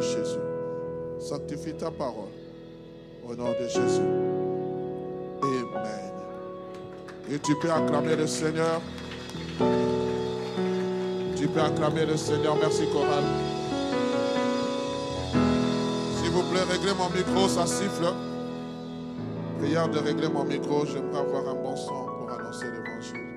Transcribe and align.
Jésus. 0.00 0.38
Sanctifie 1.18 1.74
ta 1.74 1.90
parole. 1.90 2.32
Au 3.28 3.34
nom 3.34 3.50
de 3.50 3.66
Jésus. 3.68 4.02
Amen. 5.42 6.12
Et 7.30 7.38
tu 7.38 7.54
peux 7.56 7.70
acclamer 7.70 8.16
le 8.16 8.26
Seigneur. 8.26 8.80
Tu 11.36 11.48
peux 11.48 11.60
acclamer 11.60 12.06
le 12.06 12.16
Seigneur. 12.16 12.56
Merci, 12.60 12.86
Coral. 12.92 13.24
S'il 16.16 16.30
vous 16.30 16.42
plaît, 16.50 16.62
réglez 16.70 16.92
mon 16.98 17.10
micro, 17.10 17.48
ça 17.48 17.66
siffle. 17.66 18.12
Prière 19.58 19.88
de 19.88 19.98
régler 19.98 20.28
mon 20.28 20.44
micro. 20.44 20.84
J'aimerais 20.84 21.20
avoir 21.20 21.48
un 21.48 21.54
bon 21.54 21.76
son 21.76 22.06
pour 22.18 22.30
annoncer 22.30 22.66
l'évangile. 22.66 23.34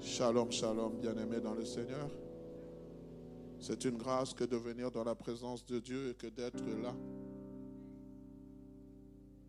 Shalom, 0.00 0.50
shalom, 0.50 0.92
bien-aimé 1.00 1.40
dans 1.42 1.54
le 1.54 1.64
Seigneur. 1.64 2.08
C'est 3.68 3.84
une 3.84 3.98
grâce 3.98 4.32
que 4.32 4.44
de 4.44 4.56
venir 4.56 4.90
dans 4.90 5.04
la 5.04 5.14
présence 5.14 5.62
de 5.66 5.78
Dieu 5.78 6.08
et 6.08 6.14
que 6.14 6.26
d'être 6.26 6.64
là. 6.82 6.96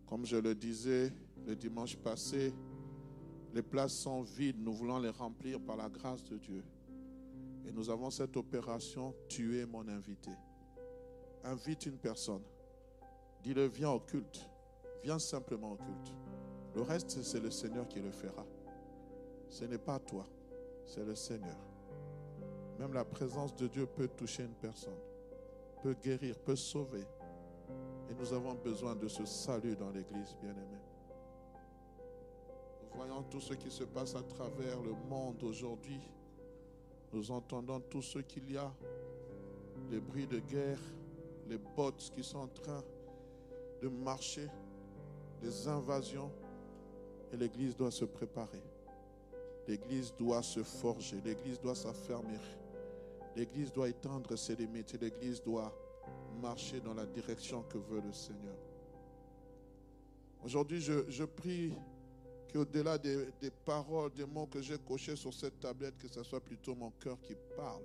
Comme 0.06 0.26
je 0.26 0.36
le 0.36 0.54
disais 0.54 1.10
le 1.46 1.56
dimanche 1.56 1.96
passé, 1.96 2.52
les 3.54 3.62
places 3.62 3.94
sont 3.94 4.20
vides, 4.20 4.60
nous 4.60 4.74
voulons 4.74 4.98
les 4.98 5.08
remplir 5.08 5.58
par 5.58 5.78
la 5.78 5.88
grâce 5.88 6.22
de 6.24 6.36
Dieu. 6.36 6.62
Et 7.66 7.72
nous 7.72 7.88
avons 7.88 8.10
cette 8.10 8.36
opération, 8.36 9.14
tuer 9.26 9.64
mon 9.64 9.88
invité. 9.88 10.32
Invite 11.42 11.86
une 11.86 11.96
personne. 11.96 12.42
Dis-le, 13.42 13.68
viens 13.68 13.92
au 13.92 14.00
culte. 14.00 14.46
Viens 15.02 15.18
simplement 15.18 15.72
au 15.72 15.76
culte. 15.76 16.14
Le 16.74 16.82
reste, 16.82 17.22
c'est 17.22 17.40
le 17.40 17.50
Seigneur 17.50 17.88
qui 17.88 18.00
le 18.00 18.10
fera. 18.10 18.44
Ce 19.48 19.64
n'est 19.64 19.78
pas 19.78 19.98
toi, 19.98 20.26
c'est 20.84 21.06
le 21.06 21.14
Seigneur. 21.14 21.69
Même 22.80 22.94
la 22.94 23.04
présence 23.04 23.54
de 23.56 23.66
Dieu 23.66 23.84
peut 23.84 24.08
toucher 24.08 24.44
une 24.44 24.54
personne, 24.54 24.96
peut 25.82 25.94
guérir, 26.02 26.38
peut 26.38 26.56
sauver. 26.56 27.04
Et 28.08 28.14
nous 28.18 28.32
avons 28.32 28.54
besoin 28.54 28.96
de 28.96 29.06
ce 29.06 29.26
salut 29.26 29.76
dans 29.76 29.90
l'Église, 29.90 30.34
bien-aimé. 30.40 30.78
Nous 32.82 32.96
voyons 32.96 33.22
tout 33.24 33.40
ce 33.40 33.52
qui 33.52 33.70
se 33.70 33.84
passe 33.84 34.14
à 34.14 34.22
travers 34.22 34.80
le 34.80 34.94
monde 35.10 35.42
aujourd'hui. 35.42 36.00
Nous 37.12 37.30
entendons 37.30 37.80
tout 37.80 38.00
ce 38.00 38.20
qu'il 38.20 38.50
y 38.50 38.56
a, 38.56 38.72
les 39.90 40.00
bruits 40.00 40.26
de 40.26 40.38
guerre, 40.38 40.80
les 41.48 41.58
bottes 41.58 42.10
qui 42.14 42.24
sont 42.24 42.38
en 42.38 42.48
train 42.48 42.82
de 43.82 43.88
marcher, 43.88 44.48
les 45.42 45.68
invasions. 45.68 46.32
Et 47.30 47.36
l'Église 47.36 47.76
doit 47.76 47.90
se 47.90 48.06
préparer. 48.06 48.62
L'Église 49.68 50.14
doit 50.18 50.42
se 50.42 50.62
forger. 50.62 51.20
L'Église 51.22 51.60
doit 51.60 51.74
s'affermir. 51.74 52.40
L'Église 53.36 53.72
doit 53.72 53.88
étendre 53.88 54.36
ses 54.36 54.56
limites. 54.56 55.00
L'Église 55.00 55.42
doit 55.42 55.72
marcher 56.40 56.80
dans 56.80 56.94
la 56.94 57.06
direction 57.06 57.62
que 57.62 57.78
veut 57.78 58.00
le 58.00 58.12
Seigneur. 58.12 58.56
Aujourd'hui, 60.42 60.80
je, 60.80 61.24
prie 61.24 61.74
qu'au-delà 62.52 62.98
des, 62.98 63.28
des, 63.40 63.50
paroles, 63.50 64.12
des 64.12 64.24
mots 64.24 64.46
que 64.46 64.60
j'ai 64.60 64.78
cochés 64.78 65.16
sur 65.16 65.34
cette 65.34 65.60
tablette, 65.60 65.98
que 65.98 66.08
ce 66.08 66.22
soit 66.22 66.40
plutôt 66.40 66.74
mon 66.74 66.90
cœur 66.92 67.20
qui 67.20 67.36
parle. 67.56 67.84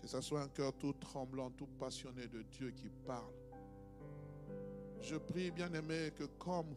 Que 0.00 0.06
ce 0.06 0.20
soit 0.20 0.42
un 0.42 0.48
cœur 0.48 0.72
tout 0.74 0.92
tremblant, 0.92 1.50
tout 1.50 1.68
passionné 1.78 2.26
de 2.28 2.42
Dieu 2.42 2.70
qui 2.70 2.90
parle. 3.06 3.32
Je 5.00 5.16
prie, 5.16 5.50
bien 5.50 5.72
aimé, 5.72 6.10
que 6.14 6.24
comme 6.38 6.74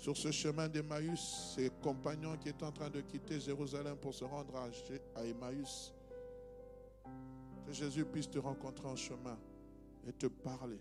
sur 0.00 0.16
ce 0.16 0.30
chemin 0.30 0.66
d'Emmaüs, 0.66 1.52
ses 1.54 1.70
compagnons 1.82 2.34
qui 2.38 2.48
étaient 2.48 2.64
en 2.64 2.72
train 2.72 2.88
de 2.88 3.02
quitter 3.02 3.38
Jérusalem 3.38 3.96
pour 3.98 4.14
se 4.14 4.24
rendre 4.24 4.56
à 4.56 5.24
Emmaüs, 5.26 5.92
que 7.66 7.72
Jésus 7.72 8.06
puisse 8.06 8.30
te 8.30 8.38
rencontrer 8.38 8.88
en 8.88 8.96
chemin 8.96 9.38
et 10.08 10.12
te 10.14 10.26
parler, 10.26 10.80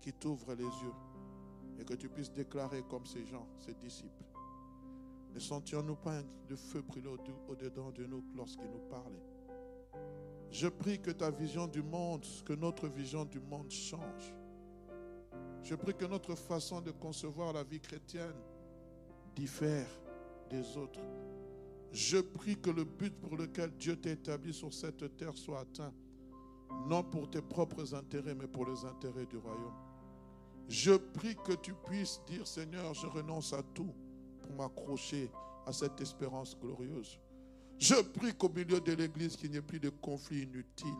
qu'il 0.00 0.12
t'ouvre 0.12 0.54
les 0.54 0.62
yeux 0.62 0.94
et 1.80 1.84
que 1.84 1.94
tu 1.94 2.08
puisses 2.08 2.32
déclarer 2.32 2.84
comme 2.88 3.06
ces 3.06 3.26
gens, 3.26 3.48
ces 3.58 3.74
disciples. 3.74 4.24
Ne 5.34 5.40
sentions-nous 5.40 5.96
pas 5.96 6.22
de 6.48 6.54
feu 6.54 6.82
brûler 6.82 7.10
au-dedans 7.48 7.90
de 7.90 8.06
nous 8.06 8.24
lorsqu'il 8.36 8.70
nous 8.70 8.88
parlait 8.88 9.22
Je 10.52 10.68
prie 10.68 11.00
que 11.00 11.10
ta 11.10 11.32
vision 11.32 11.66
du 11.66 11.82
monde, 11.82 12.24
que 12.44 12.52
notre 12.52 12.86
vision 12.86 13.24
du 13.24 13.40
monde 13.40 13.70
change 13.70 14.32
je 15.62 15.74
prie 15.74 15.94
que 15.94 16.04
notre 16.06 16.34
façon 16.34 16.80
de 16.80 16.90
concevoir 16.90 17.52
la 17.52 17.62
vie 17.62 17.80
chrétienne 17.80 18.34
diffère 19.36 19.88
des 20.48 20.76
autres. 20.76 21.00
Je 21.92 22.18
prie 22.18 22.56
que 22.56 22.70
le 22.70 22.84
but 22.84 23.14
pour 23.20 23.36
lequel 23.36 23.70
Dieu 23.76 23.96
t'a 23.96 24.10
établi 24.10 24.52
sur 24.52 24.72
cette 24.72 25.16
terre 25.16 25.36
soit 25.36 25.60
atteint, 25.60 25.92
non 26.86 27.02
pour 27.02 27.28
tes 27.30 27.42
propres 27.42 27.94
intérêts, 27.94 28.34
mais 28.34 28.46
pour 28.46 28.66
les 28.66 28.84
intérêts 28.84 29.26
du 29.26 29.36
royaume. 29.36 29.74
Je 30.68 30.92
prie 30.92 31.34
que 31.36 31.54
tu 31.54 31.74
puisses 31.74 32.20
dire, 32.26 32.46
Seigneur, 32.46 32.94
je 32.94 33.06
renonce 33.06 33.52
à 33.52 33.62
tout 33.74 33.92
pour 34.40 34.52
m'accrocher 34.54 35.30
à 35.66 35.72
cette 35.72 36.00
espérance 36.00 36.56
glorieuse. 36.58 37.18
Je 37.76 37.94
prie 37.94 38.34
qu'au 38.34 38.50
milieu 38.50 38.80
de 38.80 38.92
l'Église, 38.92 39.36
qu'il 39.36 39.50
n'y 39.50 39.56
ait 39.56 39.62
plus 39.62 39.80
de 39.80 39.88
conflits 39.88 40.42
inutiles. 40.42 40.94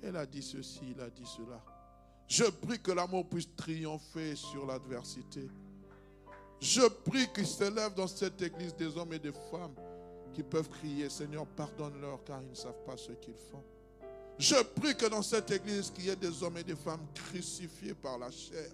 Elle 0.00 0.16
a 0.16 0.24
dit 0.24 0.42
ceci, 0.42 0.92
il 0.92 1.00
a 1.00 1.10
dit 1.10 1.26
cela. 1.26 1.62
Je 2.28 2.44
prie 2.44 2.78
que 2.78 2.92
l'amour 2.92 3.26
puisse 3.26 3.48
triompher 3.56 4.36
sur 4.36 4.66
l'adversité. 4.66 5.48
Je 6.60 6.86
prie 6.86 7.26
qu'il 7.32 7.46
s'élève 7.46 7.94
dans 7.94 8.06
cette 8.06 8.40
église 8.42 8.74
des 8.76 8.94
hommes 8.96 9.14
et 9.14 9.18
des 9.18 9.32
femmes 9.50 9.74
qui 10.34 10.42
peuvent 10.42 10.68
crier, 10.68 11.08
Seigneur, 11.08 11.46
pardonne-leur 11.46 12.22
car 12.24 12.42
ils 12.42 12.50
ne 12.50 12.54
savent 12.54 12.84
pas 12.84 12.96
ce 12.96 13.12
qu'ils 13.12 13.34
font. 13.50 13.64
Je 14.38 14.62
prie 14.62 14.94
que 14.94 15.06
dans 15.06 15.22
cette 15.22 15.50
église, 15.50 15.90
qu'il 15.90 16.04
y 16.04 16.08
ait 16.10 16.16
des 16.16 16.42
hommes 16.42 16.58
et 16.58 16.64
des 16.64 16.76
femmes 16.76 17.04
crucifiés 17.14 17.94
par 17.94 18.18
la 18.18 18.30
chair, 18.30 18.70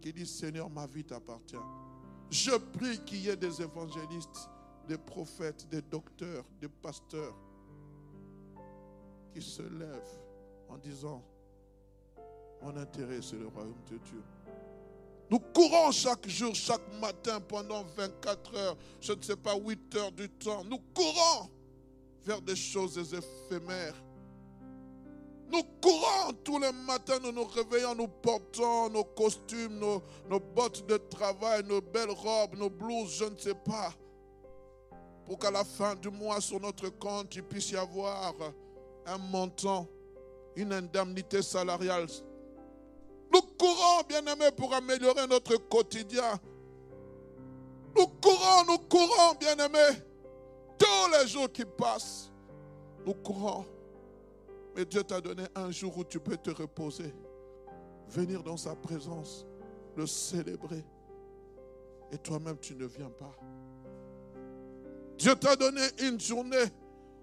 qui 0.00 0.12
disent, 0.12 0.34
Seigneur, 0.34 0.68
ma 0.68 0.86
vie 0.86 1.04
t'appartient. 1.04 1.56
Je 2.30 2.50
prie 2.50 2.98
qu'il 3.04 3.24
y 3.24 3.28
ait 3.28 3.36
des 3.36 3.62
évangélistes, 3.62 4.48
des 4.88 4.98
prophètes, 4.98 5.66
des 5.70 5.82
docteurs, 5.82 6.44
des 6.60 6.68
pasteurs, 6.68 7.36
qui 9.32 9.40
se 9.40 9.62
lèvent 9.62 10.20
en 10.68 10.76
disant, 10.76 11.24
mon 12.62 12.76
intérêt, 12.76 13.20
c'est 13.22 13.36
le 13.36 13.48
royaume 13.48 13.74
de 13.90 13.96
Dieu. 13.98 14.22
Nous 15.30 15.38
courons 15.38 15.92
chaque 15.92 16.26
jour, 16.28 16.54
chaque 16.54 16.82
matin 17.00 17.40
pendant 17.40 17.84
24 17.96 18.56
heures, 18.56 18.76
je 19.00 19.12
ne 19.12 19.22
sais 19.22 19.36
pas, 19.36 19.54
8 19.56 19.94
heures 19.96 20.12
du 20.12 20.28
temps. 20.28 20.64
Nous 20.64 20.78
courons 20.92 21.48
vers 22.24 22.42
des 22.42 22.56
choses 22.56 22.98
éphémères. 22.98 23.94
Nous 25.52 25.62
courons 25.80 26.32
tous 26.44 26.58
les 26.58 26.72
matins, 26.72 27.18
nous 27.22 27.32
nous 27.32 27.44
réveillons, 27.44 27.94
nous 27.94 28.08
portons 28.08 28.88
nos 28.90 29.04
costumes, 29.04 29.78
nos, 29.78 30.02
nos 30.28 30.40
bottes 30.40 30.86
de 30.86 30.96
travail, 30.96 31.62
nos 31.64 31.80
belles 31.80 32.10
robes, 32.10 32.56
nos 32.56 32.70
blouses, 32.70 33.16
je 33.18 33.24
ne 33.24 33.36
sais 33.36 33.54
pas. 33.54 33.92
Pour 35.26 35.38
qu'à 35.38 35.50
la 35.50 35.64
fin 35.64 35.94
du 35.94 36.08
mois, 36.08 36.40
sur 36.40 36.60
notre 36.60 36.88
compte, 36.88 37.34
il 37.34 37.42
puisse 37.44 37.70
y 37.70 37.76
avoir 37.76 38.34
un 39.06 39.18
montant, 39.18 39.88
une 40.56 40.72
indemnité 40.72 41.42
salariale 41.42 42.08
nous 43.32 43.42
courons, 43.58 44.02
bien-aimés, 44.08 44.50
pour 44.56 44.74
améliorer 44.74 45.26
notre 45.26 45.56
quotidien. 45.56 46.38
Nous 47.96 48.06
courons, 48.06 48.64
nous 48.68 48.78
courons, 48.78 49.34
bien-aimés. 49.38 49.98
Tous 50.78 51.12
les 51.12 51.28
jours 51.28 51.50
qui 51.52 51.64
passent, 51.64 52.30
nous 53.06 53.14
courons. 53.14 53.64
Mais 54.74 54.84
Dieu 54.84 55.02
t'a 55.02 55.20
donné 55.20 55.44
un 55.54 55.70
jour 55.70 55.96
où 55.98 56.04
tu 56.04 56.18
peux 56.18 56.36
te 56.36 56.50
reposer, 56.50 57.14
venir 58.08 58.42
dans 58.42 58.56
sa 58.56 58.74
présence, 58.74 59.46
le 59.96 60.06
célébrer. 60.06 60.84
Et 62.12 62.18
toi-même, 62.18 62.58
tu 62.58 62.74
ne 62.74 62.86
viens 62.86 63.10
pas. 63.10 63.34
Dieu 65.18 65.34
t'a 65.34 65.54
donné 65.54 65.82
une 66.00 66.18
journée 66.18 66.64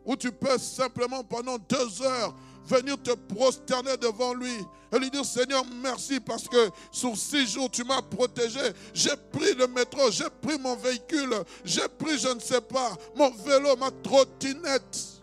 où 0.05 0.15
tu 0.15 0.31
peux 0.31 0.57
simplement 0.57 1.23
pendant 1.23 1.57
deux 1.57 2.01
heures 2.01 2.33
venir 2.67 3.01
te 3.01 3.11
prosterner 3.11 3.97
devant 3.97 4.33
lui 4.33 4.53
et 4.91 4.99
lui 4.99 5.09
dire 5.09 5.25
Seigneur, 5.25 5.63
merci 5.81 6.19
parce 6.19 6.47
que 6.47 6.69
sur 6.91 7.15
six 7.17 7.47
jours, 7.47 7.69
tu 7.69 7.83
m'as 7.83 8.01
protégé. 8.01 8.59
J'ai 8.93 9.15
pris 9.31 9.53
le 9.53 9.67
métro, 9.67 10.11
j'ai 10.11 10.29
pris 10.41 10.57
mon 10.57 10.75
véhicule, 10.75 11.33
j'ai 11.63 11.87
pris, 11.87 12.17
je 12.17 12.29
ne 12.29 12.39
sais 12.39 12.61
pas, 12.61 12.95
mon 13.15 13.29
vélo, 13.31 13.75
ma 13.77 13.91
trottinette. 13.91 15.21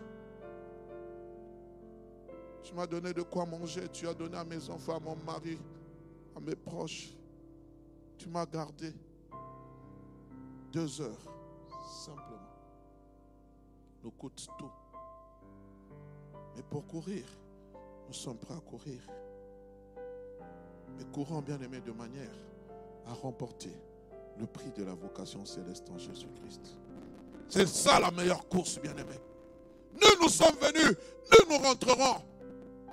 Tu 2.63 2.73
m'as 2.73 2.87
donné 2.87 3.13
de 3.13 3.21
quoi 3.21 3.45
manger, 3.45 3.87
tu 3.91 4.07
as 4.07 4.13
donné 4.13 4.37
à 4.37 4.43
mes 4.43 4.69
enfants, 4.69 4.97
à 4.97 4.99
mon 4.99 5.15
mari, 5.15 5.57
à 6.35 6.39
mes 6.39 6.55
proches. 6.55 7.09
Tu 8.17 8.29
m'as 8.29 8.45
gardé 8.45 8.93
deux 10.71 11.01
heures, 11.01 11.21
simplement. 12.03 12.31
Nous 14.03 14.11
coûte 14.11 14.47
tout. 14.57 14.84
Mais 16.55 16.63
pour 16.69 16.85
courir, 16.87 17.23
nous 18.07 18.13
sommes 18.13 18.37
prêts 18.37 18.55
à 18.55 18.61
courir. 18.61 19.01
Mais 20.97 21.03
courons, 21.11 21.41
bien 21.41 21.59
aimés, 21.61 21.81
de 21.81 21.91
manière 21.91 22.33
à 23.07 23.13
remporter 23.13 23.73
le 24.39 24.45
prix 24.45 24.71
de 24.75 24.83
la 24.83 24.93
vocation 24.93 25.45
céleste 25.45 25.89
en 25.89 25.97
Jésus-Christ. 25.97 26.77
C'est 27.49 27.67
ça 27.67 27.99
la 27.99 28.11
meilleure 28.11 28.47
course, 28.47 28.79
bien 28.79 28.93
aimés. 28.93 29.19
Nous, 29.93 30.21
nous 30.21 30.29
sommes 30.29 30.55
venus, 30.61 30.95
nous, 31.31 31.49
nous 31.49 31.63
rentrerons. 31.63 32.21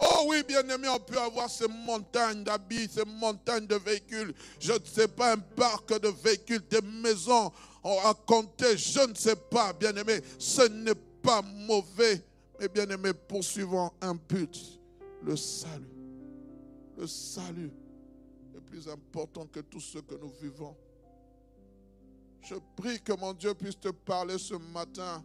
Oh 0.01 0.25
oui, 0.29 0.43
bien 0.47 0.67
aimé, 0.69 0.89
on 0.89 0.99
peut 0.99 1.19
avoir 1.19 1.49
ces 1.49 1.69
montagnes 1.69 2.43
d'habits, 2.43 2.89
ces 2.89 3.05
montagnes 3.05 3.67
de 3.67 3.77
véhicules. 3.77 4.35
Je 4.59 4.73
ne 4.73 4.85
sais 4.85 5.09
pas, 5.09 5.33
un 5.33 5.39
parc 5.39 6.01
de 6.01 6.09
véhicules, 6.09 6.67
des 6.69 6.81
maisons 6.81 7.53
à 7.85 8.15
compter. 8.27 8.77
Je 8.77 9.09
ne 9.09 9.15
sais 9.15 9.37
pas, 9.37 9.73
bien 9.73 9.95
aimé. 9.95 10.21
Ce 10.39 10.63
n'est 10.63 10.95
pas 10.95 11.43
mauvais. 11.43 12.25
Mais 12.63 12.69
bien 12.69 12.89
aimé, 12.91 13.13
poursuivons 13.13 13.91
un 14.01 14.15
but. 14.15 14.81
Le 15.21 15.35
salut. 15.35 15.85
Le 16.97 17.09
salut 17.09 17.73
est 18.55 18.61
plus 18.61 18.89
important 18.89 19.49
que 19.49 19.59
tout 19.59 19.81
ce 19.81 19.99
que 19.99 20.15
nous 20.15 20.31
vivons. 20.41 20.77
Je 22.41 22.55
prie 22.77 23.01
que 23.01 23.15
mon 23.15 23.33
Dieu 23.33 23.53
puisse 23.55 23.81
te 23.81 23.89
parler 23.89 24.39
ce 24.39 24.55
matin. 24.55 25.25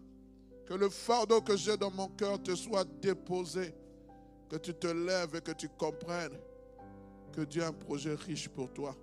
Que 0.65 0.73
le 0.73 0.89
fardeau 0.89 1.39
que 1.39 1.55
j'ai 1.55 1.77
dans 1.77 1.91
mon 1.91 2.07
cœur 2.07 2.41
te 2.41 2.55
soit 2.55 2.87
déposé 2.99 3.71
que 4.49 4.55
tu 4.55 4.73
te 4.73 4.87
lèves 4.87 5.35
et 5.35 5.41
que 5.41 5.51
tu 5.51 5.69
comprennes 5.69 6.39
que 7.33 7.41
Dieu 7.41 7.61
a 7.61 7.67
un 7.67 7.73
projet 7.73 8.15
riche 8.15 8.49
pour 8.49 8.73
toi. 8.73 8.95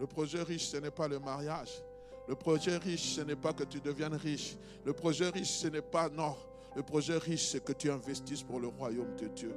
Le 0.00 0.06
projet 0.06 0.42
riche, 0.42 0.68
ce 0.68 0.78
n'est 0.78 0.90
pas 0.90 1.06
le 1.06 1.18
mariage. 1.18 1.82
Le 2.26 2.34
projet 2.34 2.78
riche, 2.78 3.16
ce 3.16 3.20
n'est 3.20 3.36
pas 3.36 3.52
que 3.52 3.64
tu 3.64 3.78
deviennes 3.78 4.14
riche. 4.14 4.56
Le 4.86 4.94
projet 4.94 5.28
riche, 5.28 5.50
ce 5.50 5.68
n'est 5.68 5.82
pas 5.82 6.08
non. 6.08 6.34
Le 6.76 6.82
projet 6.82 7.18
riche, 7.18 7.48
c'est 7.48 7.64
que 7.64 7.72
tu 7.72 7.90
investisses 7.90 8.42
pour 8.42 8.60
le 8.60 8.68
royaume 8.68 9.16
de 9.16 9.28
Dieu. 9.28 9.54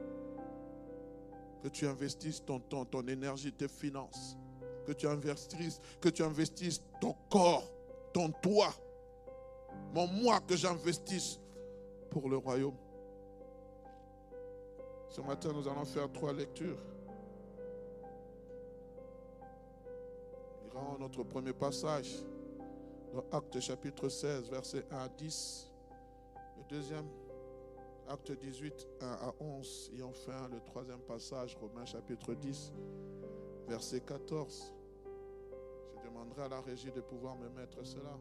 Que 1.62 1.68
tu 1.68 1.86
investisses 1.86 2.44
ton 2.44 2.60
temps, 2.60 2.86
ton 2.86 3.08
énergie, 3.08 3.52
tes 3.52 3.68
finances. 3.68 4.38
Que 4.86 4.94
tu 4.94 5.08
investisses, 5.08 5.80
que 6.00 6.10
tu 6.10 6.24
investisses 6.24 6.82
ton 7.00 7.16
corps, 7.30 7.70
ton 8.14 8.32
toi. 8.42 8.74
Mon 9.94 10.08
moi 10.08 10.40
que 10.40 10.56
j'investisse 10.56 11.40
pour 12.10 12.30
le 12.30 12.38
royaume. 12.38 12.76
Ce 15.10 15.22
matin, 15.22 15.52
nous 15.54 15.68
allons 15.68 15.86
faire 15.86 16.12
trois 16.12 16.34
lectures. 16.34 16.80
Nous 20.74 20.98
notre 21.00 21.24
premier 21.24 21.54
passage 21.54 22.24
dans 23.14 23.38
Acte 23.38 23.60
chapitre 23.60 24.08
16, 24.08 24.50
verset 24.50 24.86
1 24.90 24.98
à 24.98 25.10
10. 25.10 25.71
Le 26.58 26.64
deuxième, 26.70 27.08
Acte 28.08 28.32
18, 28.32 28.88
1 29.00 29.08
à 29.08 29.34
11. 29.40 29.92
Et 29.98 30.04
enfin, 30.04 30.50
le 30.52 30.60
troisième 30.62 31.00
passage, 31.00 31.56
Romains 31.56 31.86
chapitre 31.86 32.34
10, 32.34 32.74
verset 33.68 34.02
14. 34.02 34.74
Je 35.96 36.10
demanderai 36.10 36.44
à 36.44 36.50
la 36.50 36.62
régie 36.62 36.92
de 36.92 37.02
pouvoir 37.02 37.36
me 37.38 37.50
mettre 37.50 37.86
cela. 37.86 38.18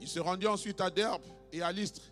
Il 0.00 0.08
se 0.08 0.20
rendit 0.20 0.46
ensuite 0.46 0.80
à 0.80 0.90
Derbe 0.90 1.22
et 1.52 1.62
à 1.62 1.72
Lystre. 1.72 2.02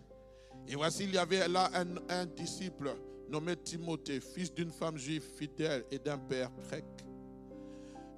Et 0.67 0.75
voici, 0.75 1.05
il 1.05 1.13
y 1.13 1.17
avait 1.17 1.47
là 1.47 1.71
un, 2.09 2.25
disciple 2.25 2.95
nommé 3.29 3.55
Timothée, 3.55 4.19
fils 4.19 4.53
d'une 4.53 4.71
femme 4.71 4.97
juive 4.97 5.23
fidèle 5.23 5.85
et 5.91 5.97
d'un 5.97 6.17
père 6.17 6.51
grec. 6.67 6.85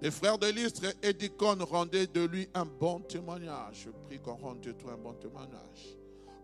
Les 0.01 0.09
frères 0.09 0.39
de 0.39 0.47
Lystre 0.47 0.81
et 1.03 1.13
d'Icône 1.13 1.61
rendaient 1.61 2.07
de 2.07 2.21
lui 2.21 2.49
un 2.55 2.65
bon 2.65 3.01
témoignage. 3.01 3.83
Je 3.85 3.89
prie 4.07 4.19
qu'on 4.19 4.35
rende 4.35 4.61
de 4.61 4.71
toi 4.71 4.93
un 4.93 4.97
bon 4.97 5.13
témoignage. 5.13 5.95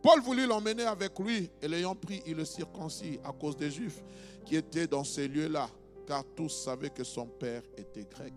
Paul 0.04 0.22
voulut 0.22 0.46
l'emmener 0.46 0.84
avec 0.84 1.18
lui 1.18 1.50
et 1.60 1.68
l'ayant 1.68 1.96
pris, 1.96 2.22
il 2.28 2.36
le 2.36 2.46
circoncis 2.46 3.20
à 3.24 3.32
cause 3.32 3.58
des 3.58 3.72
Juifs 3.72 4.04
qui 4.46 4.56
étaient 4.56 4.86
dans 4.86 5.04
ces 5.04 5.28
lieux-là, 5.28 5.70
car 6.06 6.24
tous 6.36 6.50
savaient 6.50 6.92
que 6.92 7.04
son 7.04 7.26
père 7.26 7.64
était 7.76 8.06
grec. 8.06 8.34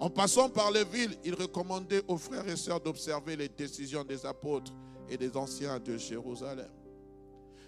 En 0.00 0.10
passant 0.10 0.50
par 0.50 0.72
les 0.72 0.84
villes, 0.84 1.16
il 1.24 1.34
recommandait 1.34 2.02
aux 2.08 2.18
frères 2.18 2.48
et 2.48 2.56
sœurs 2.56 2.80
d'observer 2.80 3.36
les 3.36 3.48
décisions 3.48 4.02
des 4.02 4.26
apôtres 4.26 4.72
et 5.08 5.16
des 5.16 5.36
anciens 5.36 5.78
de 5.78 5.96
Jérusalem. 5.96 6.70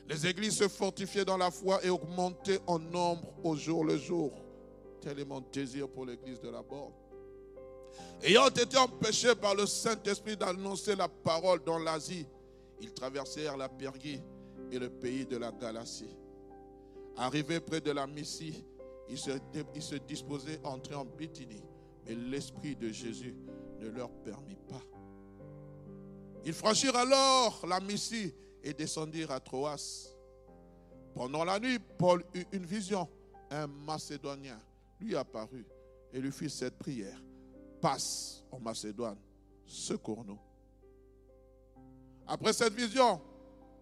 Les 0.09 0.27
églises 0.27 0.57
se 0.57 0.67
fortifiaient 0.67 1.25
dans 1.25 1.37
la 1.37 1.53
foi 1.53 1.85
et 1.85 1.91
augmentaient 1.91 2.61
en 2.67 2.81
nombre 2.81 3.33
au 3.45 3.55
jour 3.55 3.85
le 3.85 3.97
jour. 3.97 4.33
Tel 5.01 5.21
est 5.21 5.25
mon 5.25 5.41
désir 5.53 5.89
pour 5.89 6.05
l'église 6.05 6.41
de 6.41 6.49
la 6.49 6.63
borne. 6.63 6.93
Ayant 8.23 8.49
été 8.49 8.77
empêchés 8.77 9.35
par 9.35 9.55
le 9.55 9.67
Saint-Esprit 9.67 10.37
d'annoncer 10.37 10.97
la 10.97 11.09
parole 11.09 11.63
dans 11.65 11.79
l'Asie, 11.79 12.27
ils 12.81 12.93
traversèrent 12.93 13.57
la 13.57 13.69
Pergie 13.69 14.21
et 14.71 14.79
le 14.79 14.91
pays 14.91 15.27
de 15.27 15.37
la 15.37 15.53
Galatie. 15.53 16.17
Arrivés 17.17 17.61
près 17.61 17.81
de 17.81 17.91
la 17.91 18.07
Missie, 18.07 18.65
ils 19.09 19.19
se, 19.19 19.97
disposaient 20.07 20.61
à 20.65 20.71
entrer 20.71 20.95
en 20.95 21.05
Bithynie, 21.05 21.63
mais 22.05 22.15
l'Esprit 22.15 22.75
de 22.75 22.91
Jésus 22.91 23.35
ne 23.81 23.89
leur 23.89 24.11
permit 24.11 24.59
pas. 24.69 24.83
Ils 26.45 26.53
franchirent 26.53 26.97
alors 26.97 27.65
la 27.67 27.81
Missie 27.81 28.35
et 28.63 28.73
descendirent 28.73 29.31
à 29.31 29.41
Troas. 29.41 30.13
Pendant 31.15 31.45
la 31.45 31.59
nuit, 31.59 31.79
Paul 31.99 32.23
eut 32.35 32.47
une 32.53 32.67
vision. 32.67 33.09
Un 33.51 33.69
Macédonien 33.69 34.61
lui 35.01 35.17
apparut 35.17 35.67
et 36.13 36.21
lui 36.21 36.33
fit 36.33 36.51
cette 36.51 36.79
prière. 36.79 37.21
Passe 37.81 38.45
en 38.51 38.59
Macédoine, 38.59 39.19
secours-nous. 39.67 40.39
Après 42.27 42.53
cette 42.53 42.73
vision 42.73 43.21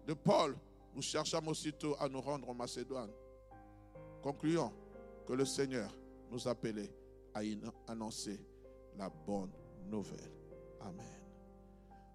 de 0.05 0.13
Paul, 0.13 0.55
nous 0.93 1.01
cherchâmes 1.01 1.47
aussitôt 1.47 1.95
à 1.99 2.07
nous 2.07 2.21
rendre 2.21 2.49
en 2.49 2.53
Macédoine. 2.53 3.11
Concluons 4.21 4.71
que 5.25 5.33
le 5.33 5.45
Seigneur 5.45 5.91
nous 6.29 6.47
appelait 6.47 6.91
à 7.33 7.41
annoncer 7.87 8.39
la 8.97 9.09
bonne 9.09 9.51
nouvelle. 9.85 10.31
Amen. 10.81 11.21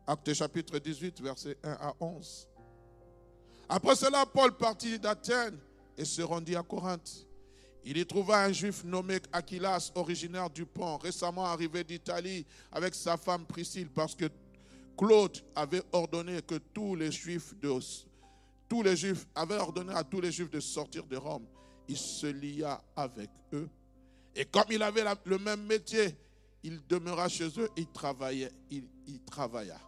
Acte 0.06 0.32
chapitre 0.32 0.78
18, 0.78 1.20
versets 1.20 1.58
1 1.62 1.72
à 1.72 1.94
11. 2.00 2.48
Après 3.68 3.94
cela, 3.94 4.26
Paul 4.26 4.56
partit 4.56 4.98
d'Athènes 4.98 5.58
et 5.96 6.04
se 6.04 6.22
rendit 6.22 6.56
à 6.56 6.62
Corinthe. 6.62 7.26
Il 7.84 7.96
y 7.96 8.06
trouva 8.06 8.44
un 8.44 8.52
juif 8.52 8.84
nommé 8.84 9.18
Aquilas, 9.32 9.90
originaire 9.94 10.50
du 10.50 10.66
pont, 10.66 10.96
récemment 10.98 11.46
arrivé 11.46 11.82
d'Italie 11.82 12.46
avec 12.70 12.94
sa 12.94 13.16
femme 13.16 13.46
Priscille, 13.46 13.88
parce 13.88 14.14
que 14.14 14.26
Claude 14.96 15.38
avait 15.54 15.82
ordonné 15.92 16.42
que 16.42 16.56
tous 16.56 16.94
les 16.94 17.10
juifs 17.10 17.54
de, 17.58 17.72
tous 18.68 18.82
les 18.82 18.96
juifs 18.96 19.26
avaient 19.34 19.56
ordonné 19.56 19.94
à 19.94 20.04
tous 20.04 20.20
les 20.20 20.30
juifs 20.30 20.50
de 20.50 20.60
sortir 20.60 21.06
de 21.06 21.16
Rome. 21.16 21.46
Il 21.88 21.96
se 21.96 22.26
lia 22.26 22.82
avec 22.94 23.30
eux. 23.52 23.68
Et 24.36 24.44
comme 24.44 24.70
il 24.70 24.82
avait 24.82 25.04
le 25.24 25.38
même 25.38 25.64
métier, 25.64 26.14
il 26.62 26.86
demeura 26.86 27.28
chez 27.28 27.48
eux, 27.58 27.68
il 27.76 27.86
travaillait, 27.86 28.52
il, 28.70 28.84
il 29.06 29.20
travailla 29.22 29.80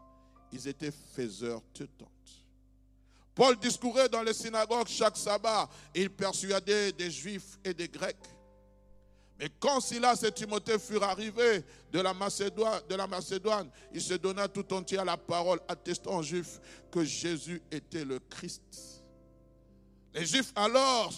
ils 0.52 0.68
étaient 0.68 0.90
faiseurs 0.90 1.62
de 1.74 1.86
tentes. 1.86 2.11
Paul 3.34 3.56
discourait 3.56 4.08
dans 4.08 4.22
les 4.22 4.34
synagogues 4.34 4.88
chaque 4.88 5.16
sabbat 5.16 5.68
il 5.94 6.10
persuadait 6.10 6.92
des 6.92 7.10
juifs 7.10 7.58
et 7.64 7.72
des 7.72 7.88
grecs. 7.88 8.16
Mais 9.38 9.48
quand 9.58 9.80
Silas 9.80 10.22
et 10.26 10.30
Timothée 10.30 10.78
furent 10.78 11.02
arrivés 11.02 11.64
de 11.90 12.00
la 12.00 12.12
Macédoine, 12.12 12.82
de 12.88 12.94
la 12.94 13.06
Macédoine 13.06 13.70
il 13.92 14.00
se 14.00 14.14
donna 14.14 14.46
tout 14.48 14.72
entier 14.72 14.98
à 14.98 15.04
la 15.04 15.16
parole, 15.16 15.60
attestant 15.66 16.18
aux 16.18 16.22
juifs 16.22 16.60
que 16.90 17.02
Jésus 17.02 17.62
était 17.70 18.04
le 18.04 18.18
Christ. 18.18 19.02
Les 20.14 20.26
juifs 20.26 20.52
alors 20.54 21.12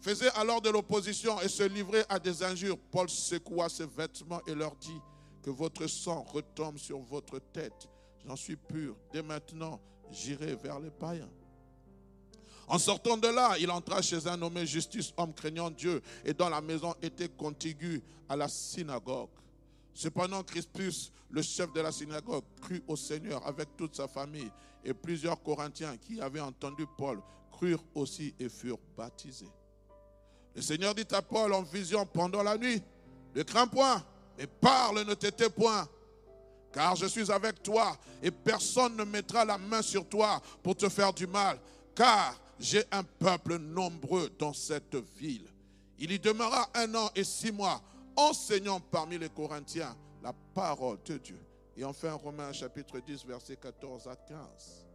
faisaient 0.00 0.32
alors 0.34 0.60
de 0.60 0.70
l'opposition 0.70 1.40
et 1.42 1.48
se 1.48 1.62
livraient 1.62 2.06
à 2.08 2.18
des 2.18 2.42
injures. 2.42 2.78
Paul 2.90 3.08
secoua 3.08 3.68
ses 3.68 3.86
vêtements 3.86 4.40
et 4.46 4.54
leur 4.54 4.74
dit 4.76 5.00
que 5.42 5.50
votre 5.50 5.86
sang 5.86 6.22
retombe 6.22 6.78
sur 6.78 6.98
votre 7.00 7.38
tête 7.38 7.88
J'en 8.26 8.36
suis 8.36 8.56
pur. 8.56 8.96
Dès 9.12 9.22
maintenant, 9.22 9.80
j'irai 10.12 10.54
vers 10.54 10.78
les 10.78 10.90
païens. 10.90 11.28
En 12.68 12.78
sortant 12.78 13.16
de 13.16 13.28
là, 13.28 13.56
il 13.58 13.70
entra 13.70 14.00
chez 14.00 14.26
un 14.26 14.36
nommé 14.36 14.64
Justice, 14.64 15.12
homme 15.16 15.34
craignant 15.34 15.70
Dieu, 15.70 16.00
et 16.24 16.32
dont 16.32 16.48
la 16.48 16.60
maison 16.60 16.94
était 17.02 17.28
contiguë 17.28 18.02
à 18.28 18.36
la 18.36 18.48
synagogue. 18.48 19.28
Cependant, 19.92 20.42
Crispus, 20.42 21.12
le 21.30 21.42
chef 21.42 21.72
de 21.72 21.80
la 21.80 21.92
synagogue, 21.92 22.44
crut 22.60 22.82
au 22.86 22.96
Seigneur 22.96 23.46
avec 23.46 23.76
toute 23.76 23.96
sa 23.96 24.08
famille, 24.08 24.50
et 24.84 24.94
plusieurs 24.94 25.42
Corinthiens 25.42 25.96
qui 25.96 26.20
avaient 26.20 26.40
entendu 26.40 26.86
Paul 26.96 27.20
crurent 27.50 27.84
aussi 27.94 28.34
et 28.38 28.48
furent 28.48 28.78
baptisés. 28.96 29.50
Le 30.54 30.62
Seigneur 30.62 30.94
dit 30.94 31.06
à 31.12 31.22
Paul 31.22 31.52
en 31.52 31.62
vision 31.62 32.04
pendant 32.06 32.42
la 32.42 32.56
nuit, 32.58 32.82
ne 33.34 33.42
crains 33.42 33.66
point, 33.66 34.04
mais 34.38 34.46
parle, 34.46 35.04
ne 35.04 35.14
t'étais 35.14 35.50
point, 35.50 35.88
car 36.72 36.96
je 36.96 37.06
suis 37.06 37.30
avec 37.30 37.62
toi 37.62 37.96
et 38.22 38.30
personne 38.30 38.96
ne 38.96 39.04
mettra 39.04 39.44
la 39.44 39.58
main 39.58 39.82
sur 39.82 40.08
toi 40.08 40.40
pour 40.62 40.74
te 40.74 40.88
faire 40.88 41.12
du 41.12 41.26
mal, 41.26 41.58
car 41.94 42.34
j'ai 42.58 42.84
un 42.90 43.02
peuple 43.02 43.58
nombreux 43.58 44.30
dans 44.38 44.52
cette 44.52 44.96
ville. 45.16 45.48
Il 45.98 46.10
y 46.10 46.18
demeura 46.18 46.68
un 46.74 46.94
an 46.94 47.10
et 47.14 47.24
six 47.24 47.52
mois, 47.52 47.80
enseignant 48.16 48.80
parmi 48.80 49.18
les 49.18 49.28
Corinthiens 49.28 49.96
la 50.22 50.32
parole 50.54 50.98
de 51.04 51.18
Dieu. 51.18 51.38
Et 51.76 51.84
enfin, 51.84 52.12
Romains 52.12 52.52
chapitre 52.52 53.00
10, 53.00 53.24
versets 53.24 53.56
14 53.56 54.06
à 54.06 54.16
15. 54.16 54.86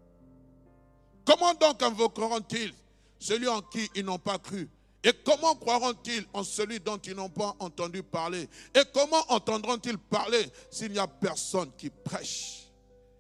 Comment 1.26 1.54
donc 1.54 1.82
invoqueront-ils 1.82 2.74
celui 3.20 3.48
en 3.48 3.62
qui 3.62 3.90
ils 3.96 4.06
n'ont 4.06 4.20
pas 4.20 4.38
cru? 4.38 4.70
Et 5.04 5.14
comment 5.24 5.56
croiront-ils 5.56 6.26
en 6.34 6.44
celui 6.44 6.80
dont 6.80 6.98
ils 6.98 7.16
n'ont 7.16 7.30
pas 7.30 7.56
entendu 7.60 8.04
parler? 8.04 8.50
Et 8.74 8.82
comment 8.94 9.24
entendront-ils 9.30 9.98
parler 9.98 10.44
s'il 10.70 10.92
n'y 10.92 11.00
a 11.00 11.08
personne 11.08 11.72
qui 11.78 11.90
prêche? 11.90 12.68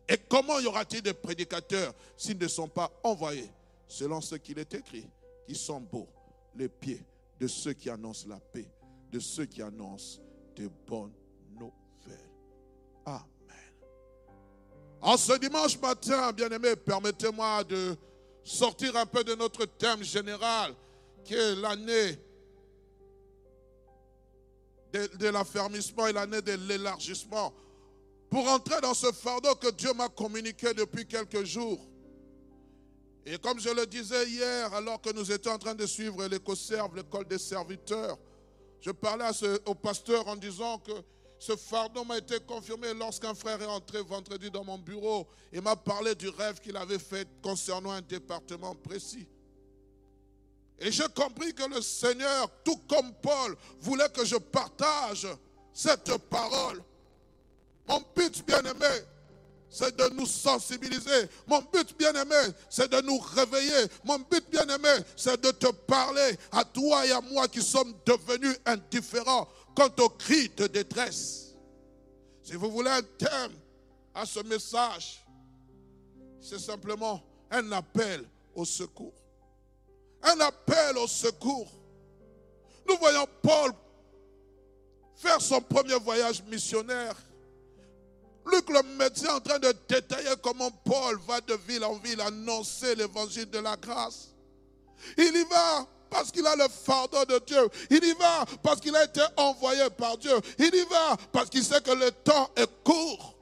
Et 0.10 0.18
comment 0.30 0.60
y 0.60 0.66
aura-t-il 0.66 1.02
des 1.02 1.14
prédicateurs 1.14 1.94
s'ils 2.16 2.38
ne 2.38 2.48
sont 2.48 2.68
pas 2.68 2.92
envoyés? 3.04 3.52
Selon 3.88 4.20
ce 4.22 4.36
qu'il 4.36 4.60
est 4.60 4.74
écrit, 4.74 5.08
qui 5.48 5.56
sont 5.56 5.80
beaux 5.80 6.10
les 6.56 6.68
pieds 6.68 7.06
de 7.40 7.48
ceux 7.48 7.74
qui 7.74 7.90
annoncent 7.90 8.28
la 8.28 8.40
paix, 8.40 8.70
de 9.12 9.20
ceux 9.20 9.46
qui 9.46 9.62
annoncent 9.62 10.20
de 10.56 10.70
bonnes 10.88 11.14
nouvelles. 11.52 12.32
Amen. 13.06 13.24
En 15.02 15.16
ce 15.16 15.38
dimanche 15.38 15.80
matin, 15.80 16.34
bien-aimés, 16.34 16.76
permettez-moi 16.76 17.64
de 17.64 17.96
sortir 18.44 18.96
un 18.98 19.06
peu 19.06 19.24
de 19.24 19.36
notre 19.36 19.66
thème 19.66 20.04
général, 20.04 20.74
l'année 21.36 22.20
de, 24.94 25.28
l'affermissement 25.28 26.08
et 26.08 26.14
l'année 26.14 26.42
de 26.42 26.54
l'élargissement, 26.68 27.54
pour 28.30 28.48
entrer 28.48 28.82
dans 28.82 28.94
ce 28.94 29.12
fardeau 29.12 29.56
que 29.56 29.72
Dieu 29.72 29.94
m'a 29.94 30.10
communiqué 30.10 30.74
depuis 30.74 31.06
quelques 31.06 31.44
jours. 31.44 31.80
Et 33.26 33.38
comme 33.38 33.60
je 33.60 33.70
le 33.70 33.86
disais 33.86 34.28
hier, 34.30 34.74
alors 34.74 35.02
que 35.02 35.12
nous 35.12 35.32
étions 35.32 35.52
en 35.52 35.58
train 35.58 35.76
de 35.76 35.86
suivre 35.86 36.26
l'éco-serve, 36.26 36.96
l'école 36.96 37.28
des 37.28 37.38
serviteurs, 37.38 38.18
je 38.80 38.92
parlais 38.92 39.26
au 39.66 39.76
pasteur 39.76 40.28
en 40.28 40.36
disant 40.36 40.80
que 40.80 40.94
ce 41.40 41.56
fardeau 41.56 42.04
m'a 42.04 42.18
été 42.18 42.40
confirmé 42.40 42.94
lorsqu'un 42.94 43.36
frère 43.36 43.62
est 43.62 43.66
entré 43.66 44.02
vendredi 44.02 44.50
dans 44.50 44.64
mon 44.64 44.78
bureau 44.78 45.28
et 45.52 45.62
m'a 45.62 45.76
parlé 45.76 46.16
du 46.16 46.30
rêve 46.30 46.60
qu'il 46.60 46.76
avait 46.76 47.00
fait 47.00 47.28
concernant 47.44 47.92
un 47.92 48.02
département 48.02 48.74
précis. 48.76 49.28
Et 50.80 50.92
j'ai 50.92 51.08
compris 51.16 51.54
que 51.54 51.64
le 51.74 51.82
Seigneur, 51.82 52.50
tout 52.64 52.78
comme 52.88 53.14
Paul, 53.16 53.56
voulait 53.80 54.10
que 54.10 54.24
je 54.24 54.36
partage 54.36 55.28
cette 55.74 56.16
parole. 56.30 56.84
Mon 57.88 58.04
but, 58.16 58.46
bien-aimé, 58.46 59.04
c'est 59.70 59.96
de 59.96 60.14
nous 60.14 60.26
sensibiliser. 60.26 61.30
Mon 61.48 61.62
but, 61.74 61.98
bien-aimé, 61.98 62.54
c'est 62.70 62.92
de 62.92 63.02
nous 63.02 63.18
réveiller. 63.18 63.88
Mon 64.04 64.20
but, 64.20 64.50
bien-aimé, 64.50 65.04
c'est 65.16 65.42
de 65.42 65.52
te 65.52 65.68
parler 65.68 66.38
à 66.52 66.64
toi 66.64 67.06
et 67.06 67.12
à 67.12 67.22
moi 67.22 67.48
qui 67.48 67.62
sommes 67.62 67.94
devenus 68.06 68.56
indifférents 68.66 69.48
quant 69.76 69.92
au 70.00 70.10
cri 70.10 70.50
de 70.50 70.68
détresse. 70.68 71.56
Si 72.44 72.54
vous 72.54 72.72
voulez 72.72 72.92
un 72.92 73.02
thème 73.02 73.54
à 74.14 74.26
ce 74.26 74.40
message, 74.42 75.26
c'est 76.40 76.60
simplement 76.60 77.22
un 77.52 77.72
appel 77.72 78.28
au 78.56 78.64
secours. 78.64 79.27
Un 80.24 80.40
appel 80.40 80.98
au 80.98 81.08
secours. 81.08 81.72
Nous 82.88 82.98
voyons 82.98 83.28
Paul 83.42 83.72
faire 85.16 85.42
son 85.42 85.62
premier 85.62 85.96
voyage 85.96 86.44
missionnaire. 86.44 87.16
Luc 88.46 88.70
le 88.70 88.82
médecin 88.98 89.36
en 89.36 89.40
train 89.42 89.60
de 89.60 89.74
détailler 89.88 90.36
comment 90.42 90.72
Paul 90.72 91.20
va 91.28 91.42
de 91.42 91.54
ville 91.68 91.84
en 91.84 91.96
ville 91.96 92.22
annoncer 92.22 92.96
l'évangile 92.96 93.50
de 93.50 93.60
la 93.60 93.76
grâce. 93.76 94.30
Il 95.18 95.36
y 95.36 95.44
va 95.44 95.86
parce 96.10 96.32
qu'il 96.32 96.46
a 96.48 96.56
le 96.56 96.68
fardeau 96.70 97.26
de 97.26 97.40
Dieu. 97.46 97.70
Il 97.90 98.04
y 98.04 98.14
va 98.14 98.46
parce 98.64 98.80
qu'il 98.80 98.96
a 98.96 99.04
été 99.04 99.22
envoyé 99.36 99.90
par 99.90 100.18
Dieu. 100.18 100.36
Il 100.60 100.74
y 100.74 100.84
va 100.86 101.18
parce 101.32 101.50
qu'il 101.50 101.64
sait 101.64 101.82
que 101.82 101.92
le 101.92 102.12
temps 102.12 102.50
est 102.56 102.70
court. 102.84 103.36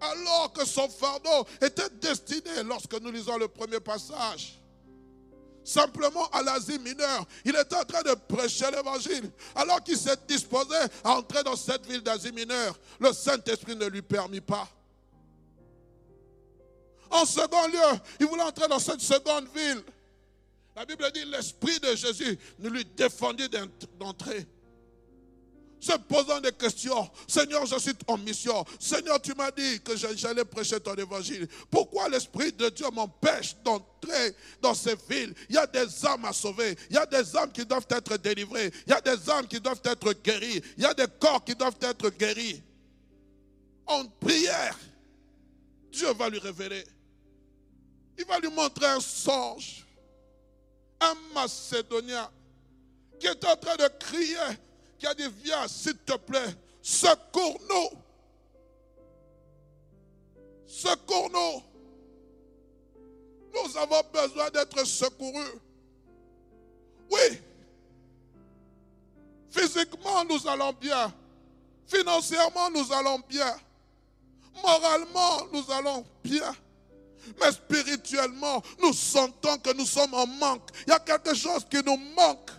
Alors 0.00 0.52
que 0.52 0.64
son 0.64 0.88
fardeau 0.88 1.46
était 1.60 1.88
destiné, 2.00 2.62
lorsque 2.64 3.00
nous 3.00 3.10
lisons 3.10 3.38
le 3.38 3.48
premier 3.48 3.80
passage, 3.80 4.60
simplement 5.64 6.28
à 6.30 6.42
l'Asie 6.42 6.78
mineure. 6.78 7.26
Il 7.44 7.56
était 7.56 7.74
en 7.74 7.84
train 7.84 8.02
de 8.02 8.14
prêcher 8.28 8.70
l'évangile. 8.70 9.30
Alors 9.54 9.82
qu'il 9.82 9.96
s'est 9.96 10.16
disposé 10.28 10.76
à 11.02 11.16
entrer 11.16 11.42
dans 11.42 11.56
cette 11.56 11.86
ville 11.86 12.02
d'Asie 12.02 12.32
mineure, 12.32 12.78
le 13.00 13.12
Saint-Esprit 13.12 13.74
ne 13.74 13.86
lui 13.86 14.02
permit 14.02 14.40
pas. 14.40 14.68
En 17.10 17.24
second 17.24 17.66
lieu, 17.68 17.98
il 18.20 18.26
voulait 18.26 18.42
entrer 18.42 18.68
dans 18.68 18.78
cette 18.78 19.00
seconde 19.00 19.46
ville. 19.54 19.82
La 20.76 20.84
Bible 20.84 21.10
dit 21.12 21.24
l'Esprit 21.24 21.78
de 21.78 21.94
Jésus 21.94 22.38
ne 22.58 22.68
lui 22.68 22.84
défendit 22.84 23.48
d'entrer. 23.98 24.46
Se 25.84 25.92
posant 25.98 26.40
des 26.40 26.52
questions. 26.52 27.10
Seigneur, 27.28 27.66
je 27.66 27.78
suis 27.78 27.92
en 28.06 28.16
mission. 28.16 28.64
Seigneur, 28.80 29.20
tu 29.20 29.34
m'as 29.34 29.50
dit 29.50 29.82
que 29.82 29.94
j'allais 29.96 30.44
prêcher 30.44 30.80
ton 30.80 30.94
évangile. 30.94 31.46
Pourquoi 31.70 32.08
l'Esprit 32.08 32.52
de 32.52 32.70
Dieu 32.70 32.86
m'empêche 32.90 33.54
d'entrer 33.62 34.34
dans 34.62 34.72
ces 34.72 34.96
villes? 35.10 35.34
Il 35.50 35.56
y 35.56 35.58
a 35.58 35.66
des 35.66 36.06
âmes 36.06 36.24
à 36.24 36.32
sauver. 36.32 36.74
Il 36.88 36.96
y 36.96 36.98
a 36.98 37.04
des 37.04 37.36
âmes 37.36 37.52
qui 37.52 37.66
doivent 37.66 37.86
être 37.90 38.16
délivrées. 38.16 38.72
Il 38.86 38.90
y 38.90 38.94
a 38.94 39.00
des 39.02 39.28
âmes 39.28 39.46
qui 39.46 39.60
doivent 39.60 39.82
être 39.84 40.14
guéries. 40.22 40.62
Il 40.78 40.84
y 40.84 40.86
a 40.86 40.94
des 40.94 41.06
corps 41.20 41.44
qui 41.44 41.54
doivent 41.54 41.76
être 41.82 42.08
guéris. 42.08 42.62
En 43.86 44.06
prière, 44.06 44.78
Dieu 45.92 46.10
va 46.14 46.30
lui 46.30 46.38
révéler. 46.38 46.84
Il 48.18 48.24
va 48.24 48.38
lui 48.38 48.48
montrer 48.48 48.86
un 48.86 49.00
songe 49.00 49.84
un 51.00 51.14
Macédonien 51.34 52.30
qui 53.20 53.26
est 53.26 53.44
en 53.44 53.56
train 53.56 53.76
de 53.76 53.88
crier, 53.98 54.36
qui 55.04 55.10
a 55.10 55.14
dit, 55.14 55.34
viens, 55.42 55.68
s'il 55.68 55.98
te 55.98 56.16
plaît, 56.16 56.56
secours-nous. 56.80 57.98
Secours-nous. 60.66 61.62
Nous 63.52 63.76
avons 63.76 64.00
besoin 64.12 64.48
d'être 64.50 64.84
secourus. 64.86 65.60
Oui. 67.10 67.38
Physiquement, 69.50 70.24
nous 70.24 70.48
allons 70.48 70.72
bien. 70.72 71.12
Financièrement, 71.86 72.70
nous 72.70 72.90
allons 72.90 73.20
bien. 73.28 73.54
Moralement, 74.62 75.46
nous 75.52 75.70
allons 75.70 76.04
bien. 76.22 76.50
Mais 77.40 77.52
spirituellement, 77.52 78.62
nous 78.80 78.94
sentons 78.94 79.58
que 79.58 79.74
nous 79.74 79.86
sommes 79.86 80.14
en 80.14 80.26
manque. 80.26 80.70
Il 80.86 80.90
y 80.90 80.92
a 80.94 80.98
quelque 80.98 81.34
chose 81.34 81.66
qui 81.70 81.82
nous 81.84 81.96
manque. 82.16 82.50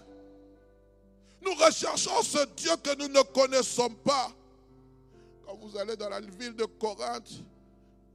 Nous 1.46 1.54
recherchons 1.54 2.24
ce 2.24 2.44
Dieu 2.56 2.75
que 2.84 2.96
nous 2.98 3.08
ne 3.08 3.22
connaissons 3.22 3.90
pas. 3.90 4.32
Quand 5.46 5.56
vous 5.58 5.78
allez 5.78 5.96
dans 5.96 6.10
la 6.10 6.20
ville 6.20 6.56
de 6.56 6.66
Corinthe, 6.66 7.30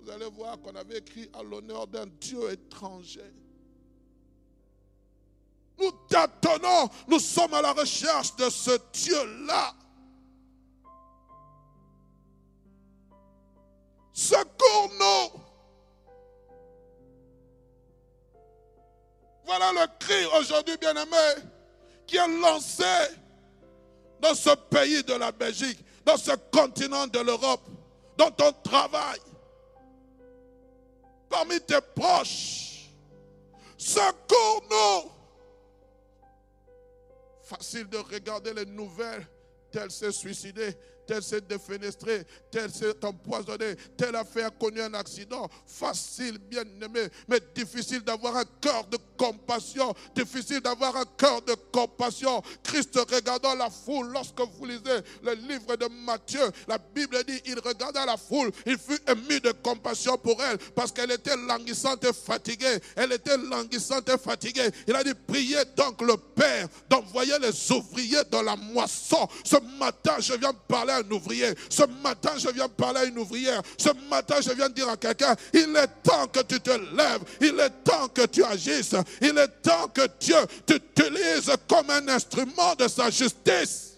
vous 0.01 0.11
allez 0.11 0.29
voir 0.31 0.61
qu'on 0.61 0.75
avait 0.75 0.99
écrit 0.99 1.31
à 1.33 1.43
l'honneur 1.43 1.87
d'un 1.87 2.07
Dieu 2.07 2.51
étranger. 2.51 3.33
Nous 5.79 5.93
tâtonnons, 6.09 6.89
nous 7.07 7.21
sommes 7.21 7.55
à 7.55 7.63
la 7.63 7.73
recherche 7.73 8.35
de 8.35 8.51
ce 8.51 8.73
Dieu-là. 8.93 9.75
Secours-nous. 14.13 15.41
Voilà 19.45 19.73
le 19.73 19.99
cri 19.99 20.27
aujourd'hui, 20.39 20.77
bien-aimé, 20.77 21.43
qui 22.07 22.17
est 22.17 22.41
lancé 22.41 22.85
dans 24.21 24.35
ce 24.35 24.55
pays 24.55 25.03
de 25.03 25.15
la 25.15 25.33
Belgique, 25.33 25.79
dans 26.05 26.17
ce 26.17 26.33
continent 26.53 27.07
de 27.07 27.21
l'Europe, 27.21 27.62
dans 28.17 28.31
ton 28.31 28.53
travail, 28.62 29.19
parmi 31.29 31.61
tes 31.61 31.81
proches. 31.95 32.91
Secours-nous. 33.79 35.11
Facile 37.43 37.89
de 37.89 37.97
regarder 37.97 38.53
les 38.53 38.67
nouvelles. 38.67 39.27
Tel 39.73 39.91
s'est 39.91 40.12
suicidé, 40.12 40.77
tel 41.07 41.23
s'est 41.23 41.41
défenestré, 41.41 42.27
tel 42.50 42.71
s'est 42.71 43.05
empoisonné, 43.05 43.77
tel 43.97 44.17
a 44.17 44.25
fait 44.25 44.53
connu 44.59 44.81
un 44.81 44.95
accident. 44.95 45.49
Facile, 45.65 46.39
bien 46.39 46.65
aimé, 46.83 47.09
mais 47.29 47.41
difficile 47.55 48.00
d'avoir 48.03 48.37
un 48.37 48.45
cœur 48.61 48.85
de 48.87 48.99
compassion. 49.21 49.95
Difficile 50.15 50.61
d'avoir 50.61 50.97
un 50.97 51.05
cœur 51.19 51.43
de 51.43 51.55
compassion. 51.71 52.43
Christ 52.62 52.99
regardant 53.11 53.55
la 53.55 53.69
foule, 53.69 54.09
lorsque 54.12 54.41
vous 54.41 54.65
lisez 54.65 55.00
le 55.23 55.35
livre 55.35 55.77
de 55.77 55.87
Matthieu, 56.07 56.41
la 56.67 56.79
Bible 56.79 57.23
dit, 57.25 57.39
il 57.45 57.59
regarda 57.61 58.07
la 58.07 58.17
foule, 58.17 58.50
il 58.65 58.79
fut 58.79 58.99
ému 59.07 59.41
de 59.41 59.53
compassion 59.62 60.17
pour 60.17 60.43
elle 60.43 60.57
parce 60.75 60.91
qu'elle 60.91 61.11
était 61.11 61.37
languissante 61.37 62.03
et 62.05 62.15
fatiguée. 62.15 62.79
Elle 62.97 63.12
était 63.12 63.37
languissante 63.37 64.09
et 64.09 64.17
fatiguée. 64.17 64.71
Il 64.89 64.97
a 64.97 65.05
dit, 65.05 65.12
priez 65.27 65.65
donc 65.77 66.00
le 66.00 66.17
Père 66.17 66.69
d'envoyer 66.89 67.39
les 67.41 67.73
ouvriers 67.73 68.25
dans 68.31 68.43
la 68.43 68.57
moisson. 68.57 69.29
Ce 69.45 69.57
matin, 69.79 70.15
je 70.21 70.33
viens 70.33 70.55
parler 70.67 70.93
à 70.93 70.99
un 70.99 71.11
ouvrier. 71.11 71.53
Ce 71.69 71.83
matin, 72.03 72.33
je 72.39 72.49
viens 72.49 72.69
parler 72.69 73.00
à 73.00 73.05
une 73.05 73.19
ouvrière. 73.19 73.61
Ce 73.77 73.91
matin, 74.09 74.37
je 74.41 74.53
viens 74.53 74.71
dire 74.71 74.89
à 74.89 74.97
quelqu'un, 74.97 75.37
il 75.53 75.77
est 75.77 76.03
temps 76.03 76.27
que 76.29 76.41
tu 76.41 76.59
te 76.59 76.71
lèves. 76.71 77.21
Il 77.43 77.61
est 77.61 77.85
temps 77.85 78.09
que 78.09 78.25
tu 78.25 78.43
agisses. 78.45 78.95
Il 79.21 79.37
est 79.38 79.62
temps 79.62 79.88
que 79.88 80.07
Dieu 80.19 80.37
t'utilise 80.67 81.50
comme 81.69 81.90
un 81.90 82.09
instrument 82.09 82.75
de 82.79 82.88
sa 82.88 83.11
justice. 83.11 83.90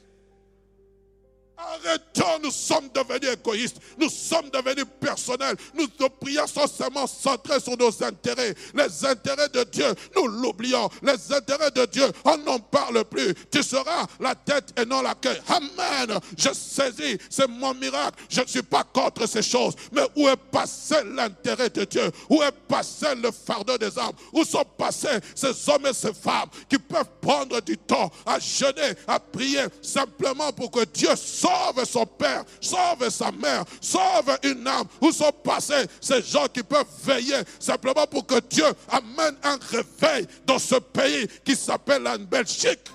Arrêtons, 1.63 2.41
nous 2.43 2.51
sommes 2.51 2.89
devenus 2.93 3.31
égoïstes, 3.33 3.77
nous 3.99 4.09
sommes 4.09 4.51
devenus 4.51 4.87
personnels, 5.01 5.57
nous, 5.75 5.87
nos 6.01 6.09
prières 6.09 6.49
sont 6.49 6.67
seulement 6.67 7.07
centrées 7.07 7.61
sur 7.61 7.77
nos 7.77 8.03
intérêts. 8.03 8.55
Les 8.75 9.05
intérêts 9.05 9.49
de 9.49 9.65
Dieu, 9.65 9.87
nous 10.17 10.27
l'oublions. 10.27 10.89
Les 11.03 11.33
intérêts 11.33 11.71
de 11.71 11.85
Dieu, 11.87 12.11
on 12.25 12.37
n'en 12.39 12.59
parle 12.59 13.05
plus. 13.05 13.35
Tu 13.51 13.63
seras 13.63 14.07
la 14.19 14.35
tête 14.35 14.73
et 14.81 14.85
non 14.85 15.03
la 15.03 15.15
queue. 15.15 15.37
Amen. 15.49 16.19
Je 16.37 16.53
saisis, 16.53 17.19
c'est 17.31 17.49
mon 17.49 17.75
miracle. 17.75 18.23
Je 18.29 18.41
ne 18.41 18.47
suis 18.47 18.63
pas 18.63 18.85
contre 18.85 19.27
ces 19.29 19.43
choses. 19.43 19.75
Mais 19.93 20.07
où 20.17 20.29
est 20.29 20.37
passé 20.37 20.97
l'intérêt 21.15 21.71
de 21.71 21.85
Dieu? 21.85 22.11
Où 22.29 22.43
est 22.43 22.53
passé 22.69 23.15
le 23.15 23.31
fardeau 23.31 23.79
des 23.79 23.99
âmes 23.99 24.13
Où 24.33 24.45
sont 24.45 24.65
passés 24.77 25.21
ces 25.35 25.69
hommes 25.69 25.87
et 25.87 25.95
ces 25.95 26.13
femmes 26.13 26.49
qui 26.69 26.79
peuvent 26.79 27.05
prendre 27.21 27.61
du 27.61 27.79
temps 27.79 28.11
à 28.27 28.39
jeûner, 28.39 28.95
à 29.07 29.21
prier 29.21 29.63
simplement 29.81 30.53
pour 30.53 30.71
que 30.71 30.85
Dieu 30.85 31.15
sorte 31.15 31.52
sauve 31.53 31.85
son 31.85 32.07
père, 32.07 32.45
sauve 32.61 33.09
sa 33.11 33.31
mère, 33.33 33.65
sauve 33.81 34.39
une 34.43 34.67
âme. 34.67 34.87
Où 35.01 35.13
sont 35.13 35.33
passés 35.33 35.87
ces 36.01 36.23
gens 36.23 36.47
qui 36.49 36.63
peuvent 36.63 36.87
veiller 37.05 37.41
simplement 37.59 38.07
pour 38.07 38.27
que 38.27 38.41
Dieu 38.41 38.67
amène 38.89 39.37
un 39.43 39.59
réveil 39.71 40.27
dans 40.45 40.59
ce 40.59 40.77
pays 40.77 41.27
qui 41.45 41.57
s'appelle 41.57 42.03
la 42.03 42.19
Belgique? 42.19 42.91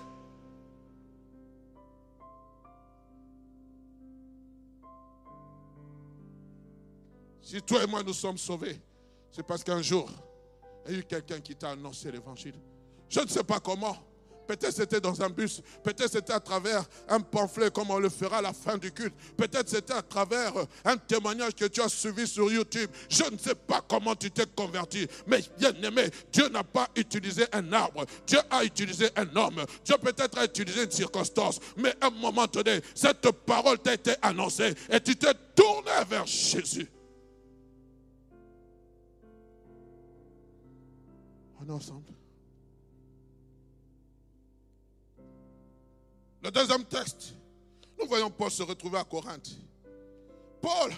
Si 7.42 7.62
toi 7.62 7.82
et 7.82 7.88
moi 7.88 8.04
nous 8.04 8.14
sommes 8.14 8.38
sauvés, 8.38 8.78
c'est 9.32 9.46
parce 9.46 9.64
qu'un 9.64 9.82
jour, 9.82 10.10
il 10.86 10.92
y 10.92 10.96
a 10.96 11.00
eu 11.00 11.04
quelqu'un 11.04 11.40
qui 11.40 11.56
t'a 11.56 11.70
annoncé 11.70 12.12
l'évangile. 12.12 12.56
Je 13.08 13.22
ne 13.22 13.28
sais 13.28 13.44
pas 13.44 13.62
comment. 13.62 13.96
Peut-être 14.48 14.72
c'était 14.72 15.02
dans 15.02 15.22
un 15.22 15.30
bus. 15.30 15.62
Peut-être 15.84 16.12
c'était 16.12 16.34
à 16.34 16.40
travers 16.40 16.84
un 17.10 17.20
pamphlet 17.20 17.70
comme 17.70 17.92
on 17.92 18.00
le 18.00 18.10
fera 18.10 18.38
à 18.38 18.42
la 18.42 18.54
fin 18.54 18.78
du 18.78 18.92
culte. 18.92 19.14
Peut-être 19.36 19.70
c'était 19.70 19.94
à 19.94 20.02
travers 20.02 20.56
euh, 20.58 20.66
un 20.86 20.98
témoignage 20.98 21.54
que 21.54 21.66
tu 21.66 21.82
as 21.82 21.90
suivi 21.90 22.26
sur 22.26 22.52
YouTube. 22.52 22.90
Je 23.10 23.24
ne 23.30 23.38
sais 23.38 23.56
pas 23.56 23.82
comment 23.88 24.16
tu 24.16 24.32
t'es 24.32 24.46
converti. 24.46 25.08
Mais 25.28 25.42
bien 25.58 25.74
aimé, 25.84 26.10
Dieu 26.32 26.48
n'a 26.48 26.64
pas 26.64 26.88
utilisé 26.96 27.46
un 27.52 27.74
arbre. 27.74 28.06
Dieu 28.26 28.40
a 28.50 28.64
utilisé 28.64 29.10
un 29.16 29.36
homme. 29.36 29.66
Dieu 29.84 29.96
peut-être 30.02 30.38
a 30.38 30.46
utilisé 30.46 30.84
une 30.84 30.92
circonstance. 30.92 31.60
Mais 31.76 31.94
à 32.00 32.08
un 32.08 32.12
moment 32.12 32.48
donné, 32.48 32.82
cette 32.96 33.30
parole 33.46 33.80
t'a 33.80 33.94
été 33.94 34.14
annoncée 34.22 34.74
et 34.90 35.00
tu 35.02 35.16
t'es 35.16 35.34
tourné 35.56 35.92
vers 36.10 36.26
Jésus. 36.26 36.88
On 41.60 41.68
est 41.68 41.72
ensemble. 41.72 42.17
Le 46.48 46.52
deuxième 46.52 46.86
texte, 46.86 47.34
nous 48.00 48.08
voyons 48.08 48.30
Paul 48.30 48.50
se 48.50 48.64
retrouver 48.64 48.98
à 48.98 49.04
Corinthe. 49.04 49.50
Paul, 50.62 50.94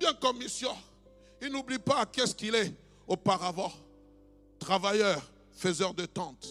bien 0.00 0.12
comme 0.14 0.36
mission, 0.38 0.76
il 1.40 1.52
n'oublie 1.52 1.78
pas 1.78 2.04
qu'est-ce 2.06 2.34
qu'il 2.34 2.56
est 2.56 2.74
auparavant. 3.06 3.72
Travailleur, 4.58 5.22
faiseur 5.52 5.94
de 5.94 6.06
tentes. 6.06 6.48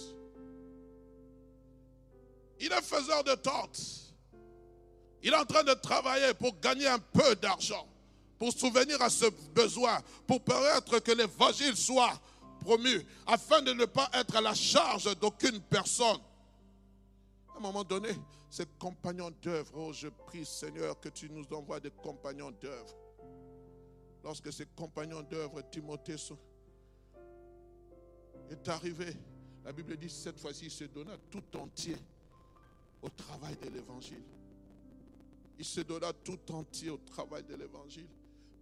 Il 2.61 2.71
est 2.71 2.81
faiseur 2.81 3.25
de 3.25 3.35
tentes. 3.35 3.81
Il 5.21 5.33
est 5.33 5.37
en 5.37 5.43
train 5.43 5.65
de 5.65 5.73
travailler 5.73 6.33
pour 6.33 6.57
gagner 6.61 6.87
un 6.87 6.99
peu 6.99 7.35
d'argent, 7.35 7.89
pour 8.39 8.53
souvenir 8.53 9.01
à 9.01 9.09
ce 9.09 9.25
besoin, 9.53 9.99
pour 10.25 10.41
permettre 10.41 10.99
que 10.99 11.11
l'évangile 11.11 11.75
soit 11.75 12.17
promu, 12.61 13.05
afin 13.25 13.61
de 13.61 13.73
ne 13.73 13.83
pas 13.83 14.09
être 14.13 14.37
à 14.37 14.39
la 14.39 14.53
charge 14.53 15.13
d'aucune 15.19 15.59
personne. 15.59 16.21
À 17.57 17.59
un 17.59 17.63
moment 17.63 17.83
donné, 17.83 18.09
ces 18.51 18.67
compagnons 18.77 19.31
d'œuvre, 19.41 19.71
oh, 19.73 19.91
je 19.91 20.09
prie 20.09 20.45
Seigneur 20.45 20.99
que 20.99 21.09
tu 21.09 21.27
nous 21.27 21.43
envoies 21.51 21.79
des 21.79 21.89
compagnons 21.89 22.51
d'œuvre. 22.51 22.95
Lorsque 24.23 24.53
ces 24.53 24.67
compagnons 24.67 25.23
d'œuvre, 25.23 25.63
Timothée, 25.71 26.17
est 28.51 28.67
arrivé, 28.67 29.07
la 29.65 29.73
Bible 29.73 29.97
dit 29.97 30.07
cette 30.07 30.39
fois-ci, 30.39 30.65
il 30.65 30.71
se 30.71 30.83
donna 30.83 31.17
tout 31.31 31.57
entier 31.57 31.97
au 33.01 33.09
travail 33.09 33.55
de 33.55 33.69
l'évangile. 33.69 34.23
Il 35.57 35.65
se 35.65 35.81
donna 35.81 36.13
tout 36.13 36.51
entier 36.51 36.91
au 36.91 36.97
travail 36.97 37.43
de 37.43 37.55
l'évangile 37.55 38.07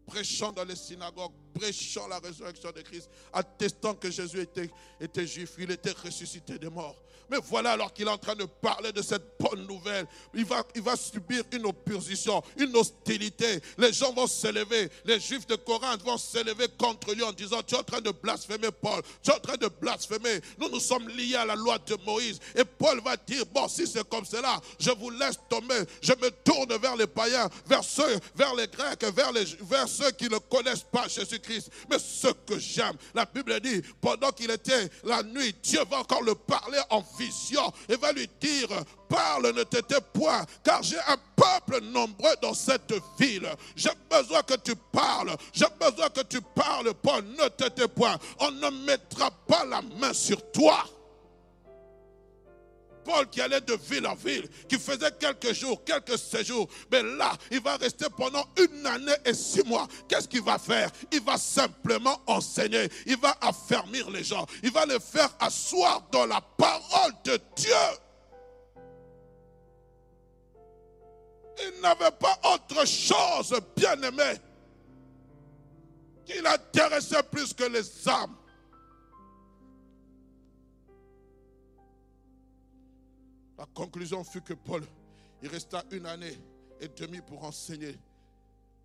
prêchant 0.05 0.51
dans 0.53 0.63
les 0.63 0.75
synagogues, 0.75 1.34
prêchant 1.59 2.07
la 2.07 2.19
résurrection 2.19 2.71
de 2.71 2.81
Christ, 2.81 3.09
attestant 3.33 3.95
que 3.95 4.11
Jésus 4.11 4.41
était, 4.41 4.69
était 4.99 5.25
juif, 5.25 5.51
il 5.57 5.71
était 5.71 5.91
ressuscité 5.91 6.59
des 6.59 6.69
morts. 6.69 6.95
Mais 7.29 7.37
voilà, 7.43 7.71
alors 7.71 7.91
qu'il 7.91 8.07
est 8.07 8.11
en 8.11 8.17
train 8.17 8.35
de 8.35 8.45
parler 8.45 8.91
de 8.91 9.01
cette 9.01 9.23
bonne 9.39 9.65
nouvelle, 9.65 10.05
il 10.33 10.45
va, 10.45 10.63
il 10.75 10.81
va 10.81 10.95
subir 10.95 11.43
une 11.51 11.65
opposition, 11.65 12.43
une 12.57 12.75
hostilité. 12.75 13.59
Les 13.77 13.91
gens 13.93 14.13
vont 14.13 14.27
s'élever, 14.27 14.89
les 15.05 15.19
juifs 15.19 15.47
de 15.47 15.55
Corinthe 15.55 16.03
vont 16.03 16.17
s'élever 16.17 16.67
contre 16.77 17.13
lui 17.13 17.23
en 17.23 17.31
disant, 17.31 17.61
tu 17.65 17.75
es 17.75 17.77
en 17.79 17.83
train 17.83 18.01
de 18.01 18.11
blasphémer 18.11 18.69
Paul, 18.79 19.01
tu 19.23 19.31
es 19.31 19.33
en 19.33 19.39
train 19.39 19.57
de 19.57 19.67
blasphémer. 19.67 20.39
Nous, 20.59 20.69
nous 20.69 20.79
sommes 20.79 21.09
liés 21.09 21.35
à 21.35 21.45
la 21.45 21.55
loi 21.55 21.79
de 21.79 21.97
Moïse. 22.05 22.39
Et 22.55 22.63
Paul 22.63 23.01
va 23.01 23.17
dire, 23.17 23.45
bon, 23.47 23.67
si 23.67 23.87
c'est 23.87 24.07
comme 24.07 24.25
cela, 24.25 24.61
je 24.79 24.91
vous 24.91 25.09
laisse 25.09 25.39
tomber. 25.49 25.83
Je 26.01 26.13
me 26.13 26.29
tourne 26.43 26.77
vers 26.77 26.95
les 26.95 27.07
païens, 27.07 27.49
vers 27.65 27.83
ceux, 27.83 28.19
vers 28.35 28.53
les 28.53 28.67
Grecs, 28.67 29.03
vers, 29.03 29.31
les, 29.31 29.45
vers 29.61 29.87
ceux 29.87 30.11
qui 30.11 30.29
ne 30.29 30.37
connaissent 30.37 30.85
pas 30.91 31.07
Jésus-Christ. 31.07 31.44
Mais 31.89 31.99
ce 31.99 32.27
que 32.27 32.58
j'aime, 32.60 32.95
la 33.13 33.25
Bible 33.25 33.60
dit, 33.60 33.81
pendant 34.01 34.31
qu'il 34.31 34.51
était 34.51 34.89
la 35.03 35.23
nuit, 35.23 35.55
Dieu 35.63 35.81
va 35.89 35.99
encore 35.99 36.23
le 36.23 36.36
parler 36.36 36.79
en 36.89 37.03
vision 37.17 37.71
et 37.89 37.95
va 37.95 38.12
lui 38.12 38.29
dire, 38.39 38.69
parle, 39.08 39.53
ne 39.53 39.63
t'étais 39.63 40.01
point, 40.13 40.45
car 40.63 40.81
j'ai 40.84 40.99
un 41.08 41.17
peuple 41.36 41.84
nombreux 41.84 42.36
dans 42.41 42.53
cette 42.53 42.93
ville. 43.19 43.49
J'ai 43.75 43.89
besoin 44.10 44.41
que 44.43 44.55
tu 44.55 44.75
parles, 44.91 45.36
j'ai 45.53 45.65
besoin 45.79 46.10
que 46.10 46.21
tu 46.21 46.39
parles, 46.41 46.93
Paul, 47.01 47.23
ne 47.23 47.47
t'étais 47.49 47.88
point. 47.88 48.17
On 48.39 48.51
ne 48.51 48.69
mettra 48.86 49.31
pas 49.31 49.65
la 49.65 49.81
main 49.81 50.13
sur 50.13 50.51
toi. 50.51 50.86
Paul 53.05 53.29
qui 53.29 53.39
allait 53.39 53.61
de 53.61 53.75
ville 53.75 54.05
en 54.07 54.15
ville, 54.15 54.49
qui 54.67 54.77
faisait 54.77 55.11
quelques 55.19 55.53
jours, 55.53 55.83
quelques 55.85 56.17
séjours. 56.17 56.67
Mais 56.91 57.03
là, 57.03 57.31
il 57.51 57.61
va 57.61 57.77
rester 57.77 58.07
pendant 58.17 58.43
une 58.57 58.85
année 58.85 59.15
et 59.23 59.33
six 59.33 59.63
mois. 59.63 59.87
Qu'est-ce 60.09 60.27
qu'il 60.27 60.41
va 60.41 60.57
faire? 60.57 60.89
Il 61.11 61.21
va 61.21 61.37
simplement 61.37 62.19
enseigner. 62.25 62.89
Il 63.05 63.17
va 63.17 63.37
affermir 63.39 64.09
les 64.09 64.23
gens. 64.23 64.45
Il 64.63 64.71
va 64.71 64.85
les 64.85 64.99
faire 64.99 65.29
asseoir 65.39 66.07
dans 66.11 66.25
la 66.25 66.41
parole 66.41 67.13
de 67.23 67.39
Dieu. 67.55 67.73
Il 71.63 71.81
n'avait 71.81 72.11
pas 72.11 72.37
autre 72.53 72.85
chose, 72.85 73.57
bien 73.77 74.01
aimé, 74.01 74.33
qui 76.25 76.41
l'intéressait 76.41 77.23
plus 77.23 77.53
que 77.53 77.63
les 77.63 78.09
âmes. 78.09 78.35
La 83.57 83.65
conclusion 83.73 84.23
fut 84.23 84.41
que 84.41 84.53
Paul, 84.53 84.83
il 85.41 85.49
resta 85.49 85.83
une 85.91 86.05
année 86.05 86.37
et 86.79 86.87
demie 86.87 87.21
pour 87.21 87.43
enseigner. 87.43 87.97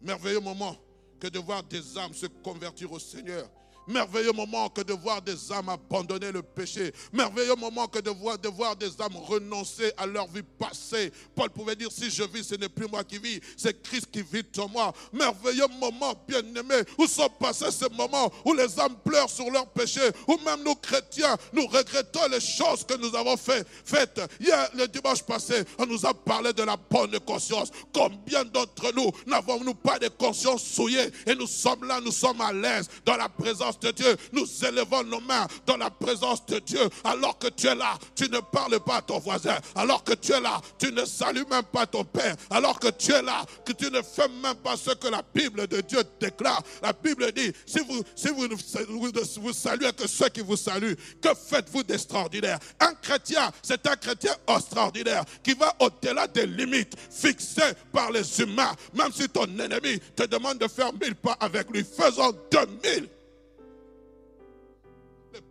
Merveilleux 0.01 0.41
moment 0.41 0.77
que 1.19 1.27
de 1.27 1.39
voir 1.39 1.63
des 1.63 1.99
âmes 1.99 2.15
se 2.15 2.27
convertir 2.27 2.91
au 2.93 2.99
Seigneur. 2.99 3.51
Merveilleux 3.91 4.33
moment 4.33 4.69
que 4.69 4.83
de 4.83 4.93
voir 4.93 5.21
des 5.21 5.53
âmes 5.53 5.69
abandonner 5.69 6.31
le 6.31 6.43
péché. 6.43 6.93
Merveilleux 7.13 7.57
moment 7.57 7.89
que 7.89 7.99
de 7.99 8.11
voir, 8.11 8.39
de 8.39 8.49
voir 8.49 8.77
des 8.77 9.01
âmes 9.01 9.17
renoncer 9.17 9.93
à 9.97 10.07
leur 10.07 10.29
vie 10.29 10.45
passée. 10.59 11.13
Paul 11.35 11.51
pouvait 11.51 11.75
dire, 11.75 11.91
si 11.91 12.09
je 12.09 12.23
vis, 12.23 12.45
ce 12.45 12.55
n'est 12.55 12.69
plus 12.69 12.87
moi 12.87 13.03
qui 13.03 13.19
vis, 13.19 13.41
c'est 13.57 13.83
Christ 13.83 14.07
qui 14.13 14.23
vit 14.23 14.45
en 14.59 14.69
moi. 14.69 14.93
Merveilleux 15.13 15.67
moment, 15.81 16.15
bien-aimé, 16.27 16.83
où 16.99 17.07
sont 17.07 17.29
passés 17.41 17.71
ces 17.73 17.89
moments 17.89 18.31
où 18.45 18.55
les 18.55 18.79
âmes 18.79 18.97
pleurent 19.05 19.29
sur 19.29 19.51
leur 19.51 19.67
péché, 19.67 20.01
où 20.29 20.37
même 20.45 20.63
nous 20.65 20.77
chrétiens, 20.77 21.37
nous 21.53 21.67
regrettons 21.67 22.29
les 22.31 22.41
choses 22.41 22.85
que 22.85 22.95
nous 22.95 23.15
avons 23.17 23.37
fait, 23.37 23.67
faites. 23.85 24.21
Hier, 24.39 24.71
le 24.75 24.87
dimanche 24.87 25.23
passé, 25.23 25.65
on 25.79 25.87
nous 25.87 26.07
a 26.07 26.15
parlé 26.15 26.53
de 26.53 26.63
la 26.63 26.77
bonne 26.77 27.19
conscience. 27.21 27.71
Combien 27.93 28.45
d'entre 28.45 28.93
nous 28.95 29.11
n'avons-nous 29.27 29.75
pas 29.75 29.99
de 29.99 30.09
conscience 30.09 30.63
souillée 30.63 31.11
et 31.27 31.35
nous 31.35 31.49
sommes 31.49 31.85
là, 31.85 32.01
nous 32.01 32.13
sommes 32.13 32.41
à 32.41 32.53
l'aise 32.53 32.89
dans 33.05 33.17
la 33.17 33.29
présence 33.29 33.80
de 33.81 33.91
Dieu. 33.91 34.17
Nous 34.33 34.47
élevons 34.65 35.03
nos 35.05 35.21
mains 35.21 35.47
dans 35.67 35.77
la 35.77 35.91
présence 35.91 36.45
de 36.47 36.59
Dieu. 36.59 36.89
Alors 37.05 37.39
que 37.39 37.49
tu 37.49 37.67
es 37.67 37.75
là, 37.75 37.99
tu 38.15 38.29
ne 38.29 38.41
parles 38.41 38.81
pas 38.81 38.97
à 38.97 39.03
ton 39.03 39.19
voisin. 39.19 39.59
Alors 39.75 40.05
que 40.05 40.15
tu 40.15 40.33
es 40.33 40.41
là, 40.41 40.61
tu 40.79 40.93
ne 40.93 41.05
salues 41.05 41.47
même 41.51 41.65
pas 41.65 41.87
ton 41.87 42.05
Père. 42.05 42.37
Alors 42.51 42.79
que 42.79 42.89
tu 42.89 43.13
es 43.13 43.23
là, 43.23 43.45
que 43.65 43.73
tu 43.73 43.91
ne 43.91 44.03
fais 44.03 44.29
même 44.43 44.57
pas 44.57 44.77
ce 44.77 44.91
que 44.91 45.09
la 45.09 45.23
Bible 45.35 45.67
de 45.67 45.81
Dieu 45.81 46.03
déclare. 46.21 46.63
La 46.83 46.93
Bible 46.93 47.31
dit, 47.33 47.53
si 47.67 47.79
vous, 47.81 48.03
si 48.15 48.29
vous, 48.29 48.49
vous, 48.89 49.11
vous 49.43 49.53
saluez 49.53 49.93
que 49.93 50.07
ceux 50.07 50.29
qui 50.29 50.41
vous 50.41 50.57
saluent, 50.57 50.97
que 51.21 51.29
faites-vous 51.35 51.83
d'extraordinaire? 51.83 52.59
Un 52.81 52.95
chrétien, 52.95 53.51
c'est 53.63 53.87
un 53.87 53.97
chrétien 53.97 54.35
extraordinaire 54.49 55.25
qui 55.43 55.55
va 55.55 55.75
au-delà 55.81 56.27
des 56.27 56.47
limites 56.47 56.95
fixées 57.11 57.73
par 57.93 58.11
les 58.11 58.41
humains. 58.41 58.73
Même 58.95 59.13
si 59.13 59.29
ton 59.29 59.45
ennemi 59.45 60.01
te 60.17 60.25
demande 60.25 60.59
de 60.59 60.69
faire 60.69 60.93
mille 60.93 61.15
pas 61.15 61.37
avec 61.41 61.71
lui, 61.71 61.85
faisons 61.85 62.33
deux 62.51 62.67
mille. 62.85 63.09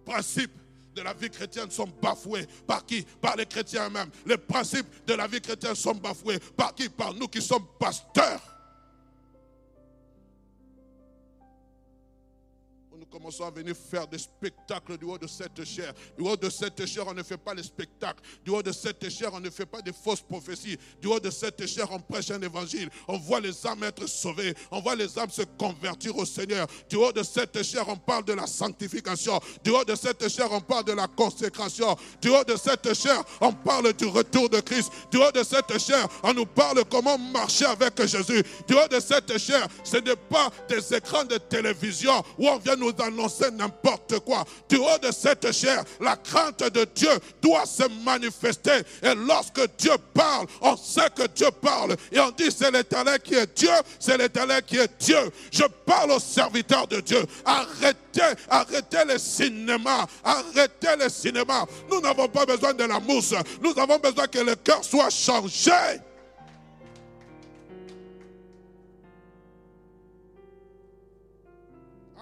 Les 0.10 0.16
principes 0.16 0.60
de 0.96 1.02
la 1.04 1.14
vie 1.14 1.30
chrétienne 1.30 1.70
sont 1.70 1.88
bafoués. 2.02 2.48
Par 2.66 2.84
qui? 2.84 3.06
Par 3.22 3.36
les 3.36 3.46
chrétiens 3.46 3.88
eux-mêmes. 3.88 4.10
Les 4.26 4.38
principes 4.38 4.88
de 5.06 5.14
la 5.14 5.28
vie 5.28 5.40
chrétienne 5.40 5.76
sont 5.76 5.94
bafoués. 5.94 6.40
Par 6.58 6.74
qui? 6.74 6.90
Par 6.90 7.14
nous 7.14 7.28
qui 7.28 7.44
sommes 7.44 7.68
pasteurs. 7.80 8.42
Commençons 13.10 13.46
à 13.46 13.52
venir 13.52 13.76
faire 13.76 14.08
des 14.08 14.18
spectacles 14.18 14.98
du 14.98 15.06
haut 15.06 15.18
de 15.18 15.28
cette 15.28 15.64
chair. 15.64 15.94
Du 16.18 16.24
haut 16.24 16.36
de 16.36 16.50
cette 16.50 16.86
chair, 16.86 17.06
on 17.08 17.14
ne 17.14 17.24
fait 17.24 17.38
pas 17.38 17.54
les 17.54 17.64
spectacles. 17.64 18.22
Du 18.44 18.52
haut 18.52 18.62
de 18.62 18.72
cette 18.72 19.10
chair, 19.10 19.32
on 19.34 19.40
ne 19.40 19.50
fait 19.50 19.66
pas 19.66 19.82
des 19.82 19.94
fausses 19.94 20.22
prophéties. 20.22 20.78
Du 21.02 21.08
haut 21.08 21.20
de 21.20 21.30
cette 21.30 21.66
chair, 21.66 21.88
on 21.92 22.00
prêche 22.00 22.32
un 22.32 22.42
évangile. 22.42 22.90
On 23.08 23.18
voit 23.18 23.40
les 23.40 23.66
âmes 23.66 23.84
être 23.84 24.08
sauvées. 24.08 24.54
On 24.72 24.80
voit 24.82 24.96
les 24.96 25.18
âmes 25.18 25.32
se 25.32 25.42
convertir 25.58 26.18
au 26.18 26.26
Seigneur. 26.26 26.68
Du 26.88 26.98
haut 26.98 27.12
de 27.12 27.24
cette 27.24 27.62
chair, 27.64 27.88
on 27.88 27.96
parle 27.98 28.26
de 28.26 28.34
la 28.34 28.46
sanctification. 28.46 29.40
Du 29.64 29.72
haut 29.72 29.84
de 29.84 29.96
cette 29.96 30.28
chair, 30.30 30.48
on 30.52 30.62
parle 30.62 30.86
de 30.86 30.94
la 30.94 31.08
consécration. 31.08 31.96
Du 32.22 32.30
haut 32.30 32.44
de 32.44 32.56
cette 32.56 32.94
chair, 32.94 33.24
on 33.42 33.54
parle 33.54 33.94
du 33.94 34.06
retour 34.06 34.50
de 34.50 34.60
Christ. 34.60 34.92
Du 35.12 35.18
haut 35.18 35.32
de 35.32 35.44
cette 35.44 35.80
chair, 35.80 36.08
on 36.24 36.34
nous 36.34 36.46
parle 36.46 36.84
comment 36.86 37.18
marcher 37.18 37.66
avec 37.66 38.06
Jésus. 38.06 38.44
Du 38.68 38.76
haut 38.76 38.88
de 38.88 39.00
cette 39.00 39.36
chair, 39.40 39.68
ce 39.84 39.98
n'est 39.98 40.16
pas 40.16 40.50
des 40.68 40.94
écrans 40.94 41.24
de 41.24 41.38
télévision 41.38 42.24
où 42.38 42.48
on 42.48 42.58
vient 42.58 42.76
nous 42.76 42.92
annoncer 43.02 43.52
n'importe 43.52 44.20
quoi. 44.20 44.44
Du 44.68 44.78
haut 44.78 44.98
de 45.02 45.12
cette 45.12 45.52
chair, 45.52 45.84
la 46.00 46.16
crainte 46.16 46.64
de 46.72 46.86
Dieu 46.96 47.12
doit 47.42 47.66
se 47.66 47.84
manifester. 48.04 48.80
Et 49.02 49.16
lorsque 49.16 49.62
Dieu 49.78 49.94
parle, 50.14 50.48
on 50.62 50.76
sait 50.78 51.10
que 51.16 51.28
Dieu 51.28 51.50
parle. 51.62 51.96
Et 52.12 52.20
on 52.20 52.32
dit 52.32 52.52
c'est 52.52 52.72
l'éternel 52.72 53.20
qui 53.22 53.36
est 53.36 53.58
Dieu, 53.58 53.72
c'est 54.00 54.18
l'éternel 54.18 54.62
qui 54.64 54.78
est 54.78 54.92
Dieu. 55.00 55.32
Je 55.52 55.64
parle 55.86 56.12
aux 56.12 56.20
serviteurs 56.20 56.88
de 56.88 57.00
Dieu. 57.00 57.26
Arrêtez, 57.46 58.22
arrêtez 58.50 59.06
le 59.08 59.18
cinéma. 59.18 60.06
Arrêtez 60.24 60.96
le 61.00 61.10
cinéma. 61.10 61.66
Nous 61.90 62.02
n'avons 62.02 62.28
pas 62.28 62.46
besoin 62.46 62.74
de 62.74 62.84
la 62.84 63.00
mousse. 63.00 63.34
Nous 63.62 63.74
avons 63.78 63.98
besoin 63.98 64.28
que 64.28 64.40
le 64.40 64.56
cœur 64.56 64.84
soit 64.84 65.10
changé. 65.10 65.72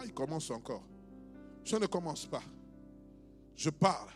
Il 0.04 0.14
commence 0.14 0.50
encore. 0.52 0.84
Je 1.64 1.76
ne 1.76 1.86
commence 1.86 2.26
pas. 2.26 2.44
Je 3.56 3.70
parle. 3.70 4.10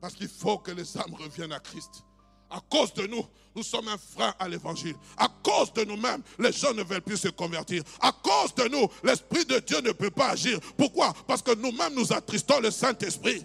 Parce 0.00 0.14
qu'il 0.14 0.28
faut 0.28 0.58
que 0.58 0.70
les 0.70 0.96
âmes 0.96 1.14
reviennent 1.14 1.52
à 1.52 1.60
Christ. 1.60 2.04
À 2.50 2.60
cause 2.60 2.94
de 2.94 3.06
nous, 3.06 3.22
nous 3.54 3.62
sommes 3.62 3.88
un 3.88 3.98
frein 3.98 4.32
à 4.38 4.48
l'évangile. 4.48 4.96
À 5.16 5.28
cause 5.42 5.72
de 5.74 5.84
nous-mêmes, 5.84 6.22
les 6.38 6.52
gens 6.52 6.72
ne 6.72 6.82
veulent 6.82 7.02
plus 7.02 7.18
se 7.18 7.28
convertir. 7.28 7.82
À 8.00 8.12
cause 8.12 8.54
de 8.54 8.68
nous, 8.68 8.88
l'Esprit 9.02 9.44
de 9.44 9.58
Dieu 9.58 9.80
ne 9.80 9.92
peut 9.92 10.10
pas 10.10 10.30
agir. 10.30 10.58
Pourquoi? 10.76 11.12
Parce 11.26 11.42
que 11.42 11.54
nous-mêmes, 11.54 11.94
nous 11.94 12.12
attristons 12.12 12.60
le 12.60 12.70
Saint-Esprit. 12.70 13.44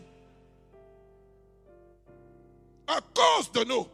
À 2.87 3.01
cause 3.01 3.51
de 3.51 3.63
nous. 3.65 3.87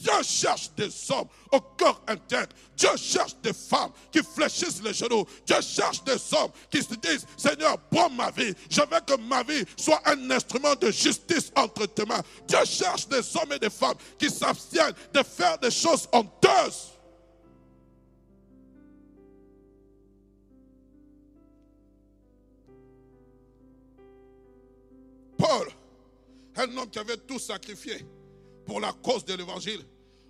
Dieu 0.00 0.22
cherche 0.22 0.70
des 0.76 0.90
hommes 1.10 1.28
au 1.50 1.60
cœur 1.60 2.00
intègre. 2.06 2.54
Dieu 2.76 2.90
cherche 2.96 3.34
des 3.42 3.52
femmes 3.52 3.90
qui 4.12 4.20
fléchissent 4.22 4.82
les 4.82 4.92
genoux. 4.92 5.24
Dieu 5.44 5.60
cherche 5.60 6.04
des 6.04 6.16
hommes 6.34 6.52
qui 6.70 6.82
se 6.82 6.94
disent, 6.94 7.26
Seigneur, 7.36 7.76
prends 7.90 8.10
ma 8.10 8.30
vie. 8.30 8.54
Je 8.70 8.80
veux 8.80 9.00
que 9.06 9.20
ma 9.20 9.42
vie 9.42 9.64
soit 9.76 10.00
un 10.06 10.30
instrument 10.30 10.74
de 10.76 10.90
justice 10.90 11.50
entre 11.56 11.86
tes 11.86 12.04
mains. 12.04 12.22
Dieu 12.46 12.64
cherche 12.64 13.08
des 13.08 13.36
hommes 13.36 13.52
et 13.52 13.58
des 13.58 13.70
femmes 13.70 13.96
qui 14.18 14.30
s'abstiennent 14.30 14.94
de 15.12 15.22
faire 15.22 15.58
des 15.58 15.70
choses 15.70 16.08
honteuses. 16.12 16.92
Paul, 25.36 25.68
un 26.56 26.76
homme 26.76 26.90
qui 26.90 26.98
avait 26.98 27.16
tout 27.16 27.38
sacrifié 27.38 28.04
pour 28.68 28.80
la 28.80 28.92
cause 28.92 29.24
de 29.24 29.32
l'évangile. 29.32 29.80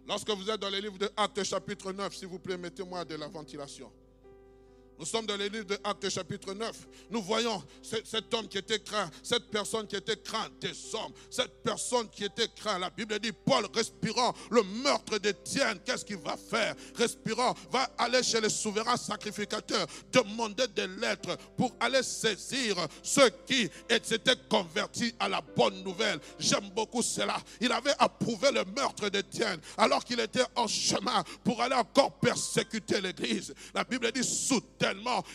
Lorsque 0.06 0.30
vous 0.30 0.48
êtes 0.48 0.60
dans 0.60 0.70
les 0.70 0.80
livres 0.80 0.96
de 0.96 1.10
Actes 1.16 1.42
chapitre 1.42 1.92
9, 1.92 2.14
s'il 2.14 2.28
vous 2.28 2.38
plaît, 2.38 2.56
mettez-moi 2.56 3.04
de 3.04 3.16
la 3.16 3.26
ventilation. 3.26 3.90
Nous 4.98 5.06
sommes 5.06 5.26
dans 5.26 5.36
les 5.36 5.48
livres 5.48 5.64
de 5.66 5.78
Actes 5.84 6.08
chapitre 6.08 6.52
9. 6.54 6.88
Nous 7.10 7.22
voyons 7.22 7.62
cet 7.82 8.34
homme 8.34 8.48
qui 8.48 8.58
était 8.58 8.80
craint, 8.80 9.08
cette 9.22 9.48
personne 9.48 9.86
qui 9.86 9.94
était 9.94 10.16
crainte 10.16 10.52
des 10.60 10.72
hommes, 10.94 11.12
cette 11.30 11.62
personne 11.62 12.08
qui 12.08 12.24
était 12.24 12.48
craint. 12.48 12.78
La 12.78 12.90
Bible 12.90 13.18
dit, 13.20 13.32
Paul 13.32 13.66
respirant 13.72 14.34
le 14.50 14.62
meurtre 14.62 15.18
d'Étienne, 15.18 15.78
qu'est-ce 15.84 16.04
qu'il 16.04 16.16
va 16.16 16.36
faire? 16.36 16.74
Respirant, 16.96 17.54
va 17.70 17.88
aller 17.96 18.22
chez 18.24 18.40
les 18.40 18.48
souverains 18.48 18.96
sacrificateurs, 18.96 19.86
demander 20.12 20.66
des 20.68 20.88
lettres 20.88 21.36
pour 21.56 21.72
aller 21.78 22.02
saisir 22.02 22.76
ceux 23.02 23.30
qui 23.46 23.70
s'étaient 24.02 24.34
convertis 24.48 25.14
à 25.20 25.28
la 25.28 25.40
bonne 25.40 25.82
nouvelle. 25.84 26.18
J'aime 26.40 26.70
beaucoup 26.70 27.02
cela. 27.02 27.36
Il 27.60 27.70
avait 27.70 27.94
approuvé 27.98 28.50
le 28.50 28.64
meurtre 28.64 29.08
d'Étienne 29.08 29.60
alors 29.76 30.04
qu'il 30.04 30.18
était 30.18 30.44
en 30.56 30.66
chemin 30.66 31.22
pour 31.44 31.62
aller 31.62 31.76
encore 31.76 32.18
persécuter 32.18 33.00
l'Église. 33.00 33.54
La 33.72 33.84
Bible 33.84 34.10
dit, 34.10 34.24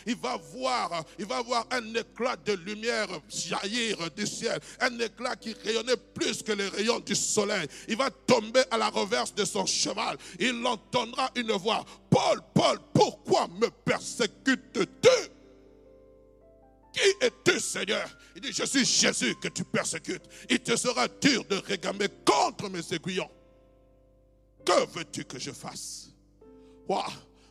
il 0.06 0.16
va 0.16 0.36
voir, 0.36 1.04
il 1.18 1.26
va 1.26 1.42
voir 1.42 1.66
un 1.70 1.94
éclat 1.94 2.36
de 2.36 2.52
lumière 2.52 3.08
jaillir 3.28 4.10
du 4.16 4.26
ciel, 4.26 4.58
un 4.80 4.98
éclat 4.98 5.36
qui 5.36 5.52
rayonnait 5.52 5.96
plus 5.96 6.42
que 6.42 6.52
les 6.52 6.68
rayons 6.68 7.00
du 7.00 7.14
soleil. 7.14 7.66
Il 7.88 7.96
va 7.96 8.10
tomber 8.10 8.62
à 8.70 8.78
la 8.78 8.88
reverse 8.88 9.34
de 9.34 9.44
son 9.44 9.66
cheval. 9.66 10.16
Il 10.38 10.64
entendra 10.66 11.30
une 11.36 11.52
voix. 11.52 11.84
Paul, 12.10 12.40
Paul, 12.54 12.78
pourquoi 12.92 13.48
me 13.48 13.68
persécutes-tu? 13.68 15.08
Qui 16.92 17.00
es-tu, 17.20 17.58
Seigneur? 17.58 18.08
Il 18.36 18.42
dit, 18.42 18.52
je 18.52 18.64
suis 18.64 18.84
Jésus 18.84 19.34
que 19.36 19.48
tu 19.48 19.64
persécutes. 19.64 20.22
Il 20.48 20.60
te 20.60 20.76
sera 20.76 21.08
dur 21.08 21.44
de 21.44 21.56
régamer 21.56 22.08
contre 22.24 22.68
mes 22.68 22.92
aiguillons. 22.92 23.30
Que 24.64 24.86
veux-tu 24.92 25.24
que 25.24 25.38
je 25.38 25.50
fasse? 25.50 26.08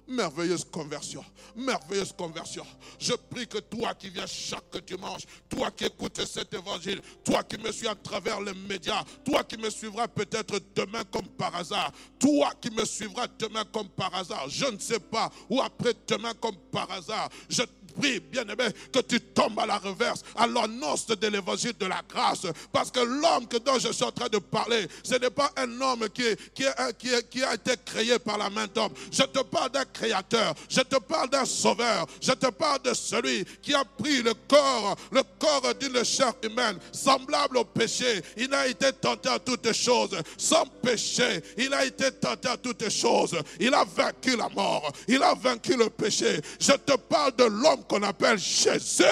Merveilleuse 0.07 0.65
conversion. 0.65 1.23
Merveilleuse 1.55 2.13
conversion. 2.13 2.65
Je 2.99 3.13
prie 3.13 3.47
que 3.47 3.59
toi 3.59 3.93
qui 3.93 4.09
viens 4.09 4.27
chaque 4.27 4.85
dimanche, 4.85 5.21
toi 5.49 5.71
qui 5.71 5.85
écoutes 5.85 6.25
cet 6.25 6.53
évangile, 6.53 7.01
toi 7.23 7.43
qui 7.43 7.57
me 7.57 7.71
suis 7.71 7.87
à 7.87 7.95
travers 7.95 8.41
les 8.41 8.53
médias, 8.53 9.03
toi 9.23 9.43
qui 9.43 9.57
me 9.57 9.69
suivras 9.69 10.07
peut-être 10.07 10.59
demain 10.75 11.03
comme 11.05 11.27
par 11.27 11.55
hasard, 11.55 11.91
toi 12.19 12.51
qui 12.59 12.69
me 12.71 12.83
suivras 12.85 13.27
demain 13.39 13.63
comme 13.71 13.89
par 13.89 14.13
hasard, 14.13 14.49
je 14.49 14.65
ne 14.65 14.77
sais 14.77 14.99
pas, 14.99 15.31
ou 15.49 15.61
après 15.61 15.93
demain 16.07 16.33
comme 16.33 16.57
par 16.71 16.91
hasard, 16.91 17.29
je 17.49 17.63
prie, 17.99 18.19
bien-aimé, 18.19 18.65
que 18.91 18.99
tu 18.99 19.19
tombes 19.19 19.59
à 19.59 19.65
la 19.65 19.77
reverse, 19.77 20.23
à 20.35 20.47
l'annonce 20.47 21.07
de 21.07 21.27
l'évangile 21.27 21.73
de 21.79 21.85
la 21.85 22.01
grâce. 22.07 22.45
Parce 22.71 22.91
que 22.91 22.99
l'homme 22.99 23.47
que 23.47 23.57
dont 23.57 23.79
je 23.79 23.91
suis 23.91 24.03
en 24.03 24.11
train 24.11 24.29
de 24.29 24.39
parler, 24.39 24.87
ce 25.03 25.15
n'est 25.15 25.29
pas 25.29 25.51
un 25.57 25.81
homme 25.81 26.07
qui, 26.13 26.23
qui, 26.53 26.65
a 26.65 27.53
été 27.53 27.71
créé 27.85 28.19
par 28.19 28.37
la 28.37 28.49
main 28.49 28.67
d'homme. 28.73 28.93
Je 29.11 29.23
te 29.23 29.39
parle 29.43 29.71
d'un 29.71 29.85
créateur, 29.85 30.53
je 30.69 30.81
te 30.81 30.97
parle 30.97 31.29
d'un 31.29 31.45
sauveur, 31.45 32.07
je 32.21 32.31
te 32.31 32.47
parle 32.47 32.81
de 32.81 32.93
celui 32.93 33.45
qui 33.61 33.73
a 33.73 33.83
pris 33.83 34.21
le 34.21 34.33
corps, 34.47 34.95
le 35.11 35.21
corps 35.39 35.73
d'une 35.79 36.03
chair 36.03 36.33
humaine, 36.43 36.77
semblable 36.91 37.57
au 37.57 37.65
péché. 37.65 38.21
Il 38.37 38.53
a 38.53 38.67
été 38.67 38.91
tenté 38.93 39.29
à 39.29 39.39
toutes 39.39 39.71
choses, 39.73 40.17
sans 40.37 40.65
péché. 40.81 41.41
Il 41.57 41.73
a 41.73 41.85
été 41.85 42.11
tenté 42.11 42.49
à 42.49 42.57
toutes 42.57 42.89
choses. 42.89 43.37
Il 43.59 43.73
a 43.73 43.83
vaincu 43.83 44.35
la 44.35 44.49
mort, 44.49 44.91
il 45.07 45.21
a 45.21 45.33
vaincu 45.33 45.75
le 45.75 45.89
péché. 45.89 46.39
Je 46.59 46.73
te 46.73 46.95
parle 46.95 47.35
de 47.35 47.45
l'homme 47.45 47.82
qu'on 47.87 48.03
appelle 48.03 48.37
Jésus. 48.37 49.03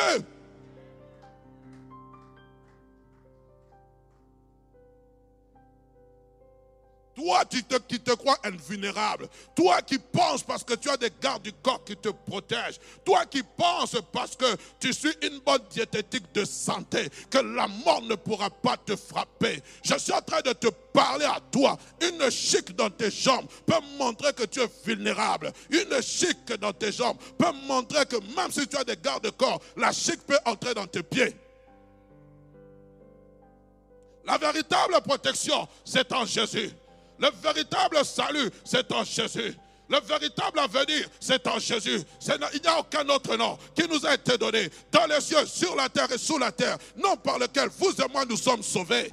Toi 7.21 7.45
qui 7.45 7.99
te, 7.99 8.13
crois 8.15 8.37
invulnérable. 8.43 9.27
Toi 9.55 9.79
qui 9.83 9.99
penses 9.99 10.41
parce 10.41 10.63
que 10.63 10.73
tu 10.73 10.89
as 10.89 10.97
des 10.97 11.11
gardes 11.21 11.43
du 11.43 11.53
corps 11.53 11.83
qui 11.83 11.95
te 11.95 12.09
protègent. 12.09 12.79
Toi 13.05 13.27
qui 13.27 13.43
penses 13.43 13.95
parce 14.11 14.35
que 14.35 14.45
tu 14.79 14.91
suis 14.91 15.13
une 15.21 15.37
bonne 15.39 15.61
diététique 15.69 16.33
de 16.33 16.43
santé, 16.45 17.09
que 17.29 17.37
la 17.37 17.67
mort 17.67 18.01
ne 18.01 18.15
pourra 18.15 18.49
pas 18.49 18.75
te 18.75 18.95
frapper. 18.95 19.61
Je 19.83 19.95
suis 19.99 20.11
en 20.13 20.21
train 20.21 20.41
de 20.41 20.53
te 20.53 20.67
parler 20.93 21.25
à 21.25 21.39
toi. 21.51 21.77
Une 22.01 22.31
chic 22.31 22.75
dans 22.75 22.89
tes 22.89 23.11
jambes 23.11 23.45
peut 23.67 23.75
montrer 23.99 24.33
que 24.33 24.45
tu 24.45 24.59
es 24.59 24.69
vulnérable. 24.83 25.53
Une 25.69 26.01
chic 26.01 26.51
dans 26.59 26.73
tes 26.73 26.91
jambes 26.91 27.17
peut 27.37 27.53
montrer 27.67 28.07
que 28.07 28.15
même 28.35 28.51
si 28.51 28.67
tu 28.67 28.77
as 28.77 28.83
des 28.83 28.97
gardes 28.97 29.25
du 29.25 29.31
corps, 29.31 29.61
la 29.77 29.91
chic 29.91 30.25
peut 30.25 30.39
entrer 30.45 30.73
dans 30.73 30.87
tes 30.87 31.03
pieds. 31.03 31.35
La 34.25 34.39
véritable 34.39 34.99
protection, 35.05 35.67
c'est 35.85 36.11
en 36.13 36.25
Jésus. 36.25 36.71
Le 37.21 37.29
véritable 37.41 38.03
salut, 38.03 38.49
c'est 38.65 38.91
en 38.91 39.03
Jésus. 39.03 39.55
Le 39.87 39.99
véritable 39.99 40.59
avenir, 40.59 41.07
c'est 41.19 41.45
en 41.47 41.59
Jésus. 41.59 42.01
Il 42.25 42.61
n'y 42.61 42.67
a 42.67 42.79
aucun 42.79 43.07
autre 43.09 43.35
nom 43.35 43.57
qui 43.75 43.87
nous 43.87 44.03
a 44.05 44.15
été 44.15 44.37
donné 44.37 44.69
dans 44.91 45.05
les 45.05 45.21
cieux, 45.21 45.45
sur 45.45 45.75
la 45.75 45.87
terre 45.89 46.11
et 46.11 46.17
sous 46.17 46.39
la 46.39 46.51
terre, 46.51 46.77
nom 46.97 47.15
par 47.17 47.37
lequel 47.37 47.69
vous 47.77 47.91
et 47.91 48.07
moi 48.11 48.25
nous 48.25 48.37
sommes 48.37 48.63
sauvés. 48.63 49.11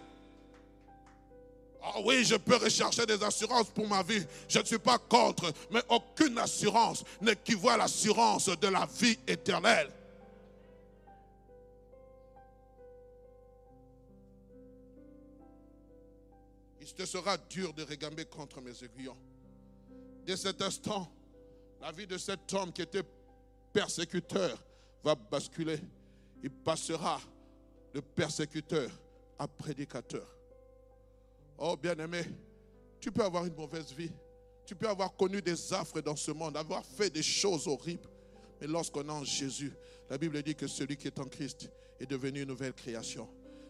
Ah 1.82 1.98
oui, 2.04 2.24
je 2.24 2.36
peux 2.36 2.56
rechercher 2.56 3.04
des 3.06 3.22
assurances 3.22 3.68
pour 3.68 3.86
ma 3.86 4.02
vie. 4.02 4.24
Je 4.48 4.58
ne 4.58 4.64
suis 4.64 4.78
pas 4.78 4.98
contre, 4.98 5.52
mais 5.70 5.82
aucune 5.88 6.38
assurance 6.38 7.04
n'équivaut 7.20 7.70
à 7.70 7.76
l'assurance 7.76 8.46
de 8.46 8.68
la 8.68 8.88
vie 9.00 9.18
éternelle. 9.26 9.90
Te 16.98 17.06
sera 17.06 17.36
dur 17.38 17.72
de 17.72 17.84
regamber 17.84 18.24
contre 18.24 18.60
mes 18.60 18.82
aiguillons. 18.82 19.16
Dès 20.26 20.36
cet 20.36 20.60
instant, 20.60 21.08
la 21.80 21.92
vie 21.92 22.08
de 22.08 22.18
cet 22.18 22.52
homme 22.52 22.72
qui 22.72 22.82
était 22.82 23.04
persécuteur 23.72 24.58
va 25.04 25.14
basculer. 25.14 25.78
Il 26.42 26.50
passera 26.50 27.20
de 27.94 28.00
persécuteur 28.00 28.90
à 29.38 29.46
prédicateur. 29.46 30.26
Oh 31.56 31.76
bien-aimé, 31.76 32.24
tu 33.00 33.12
peux 33.12 33.22
avoir 33.22 33.46
une 33.46 33.54
mauvaise 33.54 33.92
vie. 33.92 34.10
Tu 34.66 34.74
peux 34.74 34.88
avoir 34.88 35.14
connu 35.14 35.40
des 35.40 35.72
affres 35.72 36.00
dans 36.00 36.16
ce 36.16 36.32
monde, 36.32 36.56
avoir 36.56 36.84
fait 36.84 37.10
des 37.10 37.22
choses 37.22 37.68
horribles. 37.68 38.08
Mais 38.60 38.66
lorsqu'on 38.66 39.06
est 39.06 39.12
en 39.12 39.22
Jésus, 39.22 39.72
la 40.10 40.18
Bible 40.18 40.42
dit 40.42 40.56
que 40.56 40.66
celui 40.66 40.96
qui 40.96 41.06
est 41.06 41.18
en 41.20 41.26
Christ 41.26 41.70
est 42.00 42.06
devenu 42.06 42.42
une 42.42 42.48
nouvelle 42.48 42.74
création. 42.74 43.28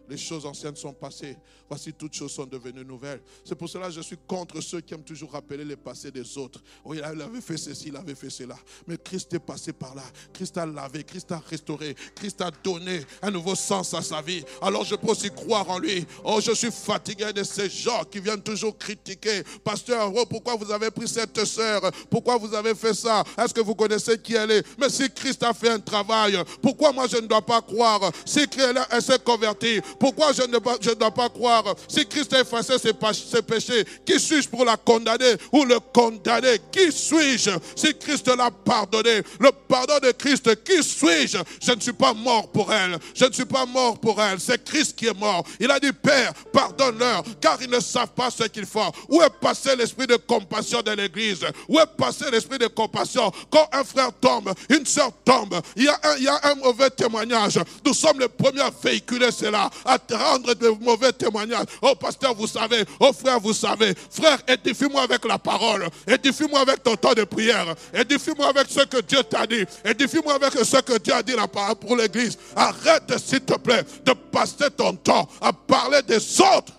Les 0.09 0.17
choses 0.17 0.45
anciennes 0.45 0.75
sont 0.75 0.93
passées. 0.93 1.37
Voici 1.69 1.93
toutes 1.93 2.15
choses 2.15 2.31
sont 2.31 2.45
devenues 2.45 2.83
nouvelles. 2.83 3.21
C'est 3.43 3.53
pour 3.53 3.69
cela 3.69 3.87
que 3.87 3.93
je 3.93 4.01
suis 4.01 4.17
contre 4.27 4.59
ceux 4.59 4.81
qui 4.81 4.95
aiment 4.95 5.03
toujours 5.03 5.31
rappeler 5.31 5.63
les 5.63 5.75
passés 5.75 6.09
des 6.09 6.37
autres. 6.37 6.63
Oui, 6.83 6.97
il 6.97 7.21
avait 7.21 7.41
fait 7.41 7.57
ceci, 7.57 7.89
il 7.89 7.95
avait 7.95 8.15
fait 8.15 8.31
cela. 8.31 8.55
Mais 8.87 8.97
Christ 8.97 9.31
est 9.35 9.39
passé 9.39 9.71
par 9.71 9.93
là. 9.93 10.01
Christ 10.33 10.57
a 10.57 10.65
lavé, 10.65 11.03
Christ 11.03 11.31
a 11.31 11.37
restauré, 11.37 11.95
Christ 12.15 12.41
a 12.41 12.49
donné 12.49 13.01
un 13.21 13.29
nouveau 13.29 13.53
sens 13.53 13.93
à 13.93 14.01
sa 14.01 14.19
vie. 14.21 14.43
Alors 14.61 14.83
je 14.83 14.95
peux 14.95 15.09
aussi 15.09 15.29
croire 15.29 15.69
en 15.69 15.77
lui. 15.77 16.07
Oh, 16.23 16.39
je 16.41 16.53
suis 16.53 16.71
fatigué 16.71 17.31
de 17.31 17.43
ces 17.43 17.69
gens 17.69 18.03
qui 18.03 18.19
viennent 18.19 18.41
toujours 18.41 18.75
critiquer. 18.75 19.43
Pasteur, 19.63 20.11
oh, 20.15 20.25
pourquoi 20.25 20.55
vous 20.55 20.71
avez 20.71 20.89
pris 20.89 21.07
cette 21.07 21.45
sœur? 21.45 21.81
Pourquoi 22.09 22.37
vous 22.37 22.55
avez 22.55 22.73
fait 22.73 22.95
ça? 22.95 23.23
Est-ce 23.37 23.53
que 23.53 23.61
vous 23.61 23.75
connaissez 23.75 24.17
qui 24.17 24.33
elle 24.33 24.51
est? 24.51 24.65
Mais 24.79 24.89
si 24.89 25.07
Christ 25.11 25.43
a 25.43 25.53
fait 25.53 25.69
un 25.69 25.79
travail, 25.79 26.35
pourquoi 26.63 26.91
moi 26.91 27.05
je 27.07 27.17
ne 27.17 27.27
dois 27.27 27.43
pas 27.43 27.61
croire? 27.61 28.11
Si 28.25 28.47
Christ 28.47 28.73
s'est 29.01 29.19
converti, 29.19 29.81
pourquoi 29.99 30.31
je 30.33 30.43
ne 30.43 30.93
dois 30.95 31.11
pas 31.11 31.29
croire? 31.29 31.63
Si 31.87 32.05
Christ 32.05 32.33
a 32.33 32.41
effacé 32.41 32.77
ses, 32.77 32.93
péchés, 33.41 33.85
qui 34.05 34.19
suis-je 34.19 34.47
pour 34.47 34.65
la 34.65 34.77
condamner 34.77 35.35
ou 35.51 35.65
le 35.65 35.79
condamner? 35.79 36.59
Qui 36.71 36.91
suis-je 36.91 37.51
si 37.75 37.93
Christ 37.95 38.27
l'a 38.27 38.49
pardonné? 38.51 39.21
Le 39.39 39.51
pardon 39.67 39.99
de 40.01 40.11
Christ, 40.11 40.63
qui 40.63 40.83
suis-je? 40.83 41.37
Je 41.61 41.71
ne 41.71 41.79
suis 41.81 41.93
pas 41.93 42.13
mort 42.13 42.49
pour 42.49 42.71
elle. 42.73 42.97
Je 43.13 43.25
ne 43.25 43.33
suis 43.33 43.45
pas 43.45 43.65
mort 43.65 43.99
pour 43.99 44.21
elle. 44.21 44.39
C'est 44.39 44.63
Christ 44.63 44.95
qui 44.95 45.07
est 45.07 45.17
mort. 45.17 45.43
Il 45.59 45.69
a 45.69 45.79
dit, 45.79 45.91
Père, 45.91 46.33
pardonne-leur, 46.53 47.23
car 47.41 47.61
ils 47.61 47.69
ne 47.69 47.79
savent 47.79 48.13
pas 48.15 48.29
ce 48.31 48.43
qu'ils 48.43 48.65
font. 48.65 48.91
Où 49.09 49.21
est 49.21 49.29
passé 49.41 49.75
l'esprit 49.75 50.07
de 50.07 50.15
compassion 50.15 50.81
de 50.81 50.91
l'Église? 50.91 51.45
Où 51.67 51.79
est 51.79 51.97
passé 51.97 52.25
l'esprit 52.31 52.57
de 52.57 52.67
compassion? 52.67 53.31
Quand 53.49 53.67
un 53.73 53.83
frère 53.83 54.11
tombe, 54.19 54.53
une 54.69 54.85
soeur 54.85 55.11
tombe, 55.25 55.59
il 55.75 55.83
y, 55.83 56.27
a 56.27 56.39
un, 56.43 56.55
mauvais 56.55 56.89
témoignage. 56.89 57.59
Nous 57.85 57.93
sommes 57.93 58.19
les 58.19 58.27
premiers 58.27 58.61
à 58.61 58.71
véhiculer 58.83 59.31
cela, 59.31 59.69
à 59.89 59.97
rendre 60.17 60.53
de 60.53 60.69
mauvais 60.83 61.11
témoignages. 61.11 61.65
Oh 61.81 61.95
pasteur, 61.95 62.35
vous 62.35 62.47
savez. 62.47 62.83
Oh 62.99 63.11
frère, 63.11 63.39
vous 63.39 63.53
savez. 63.53 63.95
Frère, 64.09 64.37
édifie-moi 64.47 65.01
avec 65.01 65.25
la 65.25 65.39
parole. 65.39 65.87
Édifie-moi 66.07 66.59
avec 66.59 66.83
ton 66.83 66.95
temps 66.95 67.13
de 67.13 67.23
prière. 67.23 67.73
Édifie-moi 67.93 68.47
avec 68.47 68.67
ce 68.69 68.81
que 68.81 69.01
Dieu 69.01 69.23
t'a 69.23 69.47
dit. 69.47 69.65
Édifie-moi 69.83 70.35
avec 70.35 70.53
ce 70.53 70.81
que 70.81 70.97
Dieu 70.99 71.13
a 71.13 71.23
dit 71.23 71.33
pour 71.81 71.95
l'église. 71.95 72.37
Arrête, 72.55 73.17
s'il 73.17 73.41
te 73.41 73.57
plaît, 73.57 73.83
de 74.05 74.13
passer 74.13 74.69
ton 74.69 74.95
temps 74.95 75.27
à 75.41 75.51
parler 75.51 76.01
des 76.03 76.41
autres. 76.41 76.73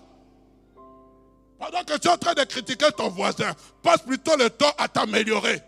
Pendant 1.59 1.83
que 1.83 1.97
tu 1.97 2.07
es 2.07 2.11
en 2.11 2.17
train 2.17 2.33
de 2.33 2.43
critiquer 2.43 2.87
ton 2.95 3.09
voisin, 3.09 3.51
passe 3.83 4.01
plutôt 4.01 4.35
le 4.37 4.49
temps 4.49 4.73
à 4.77 4.87
t'améliorer. 4.87 5.61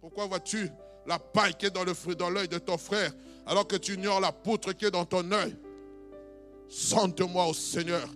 Pourquoi 0.00 0.26
vois-tu 0.26 0.70
la 1.06 1.18
paille 1.18 1.54
qui 1.54 1.66
est 1.66 1.70
dans 1.70 1.84
le 1.84 1.94
fruit, 1.94 2.14
dans 2.14 2.30
l'œil 2.30 2.48
de 2.48 2.58
ton 2.58 2.78
frère, 2.78 3.10
alors 3.50 3.66
que 3.66 3.74
tu 3.74 3.94
ignores 3.94 4.20
la 4.20 4.30
poutre 4.30 4.72
qui 4.72 4.84
est 4.84 4.92
dans 4.92 5.04
ton 5.04 5.28
œil. 5.32 5.56
Sente-moi 6.68 7.48
au 7.48 7.52
Seigneur. 7.52 8.08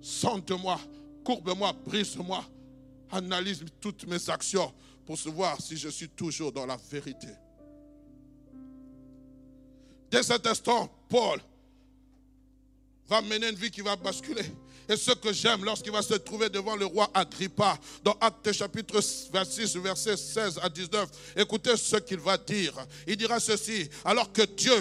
Sente-moi. 0.00 0.80
Courbe-moi, 1.22 1.74
brise-moi. 1.84 2.42
Analyse 3.10 3.62
toutes 3.82 4.06
mes 4.06 4.30
actions 4.30 4.72
pour 5.04 5.18
savoir 5.18 5.60
si 5.60 5.76
je 5.76 5.90
suis 5.90 6.08
toujours 6.08 6.52
dans 6.52 6.64
la 6.64 6.78
vérité. 6.90 7.28
Dès 10.10 10.22
cet 10.22 10.46
instant, 10.46 10.90
Paul 11.06 11.38
va 13.06 13.20
mener 13.20 13.50
une 13.50 13.56
vie 13.56 13.70
qui 13.70 13.82
va 13.82 13.94
basculer. 13.94 14.46
Et 14.92 14.96
ce 14.98 15.12
que 15.12 15.32
j'aime 15.32 15.64
lorsqu'il 15.64 15.90
va 15.90 16.02
se 16.02 16.12
trouver 16.12 16.50
devant 16.50 16.76
le 16.76 16.84
roi 16.84 17.10
Agrippa, 17.14 17.78
dans 18.04 18.14
Actes 18.20 18.52
chapitre 18.52 19.00
26, 19.32 19.78
verset 19.78 20.18
16 20.18 20.60
à 20.62 20.68
19, 20.68 21.08
écoutez 21.34 21.78
ce 21.78 21.96
qu'il 21.96 22.18
va 22.18 22.36
dire. 22.36 22.74
Il 23.06 23.16
dira 23.16 23.40
ceci, 23.40 23.88
alors 24.04 24.30
que 24.30 24.42
Dieu 24.42 24.74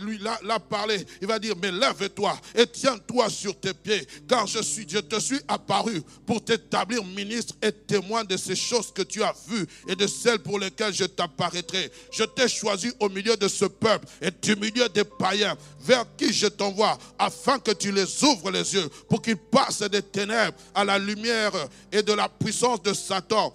lui 0.00 0.18
l'a, 0.18 0.58
parlé, 0.58 1.06
il 1.20 1.28
va 1.28 1.38
dire, 1.38 1.54
mais 1.62 1.70
lève-toi 1.70 2.36
et 2.56 2.66
tiens-toi 2.66 3.30
sur 3.30 3.58
tes 3.60 3.72
pieds, 3.72 4.04
car 4.28 4.48
je, 4.48 4.60
suis, 4.60 4.84
je 4.88 4.98
te 4.98 5.20
suis 5.20 5.38
apparu 5.46 6.02
pour 6.26 6.44
t'établir 6.44 7.04
ministre 7.04 7.54
et 7.62 7.70
témoin 7.70 8.24
de 8.24 8.36
ces 8.36 8.56
choses 8.56 8.90
que 8.92 9.02
tu 9.02 9.22
as 9.22 9.34
vues 9.46 9.66
et 9.86 9.94
de 9.94 10.08
celles 10.08 10.40
pour 10.40 10.58
lesquelles 10.58 10.94
je 10.94 11.04
t'apparaîtrai. 11.04 11.92
Je 12.10 12.24
t'ai 12.24 12.48
choisi 12.48 12.90
au 12.98 13.08
milieu 13.08 13.36
de 13.36 13.46
ce 13.46 13.66
peuple 13.66 14.08
et 14.20 14.32
du 14.32 14.56
milieu 14.56 14.88
des 14.88 15.04
païens, 15.04 15.56
vers 15.78 16.04
qui 16.16 16.32
je 16.32 16.48
t'envoie, 16.48 16.98
afin 17.16 17.60
que 17.60 17.70
tu 17.70 17.92
les 17.92 18.24
ouvres 18.24 18.50
les 18.50 18.74
yeux, 18.74 18.88
pour 19.08 19.22
qu'ils 19.22 19.36
passe 19.52 19.82
des 19.82 20.02
ténèbres 20.02 20.56
à 20.74 20.82
la 20.84 20.98
lumière 20.98 21.52
et 21.92 22.02
de 22.02 22.12
la 22.14 22.28
puissance 22.28 22.82
de 22.82 22.94
Satan 22.94 23.52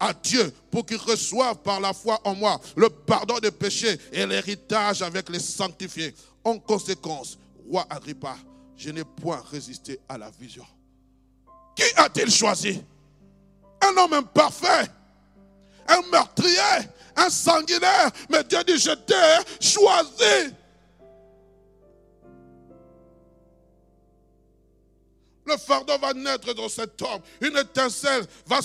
à 0.00 0.12
Dieu 0.12 0.52
pour 0.70 0.84
qu'il 0.84 0.98
reçoive 0.98 1.56
par 1.58 1.80
la 1.80 1.92
foi 1.92 2.20
en 2.24 2.34
moi 2.34 2.60
le 2.76 2.90
pardon 2.90 3.38
des 3.38 3.52
péchés 3.52 3.98
et 4.12 4.26
l'héritage 4.26 5.00
avec 5.00 5.28
les 5.28 5.38
sanctifiés. 5.38 6.14
En 6.44 6.58
conséquence, 6.58 7.38
roi 7.70 7.86
Agrippa, 7.88 8.36
je 8.76 8.90
n'ai 8.90 9.04
point 9.04 9.42
résisté 9.50 10.00
à 10.08 10.18
la 10.18 10.30
vision. 10.30 10.66
Qui 11.74 11.84
a-t-il 11.96 12.30
choisi? 12.30 12.82
Un 13.80 13.96
homme 13.96 14.14
imparfait, 14.14 14.90
un 15.86 16.00
meurtrier, 16.10 16.88
un 17.16 17.30
sanguinaire. 17.30 18.10
Mais 18.28 18.42
Dieu 18.42 18.58
dit, 18.66 18.78
je 18.78 18.90
t'ai 18.90 19.14
choisi 19.60 20.52
Le 25.48 25.56
fardeau 25.56 25.96
va 25.98 26.12
naître 26.12 26.52
dans 26.52 26.68
cet 26.68 27.00
homme. 27.00 27.22
Une 27.40 27.56
étincelle 27.56 28.24
va 28.46 28.60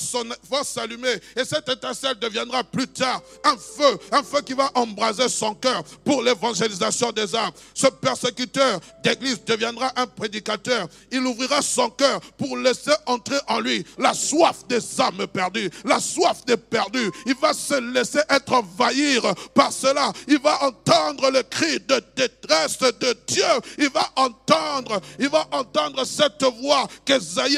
s'allumer. 0.63 1.13
Et 1.37 1.45
cette 1.45 1.69
étincelle 1.69 2.19
deviendra 2.19 2.61
plus 2.63 2.87
tard 2.87 3.21
un 3.45 3.55
feu. 3.55 3.97
Un 4.11 4.21
feu 4.21 4.41
qui 4.41 4.53
va 4.53 4.69
embraser 4.75 5.29
son 5.29 5.55
cœur 5.55 5.81
pour 6.03 6.21
l'évangélisation 6.21 7.13
des 7.13 7.33
âmes. 7.35 7.53
Ce 7.73 7.87
persécuteur 7.87 8.81
d'église 9.01 9.41
deviendra 9.45 9.93
un 9.95 10.07
prédicateur. 10.07 10.87
Il 11.09 11.25
ouvrira 11.25 11.61
son 11.61 11.89
cœur 11.89 12.19
pour 12.37 12.57
laisser 12.57 12.91
entrer 13.05 13.39
en 13.47 13.61
lui 13.61 13.85
la 13.97 14.13
soif 14.13 14.67
des 14.67 14.81
âmes 14.99 15.25
perdues. 15.27 15.69
La 15.85 16.01
soif 16.01 16.43
des 16.45 16.57
perdus. 16.57 17.11
Il 17.25 17.35
va 17.35 17.53
se 17.53 17.75
laisser 17.93 18.19
être 18.29 18.51
envahir 18.51 19.21
par 19.53 19.71
cela. 19.71 20.11
Il 20.27 20.41
va 20.41 20.61
entendre 20.65 21.31
le 21.31 21.43
cri 21.43 21.79
de 21.79 22.03
détresse 22.17 22.79
de 22.79 23.15
Dieu. 23.27 23.43
Il 23.77 23.89
va 23.89 24.09
entendre, 24.17 24.99
il 25.17 25.29
va 25.29 25.47
entendre 25.51 26.03
cette 26.03 26.43
voix 26.43 26.72
voix 26.73 26.87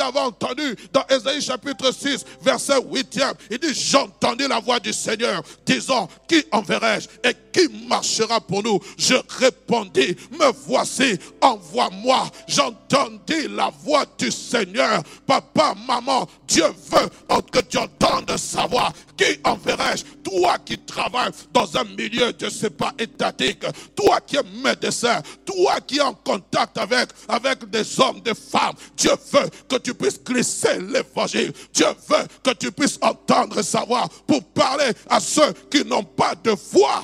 avait 0.01 0.19
entendue 0.19 0.75
dans 0.91 1.06
Esaïe 1.08 1.41
chapitre 1.41 1.91
6, 1.91 2.25
verset 2.41 2.80
8 2.91 3.19
Il 3.51 3.60
dit, 3.60 3.73
j'entendis 3.73 4.47
la 4.47 4.60
voix 4.60 4.80
du 4.80 4.93
Seigneur 4.93 5.41
disant, 5.65 6.08
qui 6.28 6.43
enverrai-je 6.51 7.08
et 7.28 7.34
qui 7.51 7.69
marchera 7.88 8.41
pour 8.41 8.63
nous? 8.63 8.80
Je 8.97 9.15
répondis, 9.39 10.15
me 10.32 10.51
voici, 10.65 11.17
envoie-moi. 11.41 12.30
J'entendis 12.47 13.47
la 13.49 13.71
voix 13.84 14.06
du 14.17 14.32
Seigneur. 14.32 15.01
Papa, 15.25 15.73
maman, 15.88 16.28
Dieu 16.47 16.65
veut 16.91 17.10
que 17.51 17.60
tu 17.62 17.78
entendes 17.78 18.38
sa 18.38 18.67
voix. 18.67 18.91
Qui 19.17 19.39
enverrai-je? 19.45 20.04
Toi 20.23 20.58
qui 20.65 20.78
travailles 20.80 21.32
dans 21.54 21.78
un 21.78 21.86
milieu, 21.86 22.34
je 22.38 22.45
ne 22.45 22.49
sais 22.49 22.69
pas, 22.69 22.93
étatique. 22.99 23.63
Toi 23.95 24.19
qui 24.25 24.36
es 24.36 24.43
médecin. 24.62 25.21
Toi 25.45 25.80
qui 25.88 25.97
es 25.97 26.01
en 26.01 26.13
contact 26.13 26.78
avec, 26.78 27.10
avec 27.30 27.69
des 27.69 27.99
hommes, 27.99 28.19
des 28.19 28.36
femmes. 28.36 28.75
Dieu 29.06 29.13
veut 29.32 29.50
que 29.70 29.76
tu 29.76 29.94
puisses 29.94 30.20
glisser 30.24 30.80
l'évangile. 30.80 31.54
Dieu 31.72 31.86
veut 32.10 32.26
que 32.44 32.52
tu 32.56 32.72
puisses 32.72 32.98
entendre 33.02 33.62
sa 33.62 33.86
voix 33.86 34.08
pour 34.26 34.44
parler 34.46 34.91
à 35.08 35.20
ceux 35.20 35.54
qui 35.70 35.86
n'ont 35.86 36.04
pas 36.04 36.34
de 36.34 36.52
voix. 36.72 37.04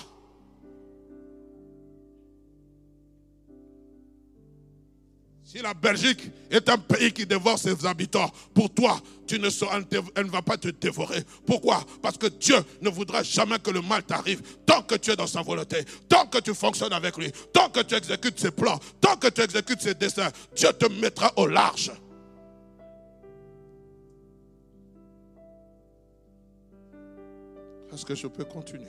Si 5.52 5.62
la 5.62 5.74
Belgique 5.74 6.32
est 6.50 6.70
un 6.70 6.78
pays 6.78 7.12
qui 7.12 7.26
dévore 7.26 7.60
ses 7.60 7.86
habitants, 7.86 8.32
pour 8.54 8.74
toi, 8.74 8.98
tu 9.28 9.38
ne 9.38 9.50
elle 10.16 10.26
ne 10.28 10.32
va 10.32 10.42
pas 10.42 10.56
te 10.56 10.70
dévorer. 10.70 11.26
Pourquoi? 11.46 11.84
Parce 12.02 12.18
que 12.18 12.28
Dieu 12.28 12.56
ne 12.80 12.90
voudra 12.90 13.22
jamais 13.22 13.60
que 13.60 13.70
le 13.70 13.82
mal 13.82 14.02
t'arrive 14.04 14.42
tant 14.66 14.82
que 14.82 14.96
tu 14.96 15.12
es 15.12 15.16
dans 15.18 15.28
sa 15.28 15.42
volonté, 15.42 15.84
tant 16.08 16.26
que 16.26 16.38
tu 16.38 16.54
fonctionnes 16.54 16.94
avec 16.94 17.18
lui, 17.18 17.30
tant 17.52 17.70
que 17.70 17.82
tu 17.82 17.96
exécutes 17.96 18.40
ses 18.40 18.52
plans, 18.52 18.80
tant 19.02 19.18
que 19.18 19.28
tu 19.28 19.42
exécutes 19.42 19.82
ses 19.82 19.94
desseins. 19.94 20.32
Dieu 20.56 20.70
te 20.72 20.86
mettra 20.86 21.34
au 21.36 21.48
large. 21.48 21.92
Est-ce 27.94 28.06
que 28.06 28.16
je 28.16 28.28
peux 28.28 28.46
continuer? 28.46 28.88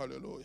Alléluia. 0.00 0.44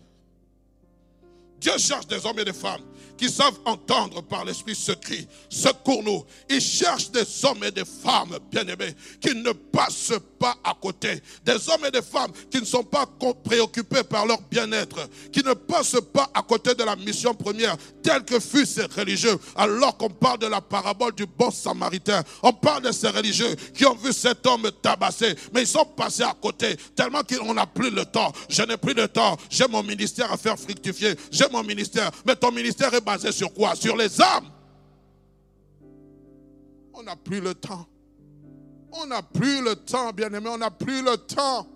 Dieu 1.60 1.78
cherche 1.78 2.08
des 2.08 2.26
hommes 2.26 2.40
et 2.40 2.46
des 2.46 2.54
femmes 2.54 2.82
qui 3.18 3.30
savent 3.30 3.58
entendre 3.66 4.22
par 4.22 4.46
l'Esprit 4.46 4.76
ce 4.76 4.92
cri. 4.92 5.28
Secours-nous. 5.50 6.24
Il 6.50 6.62
cherche 6.62 7.10
des 7.12 7.24
hommes 7.44 7.64
et 7.64 7.72
des 7.72 7.84
femmes, 7.84 8.38
bien-aimés, 8.52 8.94
qui 9.20 9.34
ne 9.34 9.52
passent 9.52 10.14
pas 10.40 10.56
à 10.64 10.76
côté. 10.80 11.22
Des 11.44 11.70
hommes 11.70 11.86
et 11.86 11.92
des 11.92 12.02
femmes 12.02 12.32
qui 12.52 12.60
ne 12.60 12.66
sont 12.66 12.84
pas 12.84 13.06
préoccupés 13.44 14.04
par 14.04 14.26
leur 14.26 14.40
bien-être, 14.42 15.10
qui 15.32 15.44
ne 15.44 15.54
passent 15.54 16.02
pas 16.14 16.30
à 16.34 16.44
côté 16.44 16.76
de 16.76 16.84
la 16.84 16.96
mission 16.96 17.34
première, 17.34 17.76
telle 18.04 18.24
que 18.24 18.40
fut 18.40 18.66
ces 18.66 18.86
religieux. 18.86 19.38
Alors 19.56 19.98
qu'on 19.98 20.10
parle 20.10 20.40
de 20.40 20.48
la 20.48 20.62
parabole 20.62 21.14
du 21.16 21.26
bon 21.26 21.50
samaritain, 21.50 22.24
on 22.44 22.54
parle 22.54 22.84
de 22.84 22.92
ces 22.92 23.10
religieux 23.10 23.56
qui 23.74 23.86
ont 23.86 23.96
vu 23.96 24.14
cet 24.14 24.46
homme 24.46 24.70
tabassé, 24.82 25.36
mais 25.54 25.62
ils 25.62 25.68
sont 25.68 25.86
passés 25.86 26.24
à 26.24 26.36
côté, 26.40 26.78
tellement 26.96 27.22
qu'on 27.24 27.54
n'a 27.54 27.66
plus 27.66 27.90
le 27.90 28.06
temps. 28.06 28.32
Je 28.50 28.62
n'ai 28.62 28.78
plus 28.78 28.94
le 28.94 29.08
temps. 29.08 29.38
J'ai 29.50 29.68
mon 29.68 29.82
ministère 29.82 30.32
à 30.32 30.38
faire 30.38 30.58
fructifier 30.58 31.16
mon 31.52 31.64
ministère. 31.64 32.12
Mais 32.26 32.36
ton 32.36 32.52
ministère 32.52 32.94
est 32.94 33.02
basé 33.02 33.32
sur 33.32 33.54
quoi? 33.54 33.76
Sur 33.76 33.96
les 33.96 34.22
âmes. 34.22 34.50
On 36.94 37.04
n'a 37.04 37.16
plus 37.16 37.40
le 37.40 37.54
temps. 37.54 37.86
On 38.92 39.06
n'a 39.06 39.22
plus 39.22 39.62
le 39.62 39.76
temps, 39.76 40.12
bien-aimé. 40.12 40.50
On 40.52 40.58
n'a 40.58 40.72
plus 40.72 41.04
le 41.04 41.18
temps. 41.18 41.68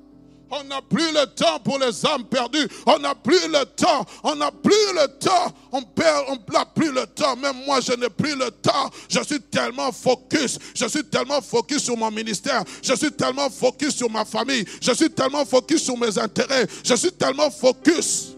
On 0.53 0.63
n'a 0.65 0.81
plus 0.81 1.11
le 1.13 1.25
temps 1.27 1.59
pour 1.59 1.79
les 1.79 2.05
âmes 2.05 2.25
perdues. 2.25 2.67
On 2.85 2.99
n'a 2.99 3.15
plus 3.15 3.47
le 3.47 3.63
temps. 3.65 4.05
On 4.23 4.35
n'a 4.35 4.51
plus 4.51 4.71
le 4.71 5.07
temps. 5.19 5.53
On 5.71 5.81
perd, 5.81 6.25
on 6.27 6.51
n'a 6.51 6.65
plus 6.65 6.91
le 6.91 7.05
temps. 7.05 7.37
Même 7.37 7.63
moi, 7.65 7.79
je 7.79 7.93
n'ai 7.93 8.09
plus 8.09 8.35
le 8.35 8.51
temps. 8.51 8.89
Je 9.07 9.23
suis 9.23 9.39
tellement 9.39 9.91
focus. 9.93 10.59
Je 10.75 10.85
suis 10.87 11.05
tellement 11.05 11.39
focus 11.41 11.83
sur 11.83 11.95
mon 11.95 12.11
ministère. 12.11 12.63
Je 12.81 12.93
suis 12.95 13.11
tellement 13.11 13.49
focus 13.49 13.95
sur 13.95 14.09
ma 14.09 14.25
famille. 14.25 14.65
Je 14.81 14.91
suis 14.91 15.09
tellement 15.09 15.45
focus 15.45 15.83
sur 15.83 15.97
mes 15.97 16.17
intérêts. 16.17 16.67
Je 16.83 16.95
suis 16.95 17.11
tellement 17.13 17.49
focus 17.49 18.35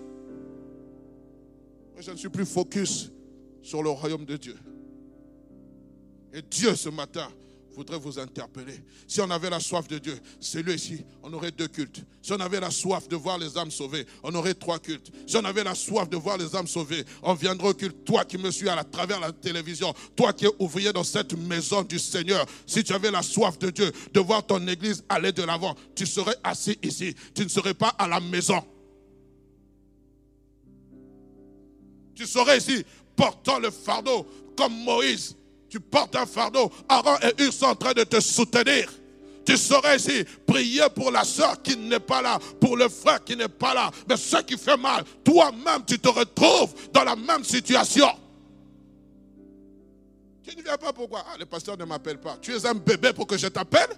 je 2.00 2.12
ne 2.12 2.18
suis 2.18 2.30
plus 2.30 2.46
focus 2.46 3.12
sur 3.62 3.82
le 3.84 3.90
royaume 3.90 4.26
de 4.26 4.38
Dieu. 4.38 4.58
Et 6.34 6.42
Dieu, 6.42 6.76
ce 6.76 6.90
matin, 6.90 7.30
voudrait 7.76 7.98
vous 7.98 8.20
interpeller. 8.20 8.84
Si 9.08 9.20
on 9.22 9.30
avait 9.30 9.50
la 9.50 9.60
soif 9.60 9.88
de 9.88 9.98
Dieu, 9.98 10.18
c'est 10.40 10.62
lui 10.62 10.74
ici, 10.74 11.04
on 11.22 11.34
aurait 11.34 11.52
deux 11.52 11.68
cultes. 11.68 12.04
Si 12.22 12.32
on 12.32 12.40
avait 12.40 12.60
la 12.60 12.72
soif 12.72 13.08
de 13.08 13.16
voir 13.16 13.38
les 13.38 13.58
âmes 13.58 13.72
sauvées, 13.72 14.06
on 14.24 14.34
aurait 14.36 14.54
trois 14.54 14.80
cultes. 14.80 15.12
Si 15.28 15.36
on 15.38 15.46
avait 15.46 15.64
la 15.64 15.76
soif 15.76 16.10
de 16.10 16.18
voir 16.18 16.38
les 16.38 16.56
âmes 16.56 16.68
sauvées, 16.68 17.04
on 17.22 17.34
viendrait 17.34 17.70
au 17.70 17.74
culte. 17.74 18.06
Toi 18.06 18.26
qui 18.26 18.38
me 18.38 18.52
suis 18.52 18.70
à, 18.70 18.84
travers 18.84 19.20
la 19.20 19.32
télévision, 19.32 19.94
toi 20.16 20.34
qui 20.34 20.46
es 20.46 20.52
ouvrier 20.60 20.94
dans 20.94 21.04
cette 21.04 21.34
maison 21.34 21.84
du 21.84 22.00
Seigneur, 22.00 22.46
si 22.66 22.84
tu 22.84 22.94
avais 22.94 23.12
la 23.12 23.22
soif 23.24 23.58
de 23.60 23.70
Dieu, 23.70 23.92
de 24.14 24.20
voir 24.20 24.46
ton 24.46 24.66
église 24.68 25.04
aller 25.10 25.32
de 25.32 25.44
l'avant, 25.44 25.76
tu 25.96 26.06
serais 26.06 26.36
assis 26.44 26.78
ici. 26.84 27.16
Tu 27.34 27.44
ne 27.44 27.50
serais 27.50 27.74
pas 27.74 27.90
à 27.98 28.08
la 28.08 28.20
maison. 28.20 28.64
Tu 32.16 32.26
serais 32.26 32.58
ici 32.58 32.86
portant 33.16 33.60
le 33.60 33.72
fardeau 33.72 34.28
comme 34.56 34.74
Moïse. 34.84 35.36
Tu 35.70 35.80
portes 35.80 36.16
un 36.16 36.26
fardeau. 36.26 36.72
Aaron 36.88 37.16
et 37.24 37.44
Hur 37.44 37.52
sont 37.54 37.66
en 37.66 37.76
train 37.76 37.94
de 37.94 38.04
te 38.04 38.20
soutenir. 38.20 38.92
Tu 39.46 39.58
serais 39.58 39.98
ici 39.98 40.24
prier 40.46 40.84
pour 40.96 41.12
la 41.12 41.24
soeur 41.24 41.62
qui 41.62 41.76
n'est 41.76 42.00
pas 42.00 42.22
là, 42.22 42.40
pour 42.62 42.78
le 42.78 42.88
frère 42.88 43.24
qui 43.24 43.36
n'est 43.36 43.48
pas 43.48 43.74
là. 43.74 43.92
Mais 44.08 44.16
ce 44.16 44.38
qui 44.38 44.58
fait 44.58 44.78
mal, 44.78 45.04
toi-même, 45.24 45.84
tu 45.86 46.00
te 46.00 46.08
retrouves 46.08 46.74
dans 46.94 47.04
la 47.04 47.16
même 47.16 47.44
situation. 47.44 48.08
Tu 50.44 50.56
ne 50.56 50.62
viens 50.62 50.78
pas 50.78 50.94
pourquoi? 50.94 51.26
Ah, 51.28 51.38
le 51.38 51.46
pasteur 51.46 51.78
ne 51.78 51.86
m'appelle 51.86 52.20
pas. 52.20 52.38
Tu 52.42 52.54
es 52.54 52.66
un 52.66 52.74
bébé 52.74 53.12
pour 53.14 53.28
que 53.28 53.38
je 53.38 53.48
t'appelle? 53.48 53.90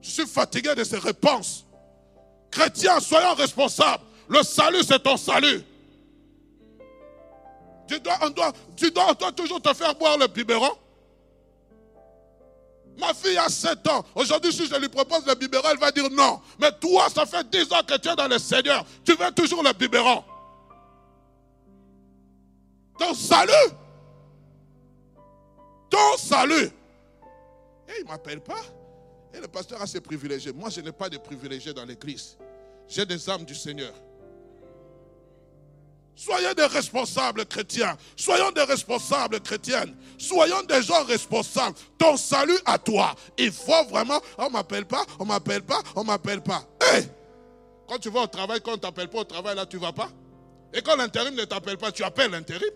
Je 0.00 0.10
suis 0.10 0.26
fatigué 0.26 0.74
de 0.74 0.84
ces 0.84 0.98
réponses. 0.98 1.64
Chrétiens, 2.50 3.00
soyons 3.00 3.34
responsables. 3.34 4.04
Le 4.28 4.42
salut, 4.42 4.82
c'est 4.86 5.02
ton 5.02 5.16
salut. 5.16 5.62
Tu 7.86 8.00
dois, 8.00 8.18
on 8.22 8.30
doit, 8.30 8.52
tu 8.76 8.90
dois, 8.90 9.14
toujours 9.36 9.60
te 9.60 9.72
faire 9.74 9.94
boire 9.94 10.16
le 10.16 10.26
biberon. 10.26 10.70
Ma 12.96 13.12
fille 13.12 13.36
a 13.36 13.48
7 13.48 13.86
ans. 13.88 14.04
Aujourd'hui, 14.14 14.52
si 14.52 14.66
je 14.66 14.76
lui 14.76 14.88
propose 14.88 15.26
le 15.26 15.34
biberon, 15.34 15.68
elle 15.70 15.78
va 15.78 15.90
dire 15.90 16.08
non. 16.10 16.40
Mais 16.58 16.70
toi, 16.72 17.08
ça 17.10 17.26
fait 17.26 17.48
10 17.50 17.72
ans 17.72 17.82
que 17.86 17.96
tu 17.98 18.08
es 18.08 18.16
dans 18.16 18.28
le 18.28 18.38
Seigneur. 18.38 18.84
Tu 19.04 19.14
veux 19.14 19.30
toujours 19.32 19.62
le 19.62 19.72
biberon. 19.72 20.24
Ton 22.98 23.14
salut. 23.14 23.72
Ton 25.90 26.16
salut. 26.16 26.70
Et 27.88 27.92
il 27.98 28.04
ne 28.04 28.08
m'appelle 28.08 28.40
pas. 28.40 28.62
Et 29.32 29.40
le 29.40 29.48
pasteur 29.48 29.82
a 29.82 29.86
ses 29.86 30.00
privilégiés. 30.00 30.52
Moi, 30.52 30.70
je 30.70 30.80
n'ai 30.80 30.92
pas 30.92 31.08
de 31.08 31.18
privilégiés 31.18 31.74
dans 31.74 31.84
l'église. 31.84 32.38
J'ai 32.88 33.04
des 33.04 33.28
âmes 33.28 33.44
du 33.44 33.54
Seigneur. 33.54 33.92
Soyez 36.16 36.54
des 36.54 36.66
responsables 36.66 37.44
chrétiens. 37.46 37.96
Soyons 38.16 38.50
des 38.52 38.62
responsables 38.62 39.40
chrétiennes. 39.40 39.96
Soyons 40.16 40.62
des 40.62 40.82
gens 40.82 41.04
responsables. 41.04 41.76
Ton 41.98 42.16
salut 42.16 42.58
à 42.64 42.78
toi. 42.78 43.14
Il 43.36 43.50
faut 43.52 43.84
vraiment. 43.90 44.20
On 44.38 44.50
m'appelle 44.50 44.86
pas, 44.86 45.04
on 45.18 45.24
m'appelle 45.24 45.62
pas, 45.62 45.82
on 45.96 46.04
m'appelle 46.04 46.40
pas. 46.40 46.62
Hé 46.80 47.02
Quand 47.88 47.98
tu 47.98 48.10
vas 48.10 48.22
au 48.22 48.26
travail, 48.26 48.60
quand 48.60 48.74
on 48.74 48.78
t'appelle 48.78 49.08
pas 49.08 49.18
au 49.18 49.24
travail, 49.24 49.56
là, 49.56 49.66
tu 49.66 49.76
vas 49.78 49.92
pas. 49.92 50.08
Et 50.72 50.82
quand 50.82 50.96
l'intérim 50.96 51.34
ne 51.34 51.44
t'appelle 51.44 51.78
pas, 51.78 51.90
tu 51.92 52.04
appelles 52.04 52.30
l'intérim. 52.30 52.70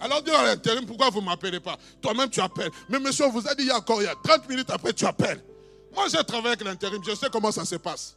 Alors 0.00 0.22
dis 0.22 0.30
à 0.30 0.44
l'intérim, 0.44 0.86
pourquoi 0.86 1.10
vous 1.10 1.20
ne 1.20 1.26
m'appelez 1.26 1.60
pas? 1.60 1.76
Toi-même, 2.00 2.30
tu 2.30 2.40
appelles. 2.40 2.70
Mais 2.88 2.98
monsieur, 2.98 3.26
on 3.26 3.30
vous 3.30 3.46
a 3.46 3.54
dit 3.54 3.64
il 3.64 3.68
y 3.68 3.70
a 3.70 3.76
encore 3.76 4.00
il 4.00 4.06
y 4.06 4.08
a 4.08 4.14
30 4.22 4.48
minutes 4.48 4.70
après, 4.70 4.92
tu 4.92 5.04
appelles. 5.04 5.42
Moi, 5.94 6.06
j'ai 6.08 6.22
travaillé 6.24 6.54
avec 6.54 6.64
l'intérim, 6.64 7.02
je 7.06 7.14
sais 7.14 7.26
comment 7.30 7.52
ça 7.52 7.64
se 7.64 7.76
passe. 7.76 8.16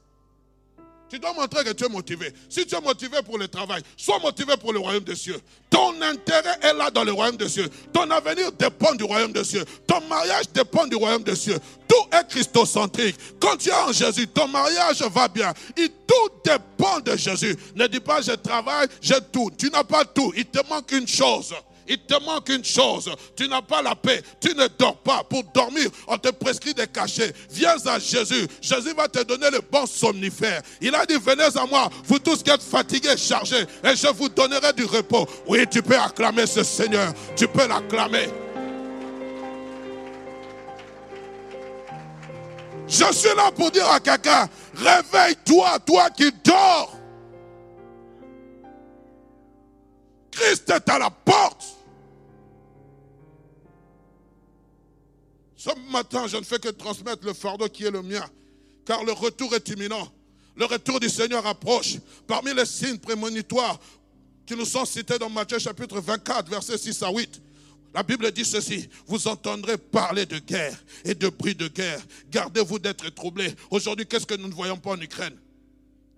Tu 1.10 1.19
dois 1.19 1.34
montrer 1.34 1.63
que 1.63 1.72
tu 1.74 1.86
es 1.86 1.89
motivé. 1.89 2.34
Si 2.50 2.65
tu 2.65 2.76
es 2.76 2.82
motivé 2.82 3.22
pour 3.22 3.38
le 3.38 3.48
travail, 3.48 3.84
sois 3.96 4.17
motivé 4.17 4.58
pour 4.58 4.74
le 4.74 4.80
royaume 4.80 5.04
des 5.04 5.15
cieux. 5.15 5.39
Ton 5.69 6.02
intérêt 6.02 6.58
est 6.62 6.74
là 6.74 6.89
dans 6.89 7.04
le 7.04 7.12
royaume 7.12 7.38
des 7.38 7.50
cieux. 7.50 7.69
Ton 7.91 8.10
avenir 8.10 8.52
dépend 8.54 8.96
du 8.96 9.04
royaume 9.04 9.32
des 9.32 9.43
cieux. 9.43 9.63
Ton 9.86 10.02
mariage 10.08 10.50
dépend 10.52 10.88
du 10.88 10.96
royaume 10.96 11.22
des 11.22 11.36
cieux. 11.36 11.60
Tout 11.88 12.17
est 12.17 12.28
christocentrique. 12.28 13.15
Quand 13.39 13.58
tu 13.58 13.69
es 13.69 13.74
en 13.74 13.91
Jésus, 13.91 14.28
ton 14.28 14.48
mariage 14.48 15.04
va 15.04 15.28
bien. 15.28 15.54
Tout 15.76 16.30
dépend 16.43 17.00
de 17.00 17.15
Jésus. 17.15 17.56
Ne 17.76 17.86
dis 17.86 18.00
pas 18.00 18.22
je 18.22 18.32
travaille, 18.32 18.88
j'ai 19.00 19.22
tout. 19.32 19.52
Tu 19.56 19.69
n'as 19.69 19.84
pas 19.84 20.06
tout. 20.06 20.34
Il 20.36 20.46
te 20.46 20.67
manque 20.67 20.91
une 20.93 21.08
chose. 21.08 21.54
Il 21.88 21.98
te 22.00 22.24
manque 22.24 22.50
une 22.50 22.63
chose. 22.63 23.12
Tu 23.36 23.48
n'as 23.48 23.62
pas 23.62 23.82
la 23.82 23.96
paix. 23.96 24.22
Tu 24.39 24.54
ne 24.56 24.67
dors 24.67 24.98
pas. 24.98 25.24
Pour 25.24 25.43
dormir, 25.54 25.89
on 26.08 26.17
te 26.17 26.30
prescrit 26.30 26.74
des 26.74 26.88
cachets. 26.88 27.34
Viens 27.50 27.76
à 27.86 28.00
Jésus. 28.00 28.48
Jésus 28.62 28.93
va 28.96 29.08
te 29.08 29.24
donner 29.24 29.50
le 29.52 29.62
bon 29.72 29.86
somnifère. 29.86 30.62
Il 30.82 30.93
a 30.96 31.06
dit, 31.06 31.15
venez 31.15 31.43
à 31.43 31.65
moi, 31.65 31.89
vous 32.06 32.19
tous 32.19 32.43
qui 32.43 32.52
êtes 32.52 32.62
fatigués, 32.62 33.17
chargés, 33.17 33.65
et 33.84 33.96
je 33.96 34.08
vous 34.08 34.30
donnerai 34.30 34.74
du 34.74 34.86
repos. 34.86 35.28
Oui, 35.48 35.65
tu 35.69 35.82
peux 35.82 35.98
acclamer 35.98 36.46
ce 36.46 36.63
Seigneur. 36.63 37.13
Tu 37.36 37.48
peux 37.48 37.67
l'acclamer. 37.67 38.30
Je 42.88 43.12
suis 43.12 43.36
là 43.36 43.52
pour 43.52 43.72
dire 43.72 43.89
à 43.89 44.00
quelqu'un, 44.00 44.48
réveille-toi, 44.76 45.80
toi 45.80 46.10
qui 46.10 46.32
dors. 46.43 46.93
Christ 50.31 50.69
est 50.69 50.90
à 50.90 51.00
la 51.00 51.10
porte. 51.10 51.73
Ce 55.63 55.69
matin, 55.93 56.27
je 56.27 56.35
ne 56.35 56.43
fais 56.43 56.59
que 56.59 56.67
transmettre 56.67 57.25
le 57.25 57.31
fardeau 57.31 57.69
qui 57.69 57.85
est 57.85 57.91
le 57.91 58.01
mien, 58.01 58.25
car 58.83 59.01
le 59.05 59.13
retour 59.13 59.55
est 59.55 59.69
imminent. 59.69 60.11
Le 60.57 60.65
retour 60.65 60.99
du 60.99 61.07
Seigneur 61.07 61.47
approche. 61.47 61.99
Parmi 62.27 62.53
les 62.53 62.65
signes 62.65 62.97
prémonitoires 62.97 63.79
qui 64.45 64.57
nous 64.57 64.65
sont 64.65 64.83
cités 64.83 65.17
dans 65.17 65.29
Matthieu 65.29 65.59
chapitre 65.59 66.01
24, 66.01 66.49
versets 66.49 66.77
6 66.77 67.03
à 67.03 67.11
8, 67.11 67.41
la 67.93 68.03
Bible 68.03 68.29
dit 68.33 68.43
ceci, 68.43 68.89
vous 69.07 69.25
entendrez 69.29 69.77
parler 69.77 70.25
de 70.25 70.37
guerre 70.39 70.77
et 71.05 71.15
de 71.15 71.29
bruit 71.29 71.55
de 71.55 71.69
guerre. 71.69 72.01
Gardez-vous 72.29 72.79
d'être 72.79 73.07
troublés. 73.11 73.55
Aujourd'hui, 73.71 74.05
qu'est-ce 74.05 74.25
que 74.25 74.35
nous 74.35 74.49
ne 74.49 74.53
voyons 74.53 74.77
pas 74.77 74.91
en 74.91 74.99
Ukraine? 74.99 75.37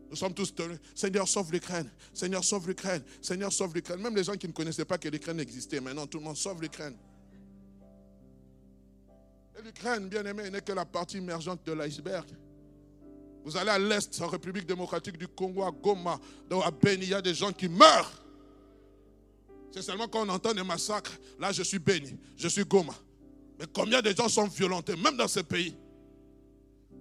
Nous 0.10 0.16
sommes 0.16 0.34
tous 0.34 0.56
tenus. 0.56 0.80
Seigneur, 0.96 1.28
sauve 1.28 1.52
l'Ukraine. 1.52 1.92
Seigneur, 2.16 2.44
sauve 2.44 2.68
l'Ukraine. 2.68 3.04
Seigneur, 3.22 3.54
sauve 3.54 3.76
l'Ukraine. 3.76 4.00
Même 4.02 4.16
les 4.16 4.24
gens 4.24 4.38
qui 4.38 4.48
ne 4.48 4.54
connaissaient 4.54 4.86
pas 4.86 4.98
que 4.98 5.08
l'Ukraine 5.08 5.40
existait, 5.40 5.80
maintenant 5.80 6.08
tout 6.08 6.18
le 6.18 6.24
monde 6.24 6.38
sauve 6.38 6.64
l'Ukraine. 6.64 6.96
L'Ukraine, 9.64 10.08
bien 10.08 10.24
aimé, 10.26 10.50
n'est 10.50 10.62
que 10.62 10.74
la 10.74 10.86
partie 10.86 11.18
émergente 11.18 11.66
de 11.66 11.74
l'iceberg. 11.74 12.28
Vous 13.44 13.56
allez 13.58 13.70
à 13.70 13.80
l'est, 13.80 14.22
en 14.22 14.28
République 14.28 14.66
démocratique 14.66 15.18
du 15.18 15.28
Congo, 15.28 15.64
à 15.64 15.72
Goma, 15.72 16.20
à 16.64 16.72
Beni, 16.72 17.04
il 17.04 17.10
y 17.10 17.14
a 17.14 17.22
des 17.22 17.34
gens 17.34 17.52
qui 17.52 17.70
meurent. 17.70 18.24
C'est 19.72 19.82
seulement 19.82 20.08
quand 20.08 20.26
on 20.26 20.30
entend 20.30 20.54
des 20.54 20.64
massacres, 20.64 21.12
là 21.40 21.52
je 21.52 21.62
suis 21.64 21.80
béni, 21.80 22.18
je 22.38 22.48
suis 22.48 22.64
Goma. 22.64 22.94
Mais 23.60 23.66
combien 23.74 24.02
de 24.02 24.10
gens 24.12 24.30
sont 24.30 24.48
violentés, 24.48 24.96
même 24.96 25.18
dans 25.18 25.28
ce 25.28 25.42
pays? 25.42 25.76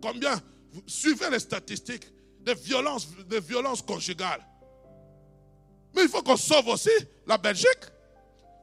Combien? 0.02 0.40
Suivez 0.86 1.30
les 1.30 1.38
statistiques 1.38 2.06
des 2.40 2.54
violences, 2.54 3.08
des 3.28 3.40
violences 3.40 3.80
conjugales. 3.80 4.44
Mais 5.94 6.02
il 6.02 6.08
faut 6.08 6.22
qu'on 6.22 6.36
sauve 6.36 6.68
aussi 6.68 6.90
la 7.26 7.38
Belgique. 7.38 7.68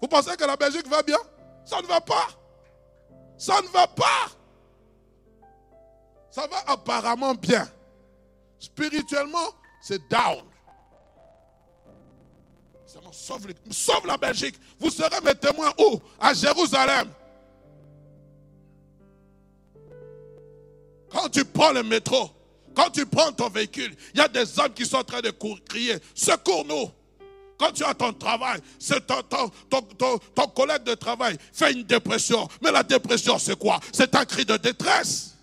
Vous 0.02 0.08
pensez 0.08 0.36
que 0.36 0.44
la 0.44 0.56
Belgique 0.56 0.88
va 0.88 1.02
bien? 1.02 1.18
Ça 1.66 1.82
ne 1.82 1.88
va 1.88 2.02
pas. 2.02 2.28
Ça 3.42 3.60
ne 3.60 3.68
va 3.70 3.88
pas. 3.88 4.30
Ça 6.30 6.46
va 6.46 6.58
apparemment 6.68 7.34
bien. 7.34 7.68
Spirituellement, 8.60 9.50
c'est 9.82 10.08
down. 10.08 10.44
Sauve, 12.86 13.48
sauve, 13.72 14.06
la 14.06 14.18
Belgique. 14.18 14.60
Vous 14.80 14.92
serez 14.92 15.20
mes 15.26 15.34
témoins 15.34 15.74
où? 15.80 16.00
À 16.20 16.36
Jérusalem. 16.36 17.12
Quand 21.10 21.28
tu 21.28 21.44
prends 21.44 21.72
le 21.72 21.82
métro, 21.82 22.30
quand 22.76 22.92
tu 22.92 23.08
prends 23.08 23.32
ton 23.32 23.50
véhicule, 23.50 23.96
il 24.14 24.20
y 24.20 24.22
a 24.22 24.28
des 24.28 24.60
hommes 24.60 24.72
qui 24.72 24.86
sont 24.86 24.98
en 24.98 25.04
train 25.04 25.22
de 25.22 25.32
crier, 25.68 25.98
secours-nous. 26.14 26.92
Quand 27.62 27.72
tu 27.72 27.84
as 27.84 27.94
ton 27.94 28.12
travail, 28.12 28.60
c'est 28.80 29.06
ton, 29.06 30.48
collègue 30.48 30.82
de 30.82 30.96
travail 30.96 31.38
fait 31.54 31.72
une 31.72 31.84
dépression. 31.84 32.50
Mais 32.60 32.72
la 32.72 32.82
dépression, 32.82 33.38
c'est 33.38 33.56
quoi? 33.56 33.80
C'est 33.94 34.16
un 34.16 34.26
cri 34.26 34.44
de 34.46 34.58
détresse. 34.58 35.36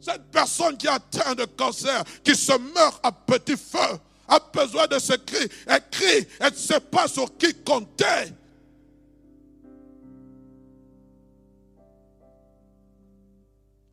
Cette 0.00 0.30
personne 0.30 0.78
qui 0.78 0.88
a 0.88 0.94
atteint 0.94 1.34
de 1.34 1.44
cancer, 1.44 2.02
qui 2.24 2.34
se 2.34 2.56
meurt 2.56 2.98
à 3.02 3.12
petit 3.12 3.58
feu, 3.58 3.98
a 4.28 4.40
besoin 4.50 4.86
de 4.86 4.98
ce 4.98 5.12
cri. 5.12 5.46
Elle 5.66 5.90
crie, 5.90 6.26
elle 6.40 6.50
ne 6.50 6.56
sait 6.56 6.80
pas 6.80 7.06
sur 7.06 7.36
qui 7.36 7.52
compter. 7.52 8.32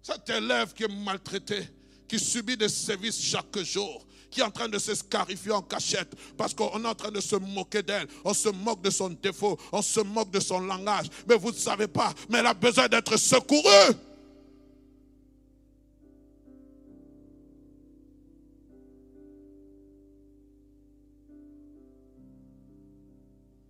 Cet 0.02 0.30
élève 0.30 0.74
qui 0.74 0.84
est 0.84 1.04
maltraité, 1.04 1.68
qui 2.08 2.20
subit 2.20 2.56
des 2.56 2.70
services 2.70 3.22
chaque 3.22 3.60
jour, 3.60 4.08
qui 4.32 4.40
est 4.40 4.44
en 4.44 4.50
train 4.50 4.70
de 4.70 4.80
se 4.80 4.96
scarifier 4.96 5.52
en 5.52 5.62
cachette 5.62 6.16
parce 6.38 6.54
qu'on 6.54 6.84
est 6.84 6.88
en 6.88 6.96
train 6.96 7.12
de 7.12 7.20
se 7.20 7.36
moquer 7.36 7.84
d'elle. 7.84 8.08
On 8.24 8.34
se 8.34 8.50
moque 8.50 8.82
de 8.82 8.90
son 8.90 9.10
défaut, 9.10 9.60
on 9.72 9.82
se 9.82 10.00
moque 10.00 10.32
de 10.32 10.40
son 10.40 10.62
langage. 10.62 11.08
Mais 11.28 11.36
vous 11.36 11.52
ne 11.52 11.56
savez 11.56 11.88
pas, 11.88 12.14
mais 12.30 12.40
elle 12.40 12.48
a 12.48 12.54
besoin 12.54 12.88
d'être 12.88 13.18
secourue. 13.18 13.94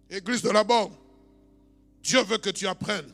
Église 0.09 0.41
de 0.41 0.49
la 0.49 0.63
borne, 0.63 0.93
Dieu 2.03 2.21
veut 2.23 2.37
que 2.37 2.49
tu 2.49 2.67
apprennes 2.67 3.11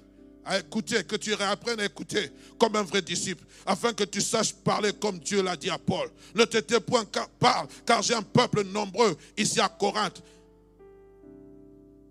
à 0.48 0.60
écouter, 0.60 1.04
que 1.04 1.18
tu 1.18 1.34
réapprennes 1.34 1.80
à 1.82 1.86
écouter 1.86 2.32
comme 2.58 2.76
un 2.76 2.84
vrai 2.84 3.02
disciple, 3.02 3.46
afin 3.66 3.94
que 3.94 4.06
tu 4.06 4.22
saches 4.22 4.54
parler 4.54 4.94
comme 4.94 5.20
Dieu 5.20 5.44
l'a 5.44 5.58
dit 5.58 5.70
à 5.70 5.78
Paul. 5.78 6.10
Ne 6.34 6.46
te 6.46 6.58
tais 6.58 6.80
point, 6.80 7.06
parle, 7.38 7.68
car 7.86 8.02
j'ai 8.02 8.14
un 8.14 8.22
peuple 8.22 8.64
nombreux 8.64 9.16
ici 9.38 9.60
à 9.60 9.68
Corinthe. 9.68 10.24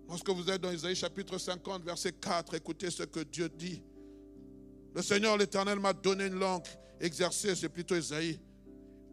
Lorsque 0.07 0.29
vous 0.29 0.49
êtes 0.49 0.61
dans 0.61 0.71
Isaïe 0.71 0.95
chapitre 0.95 1.37
50, 1.37 1.83
verset 1.83 2.13
4, 2.13 2.53
écoutez 2.53 2.91
ce 2.91 3.03
que 3.03 3.21
Dieu 3.21 3.49
dit. 3.49 3.81
Le 4.95 5.01
Seigneur 5.01 5.37
l'Éternel 5.37 5.79
m'a 5.79 5.93
donné 5.93 6.27
une 6.27 6.39
langue 6.39 6.63
exercée, 7.01 7.55
c'est 7.55 7.69
plutôt 7.69 7.95
Isaïe 7.95 8.39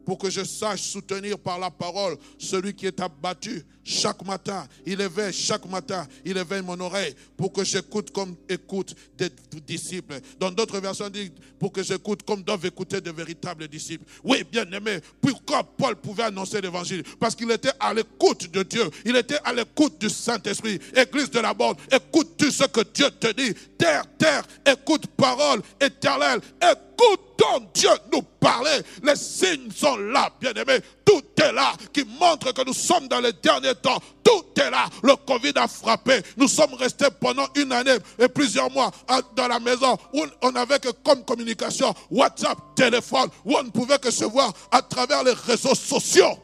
pour 0.05 0.19
que 0.19 0.31
je 0.31 0.45
sache 0.45 0.83
soutenir 0.83 1.39
par 1.39 1.59
la 1.59 1.71
parole 1.71 2.17
celui 2.39 2.75
qui 2.75 2.87
est 2.87 3.01
abattu 3.01 3.65
chaque 3.85 4.25
matin. 4.25 4.67
Il 4.87 5.01
éveille 5.01 5.33
chaque 5.33 5.67
matin, 5.67 6.07
il 6.25 6.37
éveille 6.37 6.63
mon 6.63 6.79
oreille 6.81 7.15
pour 7.37 7.53
que 7.53 7.65
j'écoute 7.65 8.11
comme 8.11 8.35
écoute 8.49 8.95
des 9.17 9.31
disciples. 9.67 10.21
Dans 10.41 10.51
d'autres 10.51 10.81
versions, 10.81 11.11
dit 11.11 11.31
pour 11.59 11.73
que 11.73 11.83
j'écoute 11.83 12.23
comme 12.23 12.43
doivent 12.43 12.65
écouter 12.65 13.01
de 13.01 13.11
véritables 13.11 13.69
disciples. 13.69 14.05
Oui, 14.23 14.45
bien 14.51 14.71
aimé, 14.73 15.01
pourquoi 15.21 15.63
Paul 15.63 15.97
pouvait 15.97 16.25
annoncer 16.25 16.61
l'évangile? 16.61 17.03
Parce 17.21 17.35
qu'il 17.35 17.51
était 17.51 17.73
à 17.79 17.93
l'écoute 17.93 18.51
de 18.51 18.63
Dieu, 18.63 18.85
il 19.05 19.17
était 19.17 19.39
à 19.45 19.53
l'écoute 19.53 20.01
du 20.01 20.09
Saint-Esprit. 20.09 20.81
Église 20.97 21.31
de 21.31 21.41
la 21.41 21.53
bande, 21.53 21.77
écoute 21.93 22.37
tout 22.39 22.51
ce 22.51 22.65
que 22.65 22.81
Dieu 22.93 23.11
te 23.11 23.33
dit. 23.33 23.55
Terre, 23.77 24.05
terre, 24.17 24.45
écoute 24.67 25.07
parole 25.09 25.61
éternelle, 25.81 26.41
écoute 26.63 26.94
dont 26.99 27.67
Dieu 27.75 27.91
nous 28.13 28.23
parlait. 28.41 28.83
Les 29.03 29.17
signes 29.17 29.71
sont 29.71 29.97
là, 29.97 30.31
bien-aimés. 30.41 30.81
Tout 31.05 31.23
est 31.43 31.53
là 31.53 31.73
qui 31.93 32.05
montre 32.05 32.53
que 32.53 32.65
nous 32.65 32.73
sommes 32.73 33.09
dans 33.09 33.21
les 33.21 33.33
derniers 33.33 33.75
temps. 33.75 33.99
Tout 34.23 34.45
est 34.57 34.71
là. 34.71 34.87
Le 35.03 35.17
Covid 35.17 35.53
a 35.57 35.69
frappé. 35.69 36.21
Nous 36.37 36.49
sommes 36.49 36.75
restés 36.75 37.09
pendant 37.21 37.47
une 37.57 37.73
année 37.73 37.97
et 38.19 38.29
plusieurs 38.29 38.71
mois 38.71 38.91
dans 39.37 39.49
la 39.49 39.61
maison 39.61 39.97
où 40.13 40.25
on 40.43 40.53
n'avait 40.53 40.79
que 40.79 40.91
comme 41.05 41.25
communication 41.25 41.93
WhatsApp, 42.11 42.59
téléphone, 42.75 43.29
où 43.45 43.57
on 43.57 43.63
ne 43.63 43.71
pouvait 43.71 43.99
que 43.99 44.11
se 44.11 44.25
voir 44.25 44.53
à 44.71 44.83
travers 44.83 45.23
les 45.25 45.33
réseaux 45.33 45.75
sociaux. 45.75 46.39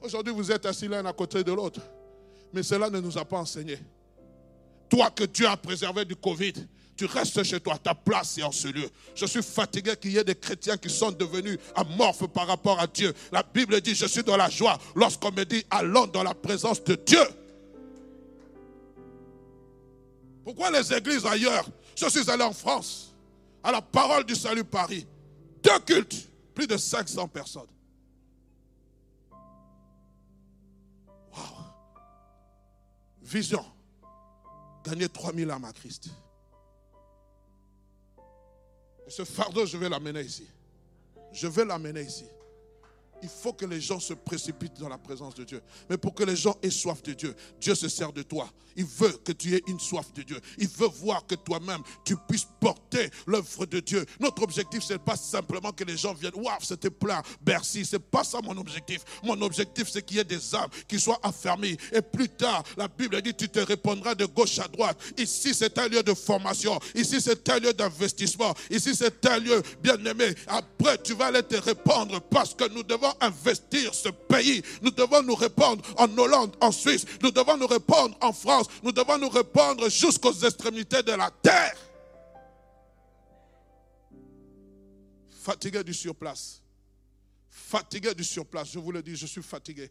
Aujourd'hui, 0.00 0.32
vous 0.32 0.52
êtes 0.52 0.66
assis 0.66 0.86
l'un 0.86 1.04
à 1.04 1.12
côté 1.12 1.42
de 1.42 1.52
l'autre. 1.52 1.80
Mais 2.52 2.62
cela 2.62 2.88
ne 2.90 3.00
nous 3.00 3.18
a 3.18 3.24
pas 3.24 3.38
enseigné. 3.38 3.78
Toi 4.88 5.10
que 5.10 5.24
Dieu 5.24 5.48
a 5.48 5.56
préservé 5.56 6.04
du 6.04 6.14
Covid, 6.14 6.54
tu 6.96 7.04
restes 7.04 7.42
chez 7.42 7.60
toi, 7.60 7.76
ta 7.78 7.94
place 7.94 8.38
est 8.38 8.42
en 8.42 8.52
ce 8.52 8.68
lieu. 8.68 8.88
Je 9.14 9.26
suis 9.26 9.42
fatigué 9.42 9.94
qu'il 9.96 10.12
y 10.12 10.18
ait 10.18 10.24
des 10.24 10.34
chrétiens 10.34 10.76
qui 10.76 10.88
sont 10.88 11.12
devenus 11.12 11.58
amorphes 11.74 12.26
par 12.28 12.46
rapport 12.46 12.80
à 12.80 12.86
Dieu. 12.86 13.12
La 13.30 13.42
Bible 13.42 13.80
dit, 13.80 13.94
je 13.94 14.06
suis 14.06 14.22
dans 14.22 14.36
la 14.36 14.48
joie 14.48 14.78
lorsqu'on 14.94 15.30
me 15.32 15.44
dit, 15.44 15.64
allons 15.70 16.06
dans 16.06 16.22
la 16.22 16.34
présence 16.34 16.82
de 16.84 16.94
Dieu. 16.94 17.22
Pourquoi 20.44 20.70
les 20.70 20.92
églises 20.94 21.26
ailleurs? 21.26 21.68
Je 21.96 22.08
suis 22.08 22.30
allé 22.30 22.44
en 22.44 22.52
France, 22.52 23.14
à 23.62 23.72
la 23.72 23.82
parole 23.82 24.24
du 24.24 24.34
salut 24.34 24.64
Paris. 24.64 25.06
Deux 25.62 25.78
cultes, 25.80 26.28
plus 26.54 26.66
de 26.66 26.76
500 26.76 27.28
personnes. 27.28 27.66
Wow. 31.32 31.42
Vision. 33.22 33.64
Gagner 34.84 35.08
3000 35.08 35.50
âmes 35.50 35.64
à 35.64 35.72
Christ. 35.72 36.10
Ce 39.08 39.24
fardeau, 39.24 39.66
je 39.66 39.76
vais 39.76 39.88
l'amener 39.88 40.20
ici. 40.22 40.46
Je 41.32 41.46
vais 41.46 41.64
l'amener 41.64 42.02
ici. 42.02 42.24
Il 43.22 43.28
faut 43.28 43.52
que 43.52 43.64
les 43.64 43.80
gens 43.80 44.00
se 44.00 44.14
précipitent 44.14 44.78
dans 44.78 44.88
la 44.88 44.98
présence 44.98 45.34
de 45.34 45.44
Dieu. 45.44 45.62
Mais 45.88 45.96
pour 45.96 46.14
que 46.14 46.24
les 46.24 46.36
gens 46.36 46.56
aient 46.62 46.70
soif 46.70 47.02
de 47.02 47.12
Dieu, 47.12 47.34
Dieu 47.60 47.74
se 47.74 47.88
sert 47.88 48.12
de 48.12 48.22
toi. 48.22 48.50
Il 48.76 48.84
veut 48.84 49.12
que 49.24 49.32
tu 49.32 49.54
aies 49.54 49.62
une 49.66 49.80
soif 49.80 50.12
de 50.14 50.22
Dieu. 50.22 50.38
Il 50.58 50.68
veut 50.68 50.88
voir 50.88 51.26
que 51.26 51.34
toi-même, 51.34 51.82
tu 52.04 52.16
puisses 52.28 52.46
porter 52.60 53.10
l'œuvre 53.26 53.66
de 53.66 53.80
Dieu. 53.80 54.04
Notre 54.20 54.42
objectif, 54.42 54.82
ce 54.82 54.94
n'est 54.94 54.98
pas 54.98 55.16
simplement 55.16 55.72
que 55.72 55.84
les 55.84 55.96
gens 55.96 56.14
viennent. 56.14 56.34
Waouh, 56.34 56.58
c'était 56.60 56.90
plein. 56.90 57.22
Bercy, 57.40 57.84
c'est 57.84 57.98
pas 57.98 58.24
ça 58.24 58.40
mon 58.42 58.56
objectif. 58.56 59.02
Mon 59.22 59.40
objectif, 59.42 59.88
c'est 59.90 60.02
qu'il 60.02 60.18
y 60.18 60.20
ait 60.20 60.24
des 60.24 60.54
âmes 60.54 60.68
qui 60.86 61.00
soient 61.00 61.20
affermies. 61.22 61.76
Et 61.92 62.02
plus 62.02 62.28
tard, 62.28 62.62
la 62.76 62.88
Bible 62.88 63.20
dit, 63.22 63.34
tu 63.34 63.48
te 63.48 63.60
répondras 63.60 64.14
de 64.14 64.26
gauche 64.26 64.58
à 64.58 64.68
droite. 64.68 64.98
Ici, 65.16 65.54
c'est 65.54 65.76
un 65.78 65.88
lieu 65.88 66.02
de 66.02 66.14
formation. 66.14 66.78
Ici, 66.94 67.20
c'est 67.20 67.48
un 67.48 67.58
lieu 67.58 67.72
d'investissement. 67.72 68.54
Ici, 68.70 68.94
c'est 68.94 69.24
un 69.26 69.38
lieu 69.38 69.62
bien 69.82 69.96
aimé. 70.04 70.34
Après, 70.46 70.98
tu 71.02 71.14
vas 71.14 71.26
aller 71.26 71.42
te 71.42 71.56
répandre 71.56 72.20
parce 72.20 72.54
que 72.54 72.68
nous 72.68 72.82
devons 72.82 73.12
investir 73.20 73.94
ce 73.94 74.08
pays. 74.08 74.62
Nous 74.82 74.90
devons 74.90 75.22
nous 75.22 75.34
répandre 75.34 75.82
en 75.96 76.06
Hollande, 76.18 76.54
en 76.60 76.72
Suisse. 76.72 77.04
Nous 77.22 77.30
devons 77.30 77.56
nous 77.56 77.66
répandre 77.66 78.16
en 78.20 78.32
France 78.32 78.65
nous 78.82 78.92
devons 78.92 79.18
nous 79.18 79.28
répandre 79.28 79.88
jusqu'aux 79.88 80.32
extrémités 80.32 81.02
de 81.02 81.12
la 81.12 81.30
terre. 81.30 81.76
Fatigué 85.42 85.84
du 85.84 85.94
surplace. 85.94 86.62
Fatigué 87.48 88.14
du 88.14 88.24
surplace. 88.24 88.72
Je 88.72 88.78
vous 88.78 88.92
le 88.92 89.02
dis, 89.02 89.16
je 89.16 89.26
suis 89.26 89.42
fatigué. 89.42 89.90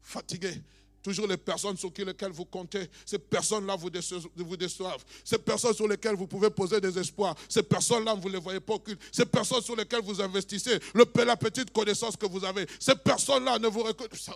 Fatigué. 0.00 0.62
Toujours 1.02 1.26
les 1.26 1.36
personnes 1.36 1.76
sur 1.76 1.90
lesquelles 1.96 2.30
vous 2.30 2.44
comptez, 2.44 2.88
ces 3.04 3.18
personnes-là 3.18 3.76
vous 3.76 3.90
déçoivent. 3.90 5.04
Ces 5.24 5.38
personnes 5.38 5.74
sur 5.74 5.88
lesquelles 5.88 6.14
vous 6.14 6.26
pouvez 6.28 6.50
poser 6.50 6.80
des 6.80 6.96
espoirs. 6.98 7.34
Ces 7.48 7.62
personnes-là, 7.62 8.14
vous 8.14 8.28
ne 8.28 8.34
les 8.34 8.40
voyez 8.40 8.60
pas 8.60 8.74
occultes. 8.74 9.00
Ces 9.10 9.26
personnes 9.26 9.62
sur 9.62 9.74
lesquelles 9.74 10.02
vous 10.02 10.20
investissez, 10.20 10.78
le, 10.94 11.04
la 11.24 11.36
petite 11.36 11.72
connaissance 11.72 12.16
que 12.16 12.26
vous 12.26 12.44
avez. 12.44 12.66
Ces 12.78 12.94
personnes-là 12.94 13.58
ne 13.58 13.68
vous 13.68 13.82
reconnaissent 13.82 14.30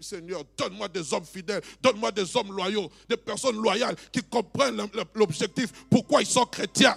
Seigneur, 0.00 0.42
donne-moi 0.56 0.88
des 0.88 1.12
hommes 1.14 1.24
fidèles, 1.24 1.62
donne-moi 1.80 2.10
des 2.10 2.36
hommes 2.36 2.52
loyaux, 2.52 2.90
des 3.08 3.16
personnes 3.16 3.56
loyales 3.56 3.96
qui 4.12 4.22
comprennent 4.22 4.88
l'objectif, 5.14 5.72
pourquoi 5.88 6.22
ils 6.22 6.26
sont 6.26 6.46
chrétiens. 6.46 6.96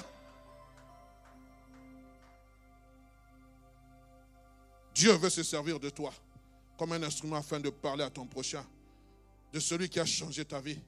Dieu 4.96 5.14
veut 5.14 5.30
se 5.30 5.44
servir 5.44 5.80
de 5.80 5.90
toi 5.90 6.14
comme 6.78 6.92
un 6.94 7.04
instrument 7.04 7.38
afin 7.38 7.60
de 7.60 7.70
parler 7.70 8.04
à 8.04 8.10
ton 8.10 8.26
prochain 8.26 8.64
de 9.54 9.60
celui 9.60 9.88
qui 9.88 10.00
a 10.00 10.06
changé 10.06 10.44
ta 10.44 10.60
vie. 10.60 10.80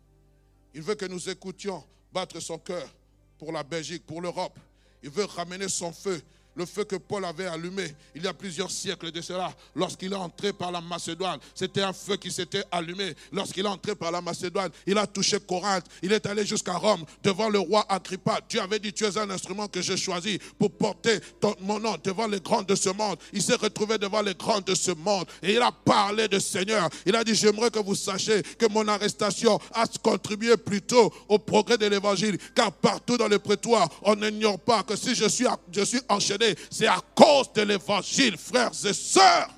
Il 0.74 0.82
veut 0.82 0.95
que 0.95 1.05
nous 1.05 1.30
écoutions 1.30 1.84
battre 2.11 2.39
son 2.39 2.57
cœur 2.57 2.89
pour 3.38 3.51
la 3.51 3.63
Belgique, 3.63 4.05
pour 4.05 4.22
l'Europe. 4.22 4.57
Il 5.03 5.11
veut 5.11 5.26
ramener 5.26 5.70
son 5.70 5.93
feu 5.93 6.22
le 6.56 6.66
feu 6.66 6.84
que 6.84 6.95
Paul 6.95 7.26
avait 7.26 7.47
allumé 7.47 7.93
il 8.16 8.24
y 8.24 8.28
a 8.28 8.34
plusieurs 8.34 8.72
siècles 8.72 9.12
de 9.12 9.22
cela, 9.22 9.53
lorsqu'il 9.76 10.14
est 10.14 10.18
entré 10.18 10.53
par 10.53 10.72
la 10.72 10.82
Macédoine. 10.82 11.39
C'était 11.53 11.82
un 11.82 11.93
feu 11.93 12.16
qui 12.16 12.32
s'était 12.32 12.64
allumé. 12.72 13.14
Lorsqu'il 13.32 13.66
est 13.66 13.70
entré 13.70 13.95
par 13.95 14.12
la 14.12 14.22
Macédoine, 14.22 14.72
il 14.88 14.97
a 14.97 15.06
touché 15.06 15.38
Corinthe. 15.39 15.86
Il 16.01 16.12
est 16.14 16.26
allé 16.26 16.45
jusqu'à 16.45 16.74
Rome, 16.74 17.03
devant 17.24 17.49
le 17.49 17.60
roi 17.60 17.86
Agrippa. 17.89 18.39
Dieu 18.47 18.62
avait 18.62 18.80
dit, 18.80 18.93
tu 18.93 19.06
es 19.06 19.18
un 19.18 19.30
instrument 19.30 19.68
que 19.68 19.82
j'ai 19.82 19.97
choisi 19.97 20.39
pour 20.58 20.72
porter 20.72 21.20
mon 21.62 21.80
nom 21.80 21.95
devant 22.03 22.28
les 22.28 22.39
grands 22.39 22.64
de 22.64 22.76
ce 22.76 22.89
monde. 22.89 23.18
Il 23.34 23.41
s'est 23.41 23.56
retrouvé 23.56 23.97
devant 23.97 24.22
les 24.22 24.36
grands 24.36 24.62
de 24.62 24.76
ce 24.76 24.91
monde 24.91 25.26
et 25.43 25.53
il 25.53 25.62
a 25.62 25.72
parlé 25.72 26.28
de 26.28 26.39
Seigneur. 26.39 26.89
Il 27.06 27.16
a 27.16 27.24
dit, 27.24 27.36
j'aimerais 27.36 27.72
que 27.72 27.80
vous 27.80 27.95
sachiez 27.95 28.41
que 28.43 28.68
mon 28.68 28.88
arrestation 28.88 29.60
a 29.74 29.86
contribué 30.01 30.58
plutôt 30.58 31.14
au 31.28 31.39
progrès 31.39 31.78
de 31.78 31.88
l'évangile, 31.88 32.38
car 32.53 32.72
partout 32.72 33.18
dans 33.18 33.28
le 33.28 33.39
prétoire, 33.39 33.89
on 34.03 34.16
n'ignore 34.16 34.60
pas 34.60 34.84
que 34.84 34.95
si 34.95 35.16
je 35.16 35.28
suis, 35.28 35.45
je 35.72 35.84
suis 35.84 36.01
enchaîné 36.10 36.45
c'est 36.70 36.88
à 36.88 37.00
cause 37.16 37.52
de 37.54 37.62
l'évangile, 37.62 38.38
frères 38.38 38.72
et 38.86 38.93
sœurs. 38.93 39.50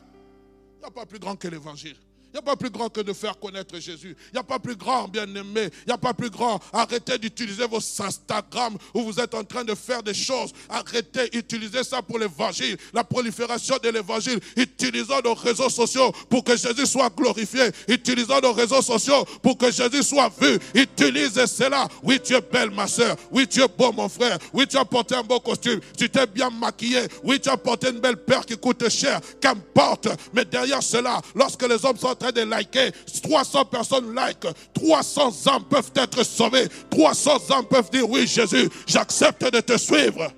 Il 0.75 0.79
n'y 0.79 0.85
a 0.85 0.91
pas 0.91 1.05
plus 1.05 1.19
grand 1.19 1.35
que 1.35 1.47
l'évangile. 1.47 1.97
N'y 2.37 2.39
a 2.39 2.43
pas 2.43 2.55
plus 2.55 2.69
grand 2.69 2.87
que 2.87 3.01
de 3.01 3.13
faire 3.13 3.39
connaître 3.39 3.79
Jésus. 3.79 4.15
Il 4.27 4.33
n'y 4.33 4.39
a 4.39 4.43
pas 4.43 4.59
plus 4.59 4.75
grand, 4.75 5.07
bien-aimé. 5.07 5.71
Il 5.81 5.87
n'y 5.87 5.93
a 5.93 5.97
pas 5.97 6.13
plus 6.13 6.29
grand. 6.29 6.59
Arrêtez 6.71 7.17
d'utiliser 7.17 7.65
vos 7.65 7.77
Instagram 7.77 8.77
où 8.93 9.01
vous 9.01 9.19
êtes 9.19 9.33
en 9.33 9.43
train 9.43 9.63
de 9.63 9.73
faire 9.73 10.03
des 10.03 10.13
choses. 10.13 10.51
Arrêtez, 10.69 11.35
utilisez 11.35 11.83
ça 11.83 12.03
pour 12.03 12.19
l'évangile, 12.19 12.77
la 12.93 13.03
prolifération 13.03 13.77
de 13.81 13.89
l'évangile. 13.89 14.39
Utilisons 14.55 15.19
nos 15.23 15.33
réseaux 15.33 15.71
sociaux 15.71 16.11
pour 16.29 16.43
que 16.43 16.55
Jésus 16.55 16.85
soit 16.85 17.09
glorifié. 17.09 17.71
Utilisons 17.87 18.39
nos 18.39 18.53
réseaux 18.53 18.83
sociaux 18.83 19.25
pour 19.41 19.57
que 19.57 19.71
Jésus 19.71 20.03
soit 20.03 20.31
vu. 20.39 20.59
Utilisez 20.75 21.47
cela. 21.47 21.87
Oui, 22.03 22.19
tu 22.23 22.35
es 22.35 22.41
belle, 22.41 22.69
ma 22.69 22.85
soeur. 22.85 23.15
Oui, 23.31 23.47
tu 23.47 23.63
es 23.63 23.67
beau, 23.67 23.91
mon 23.91 24.09
frère. 24.09 24.37
Oui, 24.53 24.67
tu 24.67 24.77
as 24.77 24.85
porté 24.85 25.15
un 25.15 25.23
beau 25.23 25.39
costume. 25.39 25.79
Tu 25.97 26.07
t'es 26.07 26.27
bien 26.27 26.51
maquillé. 26.51 26.99
Oui, 27.23 27.39
tu 27.39 27.49
as 27.49 27.57
porté 27.57 27.89
une 27.89 27.99
belle 27.99 28.17
paire 28.17 28.45
qui 28.45 28.55
coûte 28.55 28.87
cher. 28.89 29.21
Qu'importe. 29.41 30.07
Mais 30.33 30.45
derrière 30.45 30.83
cela, 30.83 31.19
lorsque 31.33 31.63
les 31.63 31.83
hommes 31.83 31.97
sont 31.97 32.09
en 32.09 32.15
train 32.15 32.26
de 32.31 32.41
liker. 32.41 32.91
300 33.21 33.65
personnes 33.65 34.13
like. 34.13 34.45
300 34.73 35.47
âmes 35.47 35.63
peuvent 35.65 35.91
être 35.95 36.23
sauvées. 36.23 36.67
300 36.89 37.51
âmes 37.51 37.65
peuvent 37.65 37.89
dire 37.89 38.09
oui 38.09 38.27
Jésus, 38.27 38.69
j'accepte 38.85 39.51
de 39.51 39.59
te 39.59 39.77
suivre. 39.77 40.31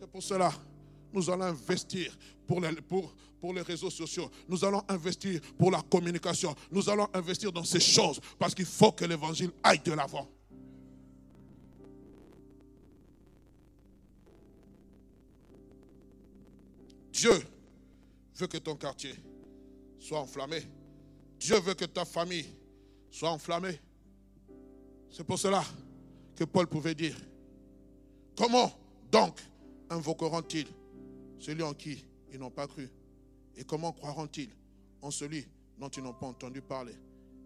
C'est 0.00 0.10
pour 0.10 0.22
cela, 0.22 0.52
nous 1.12 1.28
allons 1.30 1.44
investir 1.44 2.16
pour 2.46 2.60
les, 2.60 2.72
pour, 2.72 3.14
pour 3.40 3.52
les 3.54 3.62
réseaux 3.62 3.90
sociaux. 3.90 4.30
Nous 4.48 4.64
allons 4.64 4.82
investir 4.88 5.40
pour 5.58 5.70
la 5.70 5.80
communication. 5.82 6.54
Nous 6.70 6.88
allons 6.88 7.08
investir 7.12 7.52
dans 7.52 7.64
ces 7.64 7.80
choses 7.80 8.20
parce 8.38 8.54
qu'il 8.54 8.66
faut 8.66 8.92
que 8.92 9.04
l'évangile 9.04 9.50
aille 9.62 9.80
de 9.84 9.92
l'avant. 9.92 10.28
Dieu 17.12 17.32
veut 18.36 18.46
que 18.46 18.58
ton 18.58 18.74
quartier 18.74 19.14
soit 19.98 20.18
enflammé. 20.20 20.62
Dieu 21.38 21.58
veut 21.60 21.74
que 21.74 21.84
ta 21.84 22.04
famille 22.04 22.46
soit 23.10 23.30
enflammée. 23.30 23.78
C'est 25.10 25.24
pour 25.24 25.38
cela 25.38 25.62
que 26.34 26.44
Paul 26.44 26.66
pouvait 26.66 26.94
dire, 26.94 27.16
comment 28.36 28.72
donc 29.10 29.40
invoqueront-ils 29.90 30.66
celui 31.38 31.62
en 31.62 31.74
qui 31.74 32.04
ils 32.32 32.38
n'ont 32.38 32.50
pas 32.50 32.66
cru? 32.66 32.88
Et 33.56 33.64
comment 33.64 33.92
croiront-ils 33.92 34.48
en 35.02 35.10
celui 35.10 35.46
dont 35.78 35.90
ils 35.90 36.02
n'ont 36.02 36.14
pas 36.14 36.26
entendu 36.26 36.62
parler? 36.62 36.94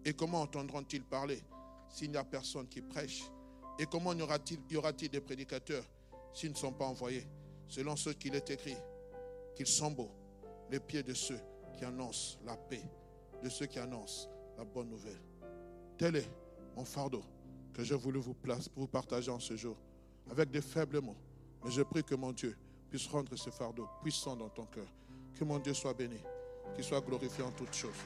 Et 0.05 0.13
comment 0.13 0.41
entendront-ils 0.41 1.03
parler 1.03 1.41
s'il 1.89 2.11
n'y 2.11 2.17
a 2.17 2.23
personne 2.23 2.67
qui 2.69 2.81
prêche? 2.81 3.23
Et 3.77 3.85
comment 3.85 4.13
y 4.13 4.21
aura-t-il 4.21 5.09
des 5.09 5.19
prédicateurs 5.19 5.83
s'ils 6.33 6.51
ne 6.51 6.55
sont 6.55 6.71
pas 6.71 6.85
envoyés 6.85 7.27
Selon 7.67 7.97
ce 7.97 8.11
qu'il 8.11 8.33
est 8.33 8.49
écrit, 8.49 8.77
qu'ils 9.57 9.65
sont 9.67 9.89
beaux, 9.89 10.11
les 10.69 10.79
pieds 10.79 11.01
de 11.01 11.15
ceux 11.15 11.39
qui 11.75 11.83
annoncent 11.83 12.37
la 12.45 12.55
paix, 12.55 12.83
de 13.43 13.49
ceux 13.49 13.65
qui 13.65 13.79
annoncent 13.79 14.29
la 14.55 14.63
bonne 14.63 14.89
nouvelle. 14.89 15.19
Tel 15.97 16.15
est 16.15 16.29
mon 16.75 16.85
fardeau 16.85 17.23
que 17.73 17.83
je 17.83 17.95
voulais 17.95 18.19
vous, 18.19 18.35
vous 18.75 18.87
partager 18.87 19.31
en 19.31 19.39
ce 19.39 19.55
jour, 19.55 19.75
avec 20.29 20.51
des 20.51 20.61
faibles 20.61 21.01
mots. 21.01 21.17
Mais 21.65 21.71
je 21.71 21.81
prie 21.81 22.03
que 22.03 22.13
mon 22.13 22.31
Dieu 22.31 22.55
puisse 22.87 23.07
rendre 23.07 23.35
ce 23.35 23.49
fardeau 23.49 23.87
puissant 24.03 24.35
dans 24.35 24.49
ton 24.49 24.65
cœur. 24.65 24.87
Que 25.33 25.43
mon 25.43 25.57
Dieu 25.57 25.73
soit 25.73 25.93
béni, 25.93 26.19
qu'il 26.75 26.83
soit 26.83 27.01
glorifié 27.01 27.43
en 27.43 27.51
toutes 27.51 27.73
choses. 27.73 27.97